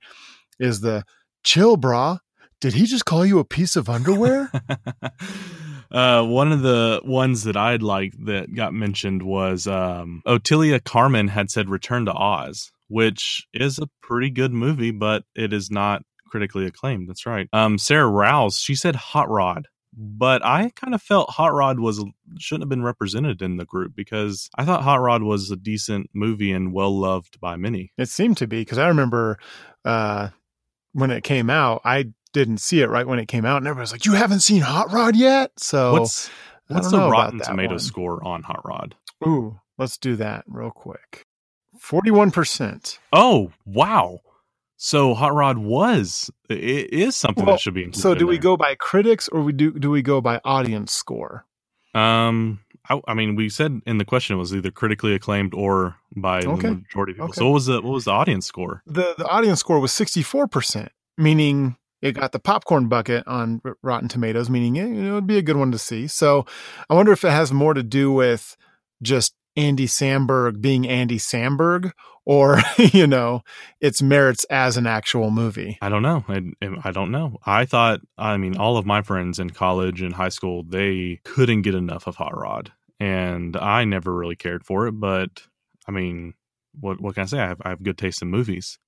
is 0.59 0.81
the 0.81 1.05
chill, 1.45 1.77
brah. 1.79 2.19
Did 2.61 2.75
he 2.75 2.87
just 2.87 3.05
call 3.05 3.25
you 3.25 3.39
a 3.39 3.45
piece 3.45 3.77
of 3.77 3.89
underwear? 3.89 4.51
uh, 5.91 6.25
one 6.25 6.53
of 6.53 6.63
the 6.63 7.01
ones 7.05 7.45
that 7.45 7.57
I'd 7.57 7.83
like 7.83 8.13
that 8.25 8.55
got 8.55 8.75
mentioned 8.75 9.23
was 9.23 9.67
um, 9.67 10.23
Otilia 10.27 10.83
Carmen 10.83 11.29
had 11.29 11.51
said 11.51 11.71
Return 11.71 12.07
to 12.07 12.13
Oz, 12.13 12.73
which 12.89 13.47
is 13.53 13.79
a 13.79 13.89
pretty 14.03 14.31
good 14.31 14.53
movie, 14.53 14.91
but 14.91 15.25
it 15.35 15.53
is 15.53 15.71
not 15.71 16.03
critically 16.37 16.67
acclaimed. 16.67 17.09
That's 17.09 17.25
right. 17.25 17.49
Um, 17.55 17.79
Sarah 17.79 18.07
Rouse, 18.07 18.59
she 18.59 18.75
said 18.75 18.95
Hot 18.95 19.31
Rod, 19.31 19.69
but 19.97 20.45
I 20.45 20.71
kind 20.77 20.95
of 20.95 21.01
felt 21.01 21.31
Hot 21.31 21.55
Rod 21.55 21.81
was 21.81 22.05
shouldn't 22.39 22.65
have 22.65 22.69
been 22.69 22.83
represented 22.83 23.41
in 23.41 23.57
the 23.57 23.65
group 23.65 23.95
because 23.97 24.51
I 24.55 24.67
thought 24.67 24.83
Hot 24.83 25.01
Rod 25.01 25.23
was 25.23 25.51
a 25.51 25.57
decent 25.57 26.11
movie 26.13 26.53
and 26.53 26.75
well 26.75 26.95
loved 26.95 27.41
by 27.41 27.57
many. 27.57 27.91
It 27.97 28.11
seemed 28.11 28.37
to 28.37 28.47
be 28.47 28.61
because 28.61 28.77
I 28.77 28.89
remember 28.89 29.39
uh, 29.87 30.29
when 30.93 31.11
it 31.11 31.25
came 31.25 31.49
out, 31.49 31.81
I 31.87 32.13
didn't 32.35 32.59
see 32.59 32.83
it 32.83 32.91
right 32.91 33.07
when 33.07 33.19
it 33.19 33.29
came 33.29 33.47
out, 33.47 33.57
and 33.57 33.67
everybody 33.67 33.85
was 33.85 33.93
like, 33.93 34.05
"You 34.05 34.13
haven't 34.13 34.41
seen 34.41 34.61
Hot 34.61 34.93
Rod 34.93 35.17
yet?" 35.17 35.53
So 35.57 35.93
what's 35.93 36.29
what's 36.69 36.91
the 36.91 36.99
Rotten 36.99 37.41
Tomato 37.41 37.79
score 37.79 38.23
on 38.23 38.43
Hot 38.43 38.61
Rod? 38.63 38.95
Ooh, 39.27 39.59
let's 39.79 39.97
do 39.97 40.17
that 40.17 40.45
real 40.47 40.71
quick. 40.71 41.25
Forty-one 41.81 42.31
percent. 42.31 42.99
Oh 43.11 43.53
wow! 43.65 44.21
So 44.77 45.15
Hot 45.15 45.35
Rod 45.35 45.59
was 45.59 46.31
it 46.49 46.93
is 46.93 47.17
something 47.17 47.45
well, 47.45 47.55
that 47.55 47.61
should 47.61 47.75
be 47.75 47.91
So 47.93 48.15
do 48.15 48.27
we 48.27 48.37
there. 48.37 48.43
go 48.43 48.57
by 48.57 48.75
critics 48.75 49.29
or 49.29 49.41
we 49.43 49.53
do 49.53 49.73
do 49.73 49.91
we 49.91 50.03
go 50.03 50.21
by 50.21 50.41
audience 50.45 50.93
score? 50.93 51.47
Um 51.95 52.61
I, 52.89 53.01
I, 53.09 53.15
mean 53.15 53.35
we 53.35 53.49
said 53.49 53.81
in 53.85 53.99
the 53.99 54.05
question 54.05 54.37
it 54.37 54.39
was 54.39 54.55
either 54.55 54.71
critically 54.71 55.13
acclaimed 55.15 55.55
or 55.55 55.97
by 56.15 56.43
okay. 56.43 56.69
the 56.69 56.75
majority 56.77 57.13
of 57.13 57.17
people. 57.17 57.25
Okay. 57.27 57.39
So 57.39 57.47
what 57.47 57.55
was 57.55 57.67
the 57.67 57.81
what 57.81 57.93
was 57.93 58.05
the 58.05 58.13
audience 58.13 58.47
score? 58.47 58.83
The 58.87 59.15
the 59.19 59.27
audience 59.27 59.61
score 59.61 59.81
was 59.81 59.91
64%, 59.93 60.89
meaning 61.19 61.77
it 62.03 62.13
got 62.13 62.33
the 62.33 62.39
popcorn 62.39 62.89
bucket 62.89 63.27
on 63.27 63.61
Rotten 63.83 64.09
Tomatoes, 64.09 64.51
meaning 64.51 64.77
it, 64.77 64.89
you 64.89 65.03
know, 65.03 65.13
it'd 65.13 65.27
be 65.27 65.39
a 65.39 65.43
good 65.43 65.57
one 65.57 65.73
to 65.73 65.79
see. 65.79 66.07
So 66.07 66.47
I 66.89 66.95
wonder 66.95 67.13
if 67.13 67.25
it 67.25 67.31
has 67.31 67.53
more 67.53 67.75
to 67.75 67.83
do 67.83 68.13
with 68.13 68.57
just 69.03 69.35
Andy 69.57 69.87
Samberg 69.87 70.61
being 70.61 70.87
Andy 70.87 71.19
Samberg 71.19 71.93
or 72.25 72.59
you 72.79 73.07
know 73.07 73.43
its 73.81 74.03
merits 74.03 74.45
as 74.45 74.77
an 74.77 74.87
actual 74.87 75.31
movie? 75.31 75.79
I 75.81 75.89
don't 75.89 76.03
know. 76.03 76.25
I, 76.29 76.37
um, 76.37 76.81
I 76.85 76.91
don't 76.91 77.11
know. 77.11 77.39
I 77.47 77.65
thought 77.65 78.01
i 78.19 78.37
mean 78.37 78.57
all 78.57 78.77
of 78.77 78.87
my 78.87 79.03
friends 79.03 79.39
in 79.39 79.51
college 79.51 80.03
and 80.03 80.15
high 80.15 80.29
school 80.29 80.63
they 80.63 81.21
couldn't 81.25 81.63
get 81.63 81.75
enough 81.75 82.07
of 82.07 82.17
hot 82.17 82.37
rod 82.37 82.73
and 82.99 83.57
i 83.57 83.85
never 83.85 84.15
really 84.15 84.37
cared 84.37 84.65
for 84.65 84.87
it 84.87 84.93
but 84.93 85.43
i 85.87 85.91
mean 85.91 86.35
what 86.79 87.01
what 87.01 87.15
can 87.15 87.23
i 87.23 87.27
say? 87.27 87.39
I 87.39 87.49
have, 87.49 87.63
I 87.63 87.69
have 87.71 87.83
good 87.83 87.99
taste 87.99 88.23
in 88.23 88.29
movies 88.29 88.79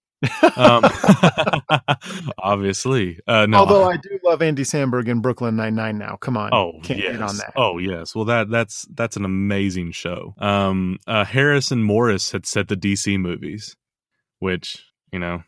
um, 0.56 0.84
obviously, 2.38 3.18
uh, 3.26 3.46
no. 3.46 3.58
Although 3.58 3.88
I 3.88 3.96
do 3.96 4.18
love 4.24 4.42
Andy 4.42 4.64
Samberg 4.64 5.08
in 5.08 5.20
Brooklyn 5.20 5.56
Nine 5.56 5.74
Nine 5.74 5.98
now. 5.98 6.16
Come 6.16 6.36
on, 6.36 6.52
oh 6.52 6.72
Can't 6.82 7.00
yes, 7.00 7.20
on 7.20 7.36
that. 7.36 7.52
oh 7.56 7.78
yes. 7.78 8.14
Well, 8.14 8.24
that 8.26 8.50
that's 8.50 8.86
that's 8.94 9.16
an 9.16 9.24
amazing 9.24 9.92
show. 9.92 10.34
Um, 10.38 10.98
uh, 11.06 11.24
Harrison 11.24 11.82
Morris 11.82 12.32
had 12.32 12.46
set 12.46 12.68
the 12.68 12.76
DC 12.76 13.18
movies, 13.18 13.76
which 14.38 14.84
you 15.12 15.18
know, 15.18 15.42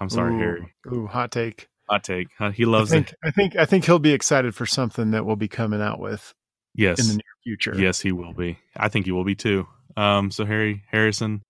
I'm 0.00 0.08
sorry, 0.08 0.34
ooh, 0.34 0.38
Harry. 0.38 0.74
Ooh, 0.92 1.06
hot 1.06 1.30
take. 1.30 1.68
Hot 1.88 2.02
take. 2.02 2.28
Uh, 2.40 2.50
he 2.50 2.64
loves 2.64 2.92
I 2.92 2.96
think, 2.96 3.10
it. 3.10 3.18
I 3.24 3.30
think 3.30 3.56
I 3.56 3.64
think 3.66 3.84
he'll 3.84 3.98
be 3.98 4.12
excited 4.12 4.54
for 4.54 4.66
something 4.66 5.10
that 5.10 5.26
will 5.26 5.36
be 5.36 5.48
coming 5.48 5.82
out 5.82 6.00
with. 6.00 6.32
Yes, 6.74 6.98
in 6.98 7.06
the 7.08 7.14
near 7.14 7.22
future. 7.44 7.74
Yes, 7.76 8.00
he 8.00 8.10
will 8.10 8.32
be. 8.32 8.58
I 8.76 8.88
think 8.88 9.06
he 9.06 9.12
will 9.12 9.24
be 9.24 9.36
too. 9.36 9.66
Um, 9.96 10.30
so 10.30 10.44
Harry 10.44 10.82
Harrison, 10.90 11.42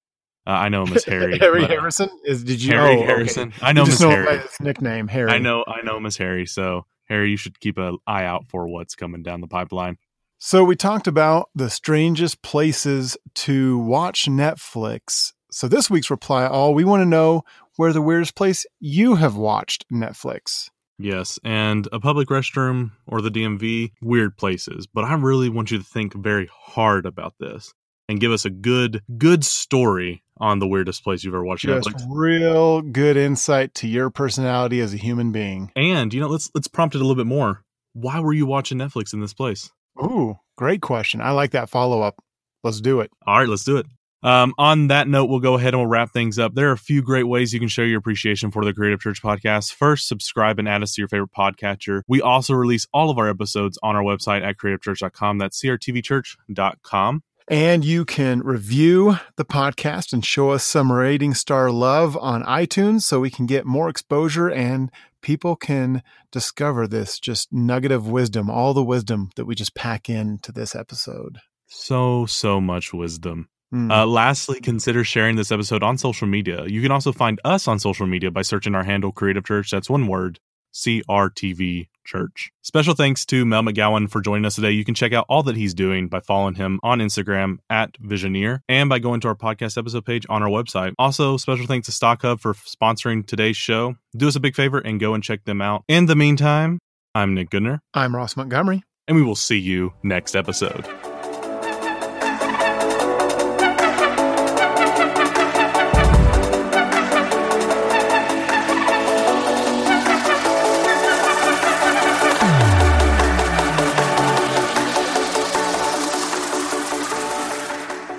uh, 0.46 0.50
I 0.50 0.68
know 0.68 0.84
him 0.84 0.92
as 0.94 1.04
Harry. 1.06 1.38
Harry 1.38 1.62
but, 1.62 1.70
Harrison 1.70 2.10
is? 2.24 2.44
Did 2.44 2.62
you? 2.62 2.72
Harry 2.72 2.96
oh, 2.96 3.02
Harrison. 3.04 3.48
Okay. 3.48 3.66
I 3.66 3.72
know 3.72 3.84
him 3.84 3.92
as 3.92 3.98
Harry. 3.98 4.38
his 4.38 4.60
nickname 4.60 5.08
Harry. 5.08 5.30
I 5.30 5.38
know. 5.38 5.64
I 5.66 5.82
know 5.82 5.96
him 5.96 6.06
as 6.06 6.16
Harry. 6.16 6.46
So 6.46 6.86
Harry, 7.08 7.30
you 7.30 7.36
should 7.36 7.58
keep 7.60 7.78
an 7.78 7.98
eye 8.06 8.24
out 8.24 8.46
for 8.48 8.68
what's 8.68 8.94
coming 8.94 9.22
down 9.22 9.40
the 9.40 9.46
pipeline. 9.46 9.96
So 10.38 10.62
we 10.64 10.76
talked 10.76 11.06
about 11.06 11.48
the 11.54 11.70
strangest 11.70 12.42
places 12.42 13.16
to 13.34 13.78
watch 13.78 14.26
Netflix. 14.26 15.32
So 15.50 15.68
this 15.68 15.88
week's 15.88 16.10
reply 16.10 16.46
all 16.46 16.74
we 16.74 16.84
want 16.84 17.00
to 17.00 17.06
know 17.06 17.44
where 17.76 17.92
the 17.92 18.02
weirdest 18.02 18.34
place 18.34 18.66
you 18.80 19.14
have 19.14 19.36
watched 19.36 19.86
Netflix. 19.90 20.68
Yes, 20.98 21.40
and 21.42 21.88
a 21.90 21.98
public 21.98 22.28
restroom 22.28 22.92
or 23.06 23.20
the 23.20 23.30
DMV, 23.30 23.92
weird 24.00 24.36
places. 24.36 24.86
But 24.86 25.04
I 25.04 25.14
really 25.14 25.48
want 25.48 25.70
you 25.70 25.78
to 25.78 25.84
think 25.84 26.14
very 26.14 26.48
hard 26.52 27.06
about 27.06 27.34
this 27.40 27.72
and 28.08 28.20
give 28.20 28.32
us 28.32 28.44
a 28.44 28.50
good 28.50 29.02
good 29.18 29.44
story 29.44 30.22
on 30.38 30.58
the 30.58 30.66
weirdest 30.66 31.04
place 31.04 31.24
you've 31.24 31.34
ever 31.34 31.44
watched 31.44 31.64
Just 31.64 31.88
Netflix. 31.88 32.04
Real 32.08 32.82
good 32.82 33.16
insight 33.16 33.74
to 33.74 33.88
your 33.88 34.10
personality 34.10 34.80
as 34.80 34.92
a 34.92 34.96
human 34.96 35.32
being. 35.32 35.70
And 35.76 36.12
you 36.12 36.20
know, 36.20 36.28
let's 36.28 36.50
let's 36.54 36.68
prompt 36.68 36.94
it 36.94 36.98
a 36.98 37.04
little 37.04 37.16
bit 37.16 37.28
more. 37.28 37.62
Why 37.92 38.20
were 38.20 38.32
you 38.32 38.46
watching 38.46 38.78
Netflix 38.78 39.12
in 39.12 39.20
this 39.20 39.34
place? 39.34 39.70
Ooh, 40.02 40.36
great 40.56 40.82
question. 40.82 41.20
I 41.20 41.30
like 41.30 41.52
that 41.52 41.68
follow 41.68 42.02
up. 42.02 42.16
Let's 42.64 42.80
do 42.80 43.00
it. 43.00 43.10
All 43.26 43.38
right, 43.38 43.48
let's 43.48 43.64
do 43.64 43.76
it. 43.76 43.86
Um, 44.24 44.54
on 44.56 44.88
that 44.88 45.06
note, 45.06 45.26
we'll 45.26 45.38
go 45.38 45.54
ahead 45.54 45.74
and 45.74 45.82
we'll 45.82 45.90
wrap 45.90 46.10
things 46.10 46.38
up. 46.38 46.54
There 46.54 46.70
are 46.70 46.72
a 46.72 46.78
few 46.78 47.02
great 47.02 47.24
ways 47.24 47.52
you 47.52 47.60
can 47.60 47.68
show 47.68 47.82
your 47.82 47.98
appreciation 47.98 48.50
for 48.50 48.64
the 48.64 48.72
Creative 48.72 48.98
Church 48.98 49.22
podcast. 49.22 49.74
First, 49.74 50.08
subscribe 50.08 50.58
and 50.58 50.66
add 50.66 50.82
us 50.82 50.94
to 50.94 51.02
your 51.02 51.08
favorite 51.08 51.32
podcatcher. 51.36 52.00
We 52.08 52.22
also 52.22 52.54
release 52.54 52.86
all 52.94 53.10
of 53.10 53.18
our 53.18 53.28
episodes 53.28 53.78
on 53.82 53.96
our 53.96 54.02
website 54.02 54.42
at 54.42 54.56
creativechurch.com. 54.56 55.36
That's 55.36 55.62
crtvchurch.com. 55.62 57.22
And 57.48 57.84
you 57.84 58.06
can 58.06 58.40
review 58.40 59.16
the 59.36 59.44
podcast 59.44 60.14
and 60.14 60.24
show 60.24 60.50
us 60.50 60.64
some 60.64 60.90
rating 60.90 61.34
star 61.34 61.70
love 61.70 62.16
on 62.16 62.42
iTunes 62.44 63.02
so 63.02 63.20
we 63.20 63.30
can 63.30 63.44
get 63.44 63.66
more 63.66 63.90
exposure 63.90 64.48
and 64.48 64.90
people 65.20 65.54
can 65.54 66.02
discover 66.32 66.86
this 66.86 67.18
just 67.18 67.52
nugget 67.52 67.92
of 67.92 68.08
wisdom, 68.08 68.48
all 68.48 68.72
the 68.72 68.82
wisdom 68.82 69.30
that 69.36 69.44
we 69.44 69.54
just 69.54 69.74
pack 69.74 70.08
into 70.08 70.52
this 70.52 70.74
episode. 70.74 71.38
So, 71.66 72.24
so 72.24 72.62
much 72.62 72.94
wisdom. 72.94 73.48
Mm. 73.74 73.90
Uh, 73.90 74.06
lastly, 74.06 74.60
consider 74.60 75.04
sharing 75.04 75.36
this 75.36 75.52
episode 75.52 75.82
on 75.82 75.98
social 75.98 76.28
media. 76.28 76.64
You 76.66 76.80
can 76.80 76.92
also 76.92 77.12
find 77.12 77.40
us 77.44 77.68
on 77.68 77.78
social 77.78 78.06
media 78.06 78.30
by 78.30 78.42
searching 78.42 78.74
our 78.74 78.84
handle 78.84 79.12
Creative 79.12 79.44
Church. 79.44 79.70
That's 79.70 79.90
one 79.90 80.06
word, 80.06 80.38
CRTV 80.74 81.88
Church. 82.04 82.50
Special 82.62 82.94
thanks 82.94 83.24
to 83.26 83.44
Mel 83.46 83.62
McGowan 83.62 84.10
for 84.10 84.20
joining 84.20 84.44
us 84.44 84.56
today. 84.56 84.72
You 84.72 84.84
can 84.84 84.94
check 84.94 85.12
out 85.12 85.24
all 85.28 85.42
that 85.44 85.56
he's 85.56 85.72
doing 85.72 86.08
by 86.08 86.20
following 86.20 86.54
him 86.54 86.80
on 86.82 86.98
Instagram 86.98 87.58
at 87.70 87.94
Visioneer 88.00 88.60
and 88.68 88.88
by 88.88 88.98
going 88.98 89.20
to 89.20 89.28
our 89.28 89.34
podcast 89.34 89.78
episode 89.78 90.04
page 90.04 90.26
on 90.28 90.42
our 90.42 90.48
website. 90.48 90.92
Also, 90.98 91.36
special 91.36 91.66
thanks 91.66 91.86
to 91.86 91.92
Stock 91.92 92.22
Hub 92.22 92.40
for 92.40 92.54
sponsoring 92.54 93.26
today's 93.26 93.56
show. 93.56 93.96
Do 94.16 94.28
us 94.28 94.36
a 94.36 94.40
big 94.40 94.54
favor 94.54 94.78
and 94.78 95.00
go 95.00 95.14
and 95.14 95.22
check 95.22 95.44
them 95.44 95.62
out. 95.62 95.84
In 95.88 96.06
the 96.06 96.16
meantime, 96.16 96.78
I'm 97.14 97.34
Nick 97.34 97.50
Goodner. 97.50 97.78
I'm 97.94 98.14
Ross 98.14 98.36
Montgomery. 98.36 98.82
And 99.06 99.16
we 99.16 99.22
will 99.22 99.36
see 99.36 99.58
you 99.58 99.92
next 100.02 100.34
episode. 100.34 100.86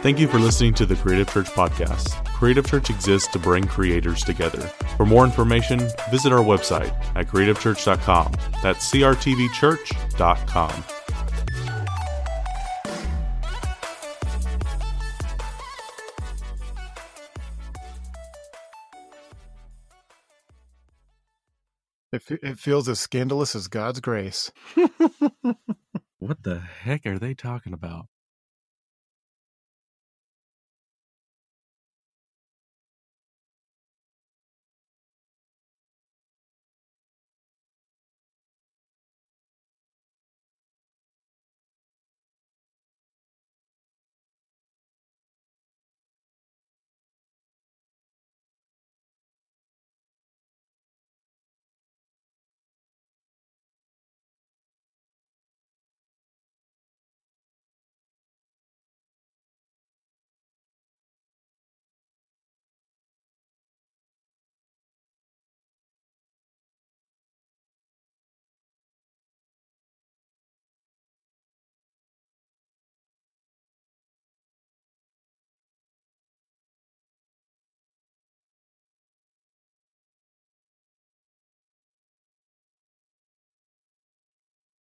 Thank 0.05 0.19
you 0.19 0.27
for 0.27 0.37
listening 0.37 0.75
to 0.75 0.85
the 0.85 0.95
Creative 0.95 1.27
Church 1.27 1.47
podcast. 1.47 2.23
Creative 2.25 2.63
Church 2.63 2.91
exists 2.91 3.27
to 3.29 3.39
bring 3.39 3.63
creators 3.65 4.23
together. 4.23 4.61
For 4.97 5.03
more 5.03 5.25
information, 5.25 5.79
visit 6.11 6.31
our 6.31 6.43
website 6.43 6.93
at 7.15 7.25
creativechurch.com. 7.25 8.33
That's 8.61 8.91
crtvchurch.com. 8.91 10.83
It, 22.11 22.21
it 22.43 22.59
feels 22.59 22.87
as 22.87 22.99
scandalous 22.99 23.55
as 23.55 23.67
God's 23.67 24.01
grace. 24.01 24.51
what 26.19 26.43
the 26.43 26.59
heck 26.59 27.07
are 27.07 27.17
they 27.17 27.33
talking 27.33 27.73
about? 27.73 28.05